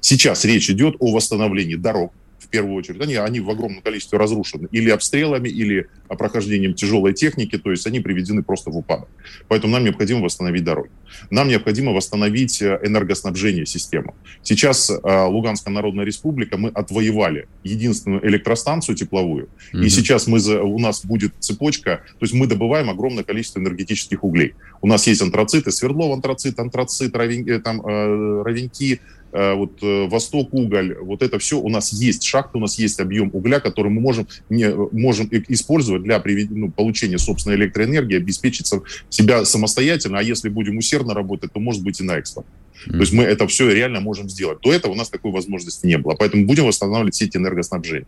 Сейчас 0.00 0.44
речь 0.44 0.68
идет 0.68 0.96
о 0.98 1.12
восстановлении 1.14 1.76
дорог, 1.76 2.12
первую 2.50 2.74
очередь. 2.74 3.00
Они, 3.00 3.14
они 3.14 3.40
в 3.40 3.50
огромном 3.50 3.82
количестве 3.82 4.18
разрушены 4.18 4.68
или 4.70 4.90
обстрелами, 4.90 5.48
или 5.48 5.86
прохождением 6.08 6.74
тяжелой 6.74 7.14
техники, 7.14 7.56
то 7.56 7.70
есть 7.70 7.86
они 7.86 8.00
приведены 8.00 8.42
просто 8.42 8.70
в 8.70 8.76
упадок. 8.76 9.08
Поэтому 9.48 9.72
нам 9.72 9.84
необходимо 9.84 10.20
восстановить 10.20 10.64
дороги. 10.64 10.90
Нам 11.30 11.48
необходимо 11.48 11.92
восстановить 11.92 12.60
э, 12.62 12.78
энергоснабжение 12.82 13.66
системы. 13.66 14.14
Сейчас 14.42 14.90
э, 14.90 15.24
Луганская 15.26 15.72
Народная 15.72 16.04
Республика, 16.04 16.56
мы 16.56 16.70
отвоевали 16.70 17.48
единственную 17.64 18.26
электростанцию 18.26 18.96
тепловую, 18.96 19.48
mm-hmm. 19.72 19.84
и 19.84 19.88
сейчас 19.88 20.26
мы 20.26 20.40
за, 20.40 20.62
у 20.62 20.78
нас 20.78 21.04
будет 21.04 21.32
цепочка, 21.38 22.02
то 22.18 22.24
есть 22.24 22.34
мы 22.34 22.46
добываем 22.46 22.90
огромное 22.90 23.24
количество 23.24 23.60
энергетических 23.60 24.24
углей. 24.24 24.54
У 24.82 24.86
нас 24.86 25.06
есть 25.06 25.22
антрациты, 25.22 25.70
Свердлов 25.70 26.14
антрацит, 26.14 26.58
антрацит, 26.58 27.14
ровень, 27.14 27.48
э, 27.48 27.60
там, 27.60 27.80
э, 27.80 28.42
ровеньки, 28.42 29.00
Э, 29.00 29.19
вот 29.32 29.82
э, 29.82 30.08
Восток 30.08 30.52
уголь, 30.52 30.96
вот 31.00 31.22
это 31.22 31.38
все 31.38 31.58
у 31.58 31.68
нас 31.68 31.92
есть 31.92 32.24
шахта, 32.24 32.58
у 32.58 32.60
нас 32.60 32.78
есть 32.78 33.00
объем 33.00 33.30
угля, 33.32 33.60
который 33.60 33.90
мы 33.90 34.00
можем, 34.00 34.26
не, 34.48 34.74
можем 34.92 35.28
использовать 35.48 36.02
для 36.02 36.22
ну, 36.50 36.70
получения 36.70 37.18
собственной 37.18 37.56
электроэнергии, 37.56 38.16
обеспечить 38.16 38.70
себя 39.08 39.44
самостоятельно, 39.44 40.18
а 40.18 40.22
если 40.22 40.48
будем 40.48 40.78
усердно 40.78 41.14
работать, 41.14 41.52
то 41.52 41.60
может 41.60 41.82
быть 41.82 42.00
и 42.00 42.04
на 42.04 42.18
экспорт. 42.18 42.46
Mm-hmm. 42.86 42.92
То 42.92 42.98
есть 42.98 43.12
мы 43.12 43.24
это 43.24 43.46
все 43.46 43.70
реально 43.70 44.00
можем 44.00 44.28
сделать. 44.28 44.60
До 44.62 44.72
этого 44.72 44.92
у 44.92 44.94
нас 44.94 45.10
такой 45.10 45.32
возможности 45.32 45.86
не 45.86 45.98
было. 45.98 46.14
Поэтому 46.14 46.46
будем 46.46 46.64
восстанавливать 46.64 47.14
сети 47.14 47.36
энергоснабжения. 47.36 48.06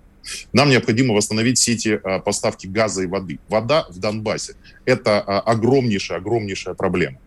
Нам 0.52 0.70
необходимо 0.70 1.14
восстановить 1.14 1.58
сети 1.58 2.00
а, 2.02 2.20
поставки 2.20 2.66
газа 2.66 3.02
и 3.02 3.06
воды. 3.06 3.38
Вода 3.48 3.86
в 3.90 3.98
Донбассе– 3.98 4.54
это 4.86 5.20
а, 5.20 5.40
огромнейшая, 5.40 6.18
огромнейшая 6.18 6.74
проблема. 6.74 7.18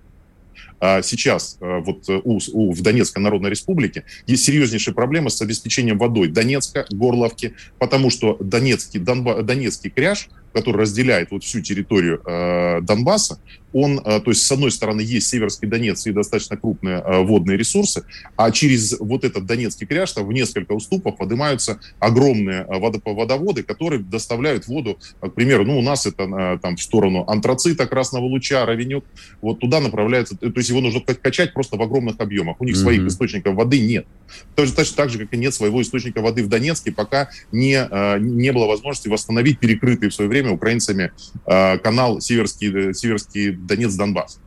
А 0.88 1.02
сейчас 1.02 1.58
э, 1.62 1.80
вот 1.84 2.08
э, 2.10 2.22
у, 2.24 2.40
у, 2.54 2.72
в 2.72 2.82
Донецкой 2.84 3.24
Народной 3.24 3.50
Республике 3.50 4.04
есть 4.28 4.46
серьезнейшие 4.46 4.94
проблемы 4.94 5.32
с 5.32 5.42
обеспечением 5.42 5.98
водой 5.98 6.28
Донецка, 6.28 6.86
Горловки, 6.92 7.56
потому 7.80 8.12
что 8.12 8.38
Донецкий, 8.40 9.00
Донба, 9.00 9.42
Донецкий 9.42 9.90
кряж– 9.90 10.30
который 10.56 10.78
разделяет 10.78 11.32
вот 11.32 11.44
всю 11.44 11.60
территорию 11.60 12.22
э, 12.26 12.80
Донбасса, 12.82 13.40
он, 13.76 14.00
э, 14.06 14.22
то 14.22 14.32
есть 14.32 14.44
с 14.46 14.52
одной 14.54 14.72
стороны 14.72 15.02
есть 15.02 15.28
Северский 15.28 15.68
Донец 15.68 16.08
и 16.08 16.14
достаточно 16.14 16.56
крупные 16.56 17.04
э, 17.06 17.24
водные 17.24 17.58
ресурсы, 17.58 18.06
а 18.38 18.50
через 18.52 18.98
вот 19.02 19.26
этот 19.26 19.46
Донецкий 19.46 19.86
кряж 19.86 20.14
там 20.14 20.26
в 20.26 20.32
несколько 20.32 20.72
уступов 20.72 21.18
поднимаются 21.18 21.82
огромные 22.00 22.62
э, 22.62 22.80
водопроводы, 22.80 23.64
которые 23.64 24.02
доставляют 24.02 24.68
воду, 24.68 24.98
к 25.20 25.30
примеру, 25.32 25.66
ну 25.66 25.78
у 25.78 25.82
нас 25.82 26.06
это 26.06 26.58
там 26.62 26.78
в 26.78 26.82
сторону 26.82 27.26
антрацита, 27.28 27.86
Красного 27.86 28.24
Луча, 28.24 28.66
Равенюк, 28.66 29.04
вот 29.42 29.60
туда 29.60 29.82
направляется, 29.82 30.38
то 30.38 30.52
есть 30.56 30.70
его 30.70 30.80
нужно 30.80 31.02
качать 31.02 31.54
просто 31.54 31.76
в 31.76 31.82
огромных 31.82 32.16
объемах, 32.20 32.56
у 32.60 32.64
них 32.64 32.78
mm-hmm. 32.78 32.80
своих 32.80 33.02
источников 33.08 33.56
воды 33.56 33.82
нет. 33.82 34.08
Точно, 34.56 34.74
точно 34.78 34.96
так 34.96 35.10
же, 35.10 35.20
как 35.20 35.34
и 35.34 35.38
нет 35.38 35.54
своего 35.54 35.82
источника 35.82 36.22
воды 36.22 36.44
в 36.44 36.48
Донецке, 36.48 36.94
пока 36.94 37.30
не, 37.52 37.88
не 38.20 38.54
было 38.54 38.68
возможности 38.68 39.10
восстановить 39.10 39.60
перекрытый 39.60 40.10
в 40.10 40.14
свое 40.14 40.30
время 40.30 40.52
украинцами 40.52 41.12
канал 41.46 42.22
Северский, 42.22 42.94
Северский 42.94 43.65
Донец-Донбасс. 43.66 44.40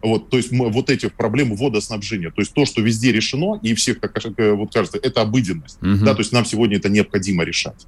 Вот, 0.00 0.30
то 0.30 0.36
есть 0.36 0.52
мы, 0.52 0.70
вот 0.70 0.90
эти 0.90 1.08
проблемы 1.08 1.56
водоснабжения, 1.56 2.30
то 2.30 2.40
есть 2.40 2.54
то, 2.54 2.64
что 2.64 2.80
везде 2.80 3.10
решено, 3.10 3.58
и 3.62 3.74
всех, 3.74 3.98
как 3.98 4.14
вот 4.36 4.72
кажется, 4.72 4.98
это 5.02 5.22
обыденность. 5.22 5.82
Угу. 5.82 6.04
Да, 6.04 6.14
то 6.14 6.20
есть 6.20 6.32
нам 6.32 6.44
сегодня 6.44 6.76
это 6.76 6.88
необходимо 6.88 7.42
решать. 7.42 7.86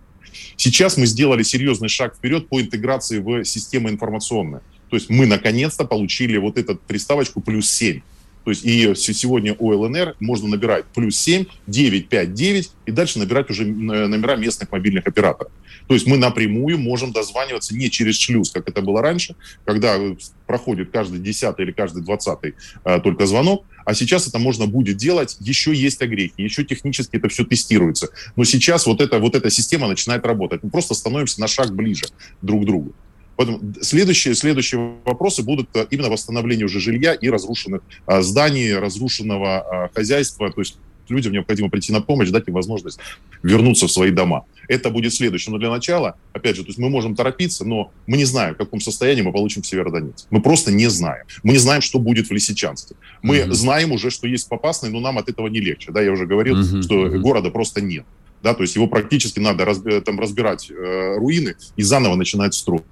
Сейчас 0.56 0.96
мы 0.96 1.06
сделали 1.06 1.42
серьезный 1.42 1.88
шаг 1.88 2.16
вперед 2.16 2.48
по 2.48 2.60
интеграции 2.60 3.18
в 3.18 3.44
системы 3.44 3.90
информационные. 3.90 4.60
То 4.88 4.96
есть 4.96 5.08
мы 5.08 5.26
наконец-то 5.26 5.84
получили 5.84 6.36
вот 6.36 6.58
эту 6.58 6.76
приставочку 6.76 7.40
плюс 7.40 7.70
7. 7.70 8.00
То 8.44 8.50
есть 8.50 8.64
и 8.64 8.94
сегодня 8.94 9.54
у 9.58 9.70
ЛНР 9.72 10.16
можно 10.20 10.48
набирать 10.48 10.86
плюс 10.86 11.16
7, 11.18 11.44
9, 11.66 12.08
5, 12.08 12.34
9 12.34 12.70
и 12.86 12.90
дальше 12.90 13.18
набирать 13.18 13.50
уже 13.50 13.64
номера 13.66 14.36
местных 14.36 14.72
мобильных 14.72 15.06
операторов. 15.06 15.52
То 15.86 15.94
есть 15.94 16.06
мы 16.06 16.16
напрямую 16.16 16.78
можем 16.78 17.12
дозваниваться 17.12 17.74
не 17.74 17.90
через 17.90 18.16
шлюз, 18.16 18.50
как 18.50 18.68
это 18.68 18.80
было 18.80 19.02
раньше, 19.02 19.34
когда 19.64 19.98
проходит 20.46 20.90
каждый 20.90 21.20
десятый 21.20 21.64
или 21.64 21.72
каждый 21.72 22.02
двадцатый 22.02 22.54
э, 22.84 23.00
только 23.00 23.26
звонок, 23.26 23.64
а 23.84 23.94
сейчас 23.94 24.28
это 24.28 24.38
можно 24.38 24.66
будет 24.66 24.96
делать, 24.96 25.36
еще 25.40 25.74
есть 25.74 26.00
огрехи, 26.00 26.42
еще 26.42 26.64
технически 26.64 27.16
это 27.16 27.28
все 27.28 27.44
тестируется. 27.44 28.10
Но 28.36 28.44
сейчас 28.44 28.86
вот 28.86 29.00
эта, 29.00 29.18
вот 29.18 29.34
эта 29.34 29.50
система 29.50 29.88
начинает 29.88 30.24
работать. 30.24 30.62
Мы 30.62 30.70
просто 30.70 30.94
становимся 30.94 31.40
на 31.40 31.48
шаг 31.48 31.74
ближе 31.74 32.04
друг 32.40 32.62
к 32.62 32.66
другу. 32.66 32.94
Поэтому 33.40 33.72
следующие, 33.80 34.34
следующие 34.34 34.96
вопросы 35.06 35.42
будут 35.42 35.70
именно 35.88 36.10
восстановление 36.10 36.66
уже 36.66 36.78
жилья 36.78 37.14
и 37.14 37.30
разрушенных 37.30 37.80
зданий, 38.06 38.74
разрушенного 38.74 39.88
хозяйства, 39.94 40.52
то 40.52 40.60
есть 40.60 40.76
людям 41.08 41.32
необходимо 41.32 41.70
прийти 41.70 41.90
на 41.90 42.02
помощь, 42.02 42.28
дать 42.28 42.48
им 42.48 42.52
возможность 42.52 42.98
вернуться 43.42 43.86
в 43.86 43.90
свои 43.90 44.10
дома. 44.10 44.44
Это 44.68 44.90
будет 44.90 45.14
следующее. 45.14 45.52
Но 45.52 45.58
для 45.58 45.70
начала, 45.70 46.18
опять 46.34 46.56
же, 46.56 46.64
то 46.64 46.68
есть 46.68 46.78
мы 46.78 46.90
можем 46.90 47.14
торопиться, 47.14 47.64
но 47.64 47.90
мы 48.06 48.18
не 48.18 48.26
знаем, 48.26 48.56
в 48.56 48.58
каком 48.58 48.78
состоянии 48.78 49.22
мы 49.22 49.32
получим 49.32 49.64
Северодонецк. 49.64 50.26
Мы 50.28 50.42
просто 50.42 50.70
не 50.70 50.88
знаем. 50.88 51.24
Мы 51.42 51.52
не 51.54 51.58
знаем, 51.58 51.80
что 51.80 51.98
будет 51.98 52.28
в 52.28 52.32
Лисичанске. 52.32 52.94
Мы 53.22 53.38
mm-hmm. 53.38 53.52
знаем 53.54 53.92
уже, 53.92 54.10
что 54.10 54.28
есть 54.28 54.50
Попасный, 54.50 54.90
но 54.90 55.00
нам 55.00 55.16
от 55.16 55.30
этого 55.30 55.46
не 55.46 55.60
легче. 55.60 55.92
Да, 55.92 56.02
я 56.02 56.12
уже 56.12 56.26
говорил, 56.26 56.60
mm-hmm. 56.60 56.82
что 56.82 57.06
mm-hmm. 57.06 57.18
города 57.20 57.50
просто 57.50 57.80
нет. 57.80 58.04
Да, 58.42 58.54
то 58.54 58.62
есть 58.62 58.74
его 58.74 58.86
практически 58.86 59.38
надо 59.38 59.64
разби- 59.64 60.00
там, 60.00 60.18
разбирать 60.18 60.70
э, 60.70 61.16
руины 61.18 61.56
и 61.76 61.82
заново 61.82 62.16
начинать 62.16 62.54
строить. 62.54 62.84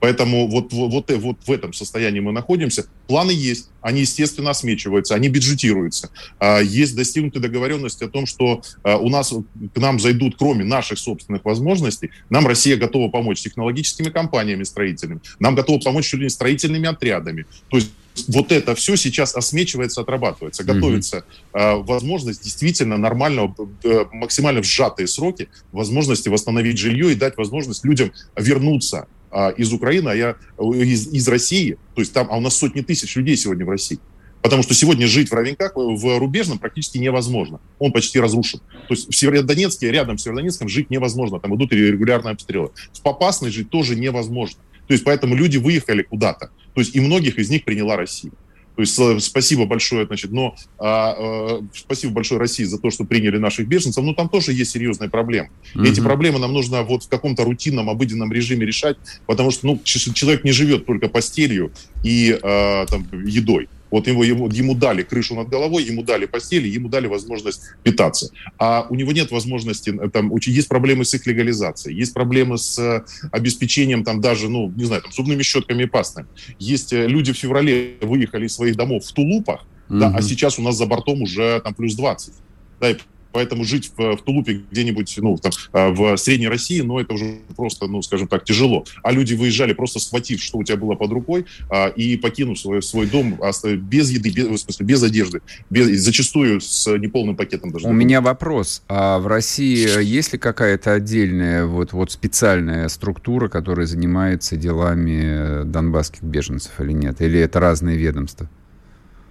Поэтому 0.00 0.48
вот, 0.48 0.72
вот, 0.72 1.10
вот 1.10 1.36
в 1.46 1.52
этом 1.52 1.72
состоянии 1.72 2.20
мы 2.20 2.32
находимся. 2.32 2.86
Планы 3.06 3.32
есть, 3.32 3.70
они, 3.80 4.02
естественно, 4.02 4.50
осмечиваются, 4.50 5.14
они 5.14 5.28
бюджетируются. 5.28 6.10
А, 6.38 6.60
есть 6.60 6.94
достигнутые 6.94 7.42
договоренности 7.42 8.04
о 8.04 8.08
том, 8.08 8.26
что 8.26 8.62
а, 8.82 8.98
у 8.98 9.08
нас 9.08 9.32
к 9.74 9.78
нам 9.78 9.98
зайдут, 9.98 10.36
кроме 10.38 10.64
наших 10.64 10.98
собственных 10.98 11.44
возможностей, 11.44 12.10
нам 12.30 12.46
Россия 12.46 12.76
готова 12.76 13.10
помочь 13.10 13.40
технологическими 13.40 14.10
компаниями 14.10 14.64
строительными, 14.64 15.20
нам 15.38 15.54
готова 15.54 15.80
помочь 15.80 16.06
чуть 16.06 16.20
ли 16.20 16.26
не 16.26 16.30
строительными 16.30 16.88
отрядами. 16.88 17.46
То 17.68 17.76
есть 17.76 17.90
вот 18.26 18.50
это 18.50 18.74
все 18.74 18.96
сейчас 18.96 19.34
осмечивается, 19.36 20.00
отрабатывается, 20.00 20.64
готовится 20.64 21.24
mm-hmm. 21.52 21.84
возможность 21.84 22.42
действительно 22.42 22.96
нормального, 22.96 23.54
э, 23.84 24.06
максимально 24.12 24.60
в 24.60 24.66
сжатые 24.66 25.06
сроки 25.06 25.48
возможности 25.70 26.28
восстановить 26.28 26.78
жилье 26.78 27.12
и 27.12 27.14
дать 27.14 27.36
возможность 27.36 27.84
людям 27.84 28.12
вернуться 28.36 29.06
а, 29.30 29.50
из 29.50 29.72
Украины, 29.72 30.08
а 30.08 30.14
я 30.14 30.36
э, 30.58 30.62
из, 30.62 31.08
из 31.08 31.28
России, 31.28 31.76
то 31.94 32.00
есть 32.00 32.12
там, 32.12 32.28
а 32.30 32.36
у 32.36 32.40
нас 32.40 32.56
сотни 32.56 32.80
тысяч 32.80 33.14
людей 33.16 33.36
сегодня 33.36 33.64
в 33.64 33.70
России. 33.70 33.98
Потому 34.40 34.62
что 34.62 34.72
сегодня 34.72 35.06
жить 35.06 35.30
в 35.30 35.34
Ровенках, 35.34 35.72
э, 35.76 35.80
в 35.80 36.18
Рубежном 36.18 36.58
практически 36.58 36.98
невозможно. 36.98 37.60
Он 37.78 37.92
почти 37.92 38.20
разрушен. 38.20 38.60
То 38.60 38.94
есть 38.94 39.12
в 39.12 39.16
Северодонецке, 39.16 39.90
рядом 39.90 40.16
с 40.16 40.22
Северодонецком 40.22 40.68
жить 40.68 40.90
невозможно. 40.90 41.40
Там 41.40 41.56
идут 41.56 41.72
регулярные 41.72 42.32
обстрелы. 42.32 42.70
В 42.92 43.02
Попасной 43.02 43.50
жить 43.50 43.70
тоже 43.70 43.96
невозможно. 43.96 44.60
То 44.86 44.94
есть 44.94 45.04
поэтому 45.04 45.34
люди 45.34 45.58
выехали 45.58 46.02
куда-то. 46.02 46.50
То 46.74 46.80
есть 46.80 46.94
и 46.94 47.00
многих 47.00 47.38
из 47.38 47.50
них 47.50 47.64
приняла 47.64 47.96
Россия. 47.96 48.32
То 48.78 48.82
есть 48.82 48.96
э, 48.96 49.18
спасибо 49.18 49.66
большое, 49.66 50.06
значит, 50.06 50.30
но 50.30 50.54
а, 50.78 51.16
а, 51.18 51.60
спасибо 51.74 52.12
большое 52.12 52.38
России 52.38 52.62
за 52.62 52.78
то, 52.78 52.90
что 52.90 53.02
приняли 53.02 53.36
наших 53.36 53.66
беженцев, 53.66 54.04
но 54.04 54.14
там 54.14 54.28
тоже 54.28 54.52
есть 54.52 54.70
серьезные 54.70 55.10
проблемы. 55.10 55.48
Mm-hmm. 55.74 55.84
И 55.84 55.90
эти 55.90 55.98
проблемы 55.98 56.38
нам 56.38 56.52
нужно 56.52 56.84
вот 56.84 57.02
в 57.02 57.08
каком-то 57.08 57.42
рутинном, 57.42 57.90
обыденном 57.90 58.32
режиме 58.32 58.64
решать, 58.64 58.96
потому 59.26 59.50
что 59.50 59.66
ну, 59.66 59.80
человек 59.82 60.44
не 60.44 60.52
живет 60.52 60.86
только 60.86 61.08
постелью 61.08 61.72
и 62.04 62.38
а, 62.40 62.86
там, 62.86 63.08
едой. 63.26 63.68
Вот 63.90 64.06
его, 64.06 64.24
ему, 64.24 64.48
ему 64.48 64.74
дали 64.74 65.02
крышу 65.02 65.34
над 65.34 65.48
головой, 65.48 65.84
ему 65.84 66.02
дали 66.02 66.26
постели, 66.26 66.68
ему 66.68 66.88
дали 66.88 67.06
возможность 67.06 67.62
питаться. 67.82 68.30
А 68.58 68.86
у 68.88 68.94
него 68.94 69.12
нет 69.12 69.30
возможности, 69.30 69.90
э, 69.90 70.10
там, 70.10 70.34
есть 70.36 70.68
проблемы 70.68 71.04
с 71.04 71.14
их 71.14 71.26
легализацией, 71.26 71.96
есть 71.96 72.14
проблемы 72.14 72.58
с 72.58 72.78
э, 72.78 73.04
обеспечением 73.32 74.04
там 74.04 74.20
даже, 74.20 74.48
ну, 74.48 74.72
не 74.76 74.84
знаю, 74.84 75.02
там, 75.02 75.12
зубными 75.12 75.42
щетками 75.42 75.84
и 75.84 75.86
пастами. 75.86 76.28
Есть 76.58 76.92
э, 76.92 77.06
люди 77.06 77.32
в 77.32 77.36
феврале 77.36 77.96
выехали 78.00 78.46
из 78.46 78.54
своих 78.54 78.76
домов 78.76 79.04
в 79.04 79.12
тулупах, 79.12 79.66
угу. 79.88 79.98
да, 79.98 80.12
а 80.14 80.22
сейчас 80.22 80.58
у 80.58 80.62
нас 80.62 80.76
за 80.76 80.86
бортом 80.86 81.22
уже 81.22 81.60
там 81.60 81.74
плюс 81.74 81.94
20. 81.94 82.34
Да, 82.80 82.90
и 82.90 82.96
Поэтому 83.38 83.62
жить 83.62 83.92
в, 83.96 84.16
в 84.16 84.22
Тулупе 84.22 84.62
где-нибудь 84.68 85.14
ну, 85.18 85.36
там, 85.36 85.52
а, 85.72 85.90
в 85.90 86.16
Средней 86.16 86.48
России, 86.48 86.80
ну, 86.80 86.98
это 86.98 87.14
уже 87.14 87.38
просто, 87.54 87.86
ну, 87.86 88.02
скажем 88.02 88.26
так, 88.26 88.42
тяжело. 88.42 88.84
А 89.04 89.12
люди 89.12 89.34
выезжали, 89.34 89.74
просто 89.74 90.00
схватив, 90.00 90.42
что 90.42 90.58
у 90.58 90.64
тебя 90.64 90.76
было 90.76 90.96
под 90.96 91.12
рукой, 91.12 91.46
а, 91.70 91.86
и 91.86 92.16
покинув 92.16 92.58
свой, 92.58 92.82
свой 92.82 93.06
дом 93.06 93.38
без 93.76 94.10
еды, 94.10 94.30
без, 94.30 94.48
в 94.48 94.56
смысле, 94.58 94.86
без 94.86 95.04
одежды, 95.04 95.40
без, 95.70 96.00
зачастую 96.00 96.60
с 96.60 96.92
неполным 96.98 97.36
пакетом 97.36 97.70
даже. 97.70 97.86
У 97.86 97.92
меня 97.92 98.20
вопрос. 98.20 98.82
А 98.88 99.20
в 99.20 99.28
России 99.28 100.02
есть 100.02 100.32
ли 100.32 100.38
какая-то 100.40 100.94
отдельная, 100.94 101.64
вот, 101.64 101.92
вот 101.92 102.10
специальная 102.10 102.88
структура, 102.88 103.48
которая 103.48 103.86
занимается 103.86 104.56
делами 104.56 105.62
донбасских 105.62 106.24
беженцев 106.24 106.72
или 106.80 106.90
нет? 106.90 107.20
Или 107.20 107.38
это 107.38 107.60
разные 107.60 107.96
ведомства? 107.96 108.50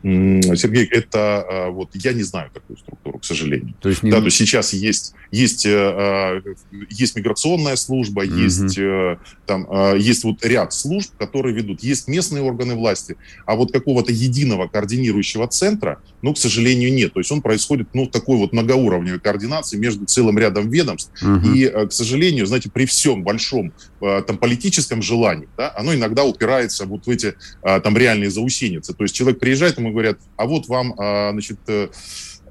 Сергей, 0.03 0.85
это 0.85 1.41
а, 1.41 1.69
вот 1.69 1.89
я 1.93 2.13
не 2.13 2.23
знаю 2.23 2.49
такую 2.53 2.77
структуру, 2.77 3.19
к 3.19 3.25
сожалению. 3.25 3.73
То 3.79 3.89
есть, 3.89 4.03
не... 4.03 4.11
да, 4.11 4.19
то 4.19 4.25
есть 4.25 4.37
сейчас 4.37 4.73
есть 4.73 5.13
есть 5.31 5.65
э, 5.65 5.71
а, 5.75 6.41
есть 6.89 7.15
миграционная 7.15 7.75
служба, 7.75 8.21
угу. 8.21 8.35
есть 8.35 8.77
э, 8.77 9.17
там 9.45 9.67
а, 9.69 9.95
есть 9.95 10.23
вот 10.23 10.45
ряд 10.45 10.73
служб, 10.73 11.11
которые 11.17 11.53
ведут, 11.55 11.83
есть 11.83 12.07
местные 12.07 12.43
органы 12.43 12.75
власти, 12.75 13.17
а 13.45 13.55
вот 13.55 13.71
какого-то 13.71 14.11
единого 14.11 14.67
координирующего 14.67 15.47
центра, 15.47 15.99
ну, 16.21 16.33
к 16.33 16.37
сожалению, 16.37 16.93
нет. 16.93 17.13
То 17.13 17.19
есть 17.19 17.31
он 17.31 17.41
происходит, 17.41 17.89
ну, 17.93 18.07
такой 18.07 18.37
вот 18.37 18.53
многоуровневой 18.53 19.19
координации 19.19 19.77
между 19.77 20.05
целым 20.05 20.37
рядом 20.37 20.69
ведомств. 20.69 21.11
Угу. 21.21 21.53
И, 21.53 21.65
э, 21.65 21.87
к 21.87 21.91
сожалению, 21.91 22.45
знаете, 22.45 22.69
при 22.69 22.85
всем 22.85 23.23
большом 23.23 23.73
там 23.99 24.37
политическом 24.37 25.01
желании, 25.01 25.49
да, 25.57 25.73
оно 25.75 25.93
иногда 25.93 26.23
упирается 26.23 26.85
вот 26.85 27.07
в 27.07 27.09
эти 27.09 27.35
там 27.61 27.97
реальные 27.97 28.29
заусеницы. 28.29 28.93
То 28.93 29.03
есть 29.03 29.15
человек 29.15 29.39
приезжает, 29.39 29.77
ему 29.77 29.91
говорят, 29.91 30.19
а 30.35 30.45
вот 30.45 30.67
вам, 30.67 30.93
значит, 30.97 31.59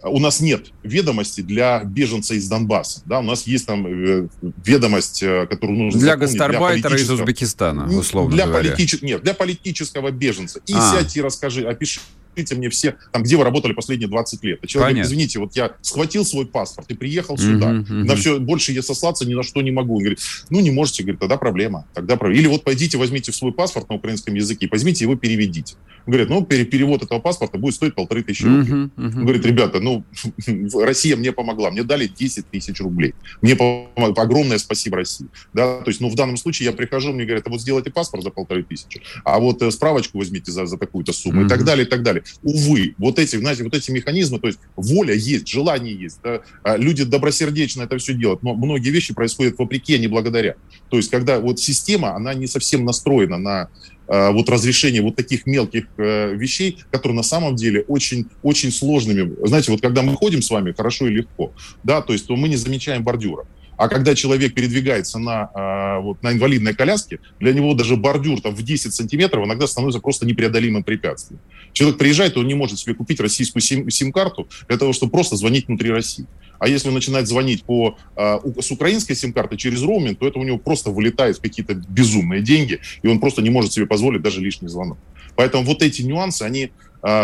у 0.03 0.19
нас 0.19 0.41
нет 0.41 0.67
ведомости 0.83 1.41
для 1.41 1.83
беженца 1.85 2.35
из 2.35 2.49
Донбасса. 2.49 3.03
Да, 3.07 3.21
у 3.21 3.23
нас 3.23 3.47
есть 3.47 3.67
там 3.67 3.87
э, 3.87 4.29
ведомость, 4.65 5.23
э, 5.23 5.47
которую 5.47 5.79
нужно 5.79 6.01
Для 6.01 6.17
гастарбайтера 6.17 6.97
из 6.97 7.11
Узбекистана, 7.11 7.87
условно 7.97 8.35
для 8.35 8.47
говоря. 8.47 8.71
Политич... 8.71 9.03
Нет, 9.03 9.23
для 9.23 9.35
политического 9.35 10.11
беженца. 10.11 10.61
И 10.67 10.75
а. 10.75 10.93
сядьте 10.93 11.21
и 11.21 11.23
расскажи, 11.23 11.67
опиши 11.67 12.01
покажите 12.37 12.55
мне 12.55 12.69
все, 12.69 12.97
там, 13.13 13.23
где 13.23 13.37
вы 13.37 13.45
работали 13.45 13.73
последние 13.73 14.09
20 14.09 14.45
лет. 14.45 14.59
И 14.63 14.67
человек 14.67 14.95
говорит, 14.95 15.07
извините, 15.07 15.39
вот 15.39 15.57
я 15.57 15.73
схватил 15.81 16.25
свой 16.25 16.47
паспорт 16.47 16.91
и 16.91 16.95
приехал 16.95 17.39
сюда. 17.39 17.73
Uh-huh, 17.73 17.87
uh-huh. 17.87 18.05
На 18.05 18.17
все, 18.17 18.39
больше 18.39 18.73
я 18.73 18.83
сослаться 18.83 19.27
ни 19.27 19.35
на 19.35 19.43
что 19.43 19.63
не 19.63 19.71
могу. 19.71 19.95
Он 19.95 20.01
говорит, 20.01 20.21
ну, 20.51 20.61
не 20.61 20.71
можете, 20.71 21.03
говорит, 21.03 21.21
тогда 21.21 21.37
проблема. 21.37 21.87
Тогда 21.95 22.17
проблема. 22.17 22.41
Или 22.41 22.49
вот 22.49 22.65
пойдите, 22.65 22.99
возьмите 22.99 23.33
свой 23.33 23.53
паспорт 23.53 23.89
на 23.89 23.97
украинском 23.97 24.35
языке, 24.35 24.69
возьмите 24.71 25.05
его 25.05 25.17
переведите. 25.17 25.77
Он 26.07 26.13
говорит, 26.13 26.29
ну, 26.29 26.45
перевод 26.45 27.03
этого 27.03 27.19
паспорта 27.19 27.59
будет 27.59 27.75
стоить 27.75 27.95
полторы 27.95 28.23
тысячи 28.23 28.45
рублей. 28.45 28.73
Uh-huh, 28.73 28.91
uh-huh. 28.97 29.17
Он 29.17 29.23
говорит, 29.23 29.47
ребята, 29.47 29.81
ну, 29.81 30.05
Россия 30.85 31.17
мне 31.17 31.33
помогла, 31.33 31.71
мне 31.71 31.83
дали 31.83 32.07
10 32.07 32.49
тысяч 32.51 32.81
рублей. 32.81 33.15
Мне 33.43 33.57
помогла. 33.57 34.23
огромное 34.23 34.59
спасибо 34.59 34.99
России. 34.99 35.27
Да, 35.53 35.79
то 35.81 35.89
есть, 35.89 36.01
ну, 36.01 36.09
в 36.09 36.15
данном 36.15 36.37
случае 36.37 36.67
я 36.67 36.73
прихожу, 36.73 37.13
мне 37.13 37.25
говорят, 37.25 37.47
а 37.47 37.51
вот 37.51 37.61
сделайте 37.61 37.91
паспорт 37.91 38.23
за 38.23 38.31
полторы 38.31 38.63
тысячи, 38.63 39.03
а 39.25 39.39
вот 39.39 39.63
э, 39.63 39.71
справочку 39.71 40.19
возьмите 40.19 40.53
за, 40.53 40.67
за 40.67 40.77
такую-то 40.77 41.13
сумму 41.13 41.43
uh-huh. 41.43 41.47
и 41.47 41.49
так 41.49 41.65
далее, 41.65 41.87
и 41.87 41.89
так 41.89 42.03
далее. 42.03 42.23
Увы, 42.43 42.95
вот 42.99 43.19
эти, 43.19 43.37
знаете, 43.37 43.65
вот 43.65 43.75
эти 43.75 43.91
механизмы, 43.91 44.39
то 44.39 44.47
есть 44.47 44.59
воля 44.77 45.15
есть, 45.15 45.49
желание 45.49 45.95
есть, 45.95 46.21
да, 46.23 46.41
а 46.63 46.77
люди 46.77 47.05
добросердечно 47.05 47.83
это 47.83 47.99
все 47.99 48.15
делают, 48.15 48.43
но 48.43 48.55
многие 48.55 48.91
вещи 48.91 49.15
происходят 49.15 49.59
вопреки, 49.59 49.95
а 49.95 49.99
не 49.99 50.07
благодаря. 50.07 50.57
То 50.91 50.97
есть 50.97 51.11
когда 51.11 51.41
вот 51.41 51.59
система, 51.61 52.15
она 52.15 52.35
не 52.35 52.47
совсем 52.47 52.85
настроена 52.85 53.39
на 53.39 53.69
а, 54.09 54.31
вот 54.31 54.49
разрешение 54.49 55.03
вот 55.03 55.17
таких 55.17 55.47
мелких 55.47 55.87
э, 55.97 56.35
вещей, 56.35 56.79
которые 56.91 57.17
на 57.17 57.23
самом 57.23 57.57
деле 57.57 57.85
очень, 57.89 58.27
очень 58.43 58.71
сложными. 58.71 59.35
Знаете, 59.47 59.73
вот 59.73 59.81
когда 59.81 60.03
мы 60.03 60.15
ходим 60.15 60.43
с 60.43 60.51
вами 60.51 60.73
хорошо 60.73 61.09
и 61.09 61.11
легко, 61.11 61.53
да, 61.83 62.01
то 62.03 62.13
есть 62.13 62.27
то 62.27 62.37
мы 62.37 62.49
не 62.49 62.57
замечаем 62.57 63.03
бордюра. 63.03 63.47
А 63.77 63.89
когда 63.89 64.15
человек 64.15 64.55
передвигается 64.55 65.19
на, 65.19 65.51
а, 65.55 66.01
вот, 66.01 66.23
на 66.23 66.33
инвалидной 66.33 66.75
коляске, 66.75 67.21
для 67.41 67.53
него 67.53 67.75
даже 67.75 67.97
бордюр 67.97 68.41
там, 68.41 68.55
в 68.55 68.63
10 68.63 68.95
сантиметров 68.95 69.45
иногда 69.45 69.67
становится 69.67 70.01
просто 70.01 70.27
непреодолимым 70.27 70.83
препятствием. 70.83 71.41
Человек 71.73 71.99
приезжает, 71.99 72.37
он 72.37 72.47
не 72.47 72.55
может 72.55 72.79
себе 72.79 72.95
купить 72.95 73.21
российскую 73.21 73.63
сим- 73.63 73.91
сим-карту 73.91 74.49
для 74.69 74.79
того, 74.79 74.93
чтобы 74.93 75.13
просто 75.13 75.37
звонить 75.37 75.69
внутри 75.69 75.91
России. 75.91 76.27
А 76.59 76.69
если 76.69 76.89
он 76.89 76.95
начинает 76.95 77.29
звонить 77.29 77.65
по, 77.65 77.99
а, 78.17 78.41
с 78.61 78.71
украинской 78.71 79.15
сим-карты 79.15 79.57
через 79.57 79.83
роуминг, 79.83 80.19
то 80.19 80.27
это 80.27 80.39
у 80.39 80.45
него 80.45 80.59
просто 80.59 80.91
вылетает 80.91 81.37
в 81.37 81.43
какие-то 81.43 81.75
безумные 81.75 82.41
деньги, 82.43 82.81
и 83.03 83.09
он 83.09 83.21
просто 83.21 83.43
не 83.43 83.51
может 83.51 83.73
себе 83.73 83.87
позволить 83.87 84.23
даже 84.23 84.41
лишний 84.41 84.69
звонок. 84.69 84.99
Поэтому 85.35 85.65
вот 85.65 85.83
эти 85.83 86.01
нюансы, 86.01 86.43
они 86.43 86.71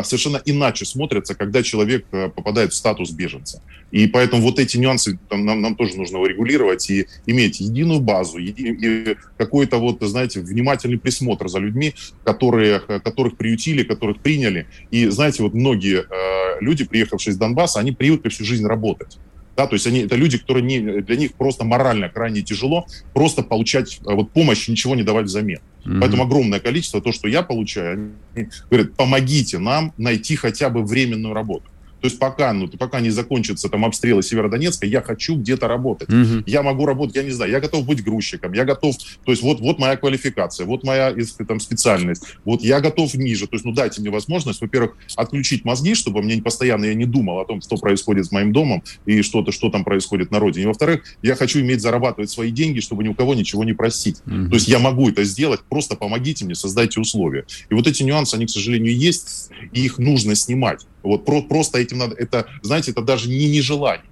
совершенно 0.05 0.41
иначе 0.45 0.85
смотрятся, 0.85 1.35
когда 1.35 1.63
человек 1.63 2.07
а, 2.13 2.29
попадает 2.29 2.73
в 2.73 2.77
статус 2.77 3.11
беженца. 3.11 3.63
И 3.91 4.07
поэтому 4.07 4.43
вот 4.43 4.59
эти 4.59 4.77
нюансы 4.77 5.19
нам, 5.31 5.61
нам 5.61 5.75
тоже 5.75 5.97
нужно 5.97 6.25
регулировать 6.25 6.89
и 6.89 7.07
иметь 7.27 7.61
единую 7.61 8.01
базу, 8.01 8.39
еди, 8.39 9.17
какой-то 9.37 9.79
вот, 9.79 9.99
знаете, 10.01 10.41
внимательный 10.41 10.99
присмотр 10.99 11.49
за 11.49 11.59
людьми, 11.59 11.95
которые, 12.25 12.81
которых 12.81 13.37
приютили, 13.37 13.83
которых 13.83 14.21
приняли. 14.21 14.67
И, 14.91 15.09
знаете, 15.09 15.43
вот 15.43 15.53
многие 15.53 16.05
э, 16.09 16.61
люди, 16.61 16.85
приехавшие 16.85 17.33
из 17.33 17.37
Донбасса, 17.37 17.81
они 17.81 17.93
привыкли 17.93 18.29
всю 18.29 18.45
жизнь 18.45 18.67
работать. 18.67 19.19
Да, 19.57 19.67
то 19.67 19.75
есть 19.75 19.87
они, 19.87 20.01
это 20.01 20.17
люди, 20.17 20.39
которые 20.39 20.65
не, 20.65 21.03
для 21.03 21.17
них 21.17 21.35
просто 21.35 21.65
морально 21.65 22.09
крайне 22.09 22.41
тяжело 22.41 22.87
просто 23.13 23.43
получать 23.43 23.99
вот, 24.03 24.31
помощь, 24.31 24.69
ничего 24.69 24.95
не 24.95 25.03
давать 25.03 25.27
взамен. 25.27 25.61
Mm-hmm. 25.85 26.01
Поэтому 26.01 26.23
огромное 26.23 26.61
количество, 26.61 27.03
то, 27.03 27.13
что 27.13 27.29
я 27.29 27.43
получаю, 27.43 28.13
они 28.35 28.49
говорят, 28.71 28.95
помогите 28.95 29.59
нам 29.59 29.93
найти 29.99 30.37
хотя 30.37 30.71
бы 30.71 30.85
временную 30.85 31.35
работу. 31.35 31.67
То 32.03 32.07
есть 32.07 32.19
пока, 32.19 32.53
ну, 32.53 32.67
пока 32.67 32.99
не 32.99 33.11
закончится 33.11 33.69
там 33.69 33.85
обстрелы 33.85 34.25
Северодонецка, 34.25 34.87
я 34.87 35.03
хочу 35.03 35.37
где-то 35.37 35.69
работать. 35.69 36.09
Угу. 36.09 36.43
Я 36.47 36.65
могу 36.65 36.85
работать, 36.85 37.15
я 37.15 37.23
не 37.23 37.31
знаю, 37.31 37.53
я 37.53 37.61
готов 37.61 37.87
быть 37.87 38.03
грузчиком, 38.03 38.55
я 38.55 38.65
готов, 38.65 38.97
то 39.25 39.31
есть 39.31 39.41
вот, 39.41 39.61
вот 39.61 39.79
моя 39.79 39.97
квалификация, 39.97 40.67
вот 40.67 40.83
моя 40.83 41.15
там, 41.47 41.61
специальность, 41.61 42.25
вот 42.45 42.63
я 42.63 42.81
готов 42.81 43.15
ниже. 43.15 43.47
То 43.47 43.55
есть, 43.55 43.65
ну, 43.65 43.73
дайте 43.73 44.01
мне 44.01 44.11
возможность, 44.11 44.61
во-первых, 44.61 44.97
отключить 45.15 45.65
мозги, 45.65 45.95
чтобы 45.95 46.23
мне 46.23 46.43
постоянно 46.43 46.87
я 46.87 46.95
не 46.95 47.05
думал 47.05 47.39
о 47.39 47.45
том, 47.45 47.61
что 47.61 47.77
происходит 47.77 48.27
с 48.27 48.33
моим 48.33 48.53
домом 48.53 48.83
и 49.07 49.23
что-то, 49.23 49.53
что 49.53 49.71
там 49.71 49.85
происходит 49.85 50.33
на 50.33 50.41
родине. 50.41 50.67
Во-вторых, 50.67 51.05
я 51.23 51.37
хочу 51.37 51.61
иметь 51.61 51.83
зарабатывать 51.83 52.31
свои 52.31 52.51
деньги, 52.51 52.81
чтобы 52.81 53.05
ни 53.05 53.09
у 53.09 53.15
кого 53.15 53.35
ничего 53.35 53.63
не 53.63 53.75
просить. 53.75 54.23
Угу. 54.27 54.49
То 54.49 54.55
есть 54.55 54.67
я 54.67 54.81
могу 54.81 55.09
это 55.09 55.23
сделать, 55.23 55.61
просто 55.69 55.95
помогите 55.95 56.45
мне, 56.45 56.57
создайте 56.57 56.99
условия. 56.99 57.45
И 57.71 57.75
вот 57.75 57.87
эти 57.87 58.03
нюансы, 58.03 58.35
они, 58.35 58.47
к 58.47 58.51
сожалению, 58.51 58.97
есть, 58.97 59.51
и 59.73 59.85
их 59.85 59.99
нужно 59.99 60.35
снимать. 60.35 60.85
Вот 61.03 61.25
про, 61.25 61.43
просто 61.43 61.79
этим 61.79 61.99
надо, 61.99 62.15
это, 62.15 62.47
знаете, 62.63 62.93
это 62.93 63.03
даже 63.03 63.29
не 63.29 63.49
нежелание. 63.49 64.05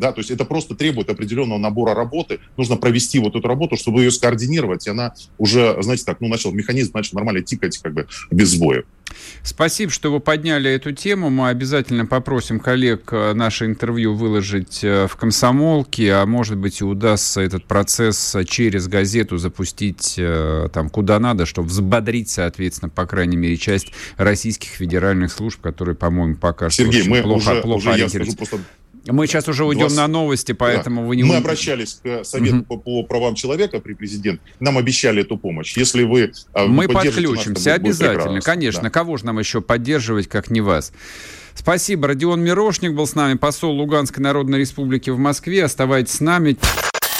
Да, 0.00 0.12
то 0.12 0.20
есть 0.20 0.30
это 0.30 0.46
просто 0.46 0.74
требует 0.74 1.10
определенного 1.10 1.58
набора 1.58 1.94
работы. 1.94 2.40
Нужно 2.56 2.76
провести 2.76 3.18
вот 3.18 3.36
эту 3.36 3.46
работу, 3.46 3.76
чтобы 3.76 4.00
ее 4.00 4.10
скоординировать, 4.10 4.86
и 4.86 4.90
она 4.90 5.14
уже, 5.36 5.76
знаете, 5.82 6.04
так, 6.04 6.20
ну, 6.20 6.28
начал, 6.28 6.52
механизм 6.52 6.92
начал 6.94 7.16
нормально 7.16 7.42
тикать, 7.42 7.76
как 7.78 7.92
бы, 7.92 8.08
без 8.30 8.48
сбоев. 8.48 8.86
Спасибо, 9.42 9.90
что 9.90 10.12
вы 10.12 10.20
подняли 10.20 10.70
эту 10.70 10.92
тему. 10.92 11.30
Мы 11.30 11.48
обязательно 11.48 12.06
попросим 12.06 12.60
коллег 12.60 13.08
э, 13.12 13.32
наше 13.34 13.66
интервью 13.66 14.14
выложить 14.14 14.84
э, 14.84 15.06
в 15.08 15.16
комсомолке, 15.16 16.12
а 16.12 16.26
может 16.26 16.56
быть 16.58 16.80
и 16.80 16.84
удастся 16.84 17.40
этот 17.40 17.64
процесс 17.64 18.36
через 18.46 18.86
газету 18.86 19.38
запустить 19.38 20.14
э, 20.16 20.68
там 20.72 20.90
куда 20.90 21.18
надо, 21.18 21.46
чтобы 21.46 21.68
взбодрить, 21.68 22.30
соответственно, 22.30 22.88
по 22.88 23.06
крайней 23.06 23.36
мере, 23.36 23.56
часть 23.56 23.92
российских 24.16 24.70
федеральных 24.70 25.32
служб, 25.32 25.60
которые, 25.60 25.96
по-моему, 25.96 26.36
пока 26.36 26.70
Сергей, 26.70 27.02
что 27.02 27.10
мы 27.10 27.22
плохо, 27.22 27.50
уже, 27.50 27.62
плохо 27.62 27.88
уже 27.88 27.98
я 27.98 28.08
скажу 28.08 28.32
просто 28.36 28.58
мы 29.06 29.26
сейчас 29.26 29.48
уже 29.48 29.64
уйдем 29.64 29.88
20... 29.88 29.96
на 29.96 30.08
новости, 30.08 30.52
поэтому 30.52 31.02
да. 31.02 31.08
вы 31.08 31.16
не... 31.16 31.22
Мы 31.22 31.36
обращались 31.36 32.00
к 32.02 32.24
Совету 32.24 32.58
угу. 32.58 32.64
по, 32.64 32.76
по 32.76 33.02
правам 33.04 33.34
человека 33.34 33.80
при 33.80 33.94
президенте. 33.94 34.40
Нам 34.58 34.78
обещали 34.78 35.22
эту 35.22 35.36
помощь. 35.36 35.76
Если 35.76 36.04
вы 36.04 36.32
а, 36.52 36.66
Мы 36.66 36.88
подключимся, 36.88 37.70
нас, 37.70 37.78
обязательно. 37.78 38.32
Будет 38.32 38.44
Конечно. 38.44 38.82
Да. 38.82 38.90
Кого 38.90 39.16
же 39.16 39.26
нам 39.26 39.38
еще 39.38 39.60
поддерживать, 39.60 40.28
как 40.28 40.50
не 40.50 40.60
вас? 40.60 40.92
Спасибо. 41.54 42.08
Родион 42.08 42.40
Мирошник 42.42 42.92
был 42.92 43.06
с 43.06 43.14
нами, 43.14 43.36
посол 43.36 43.72
Луганской 43.72 44.22
Народной 44.22 44.58
Республики 44.58 45.10
в 45.10 45.18
Москве. 45.18 45.64
Оставайтесь 45.64 46.14
с 46.14 46.20
нами. 46.20 46.56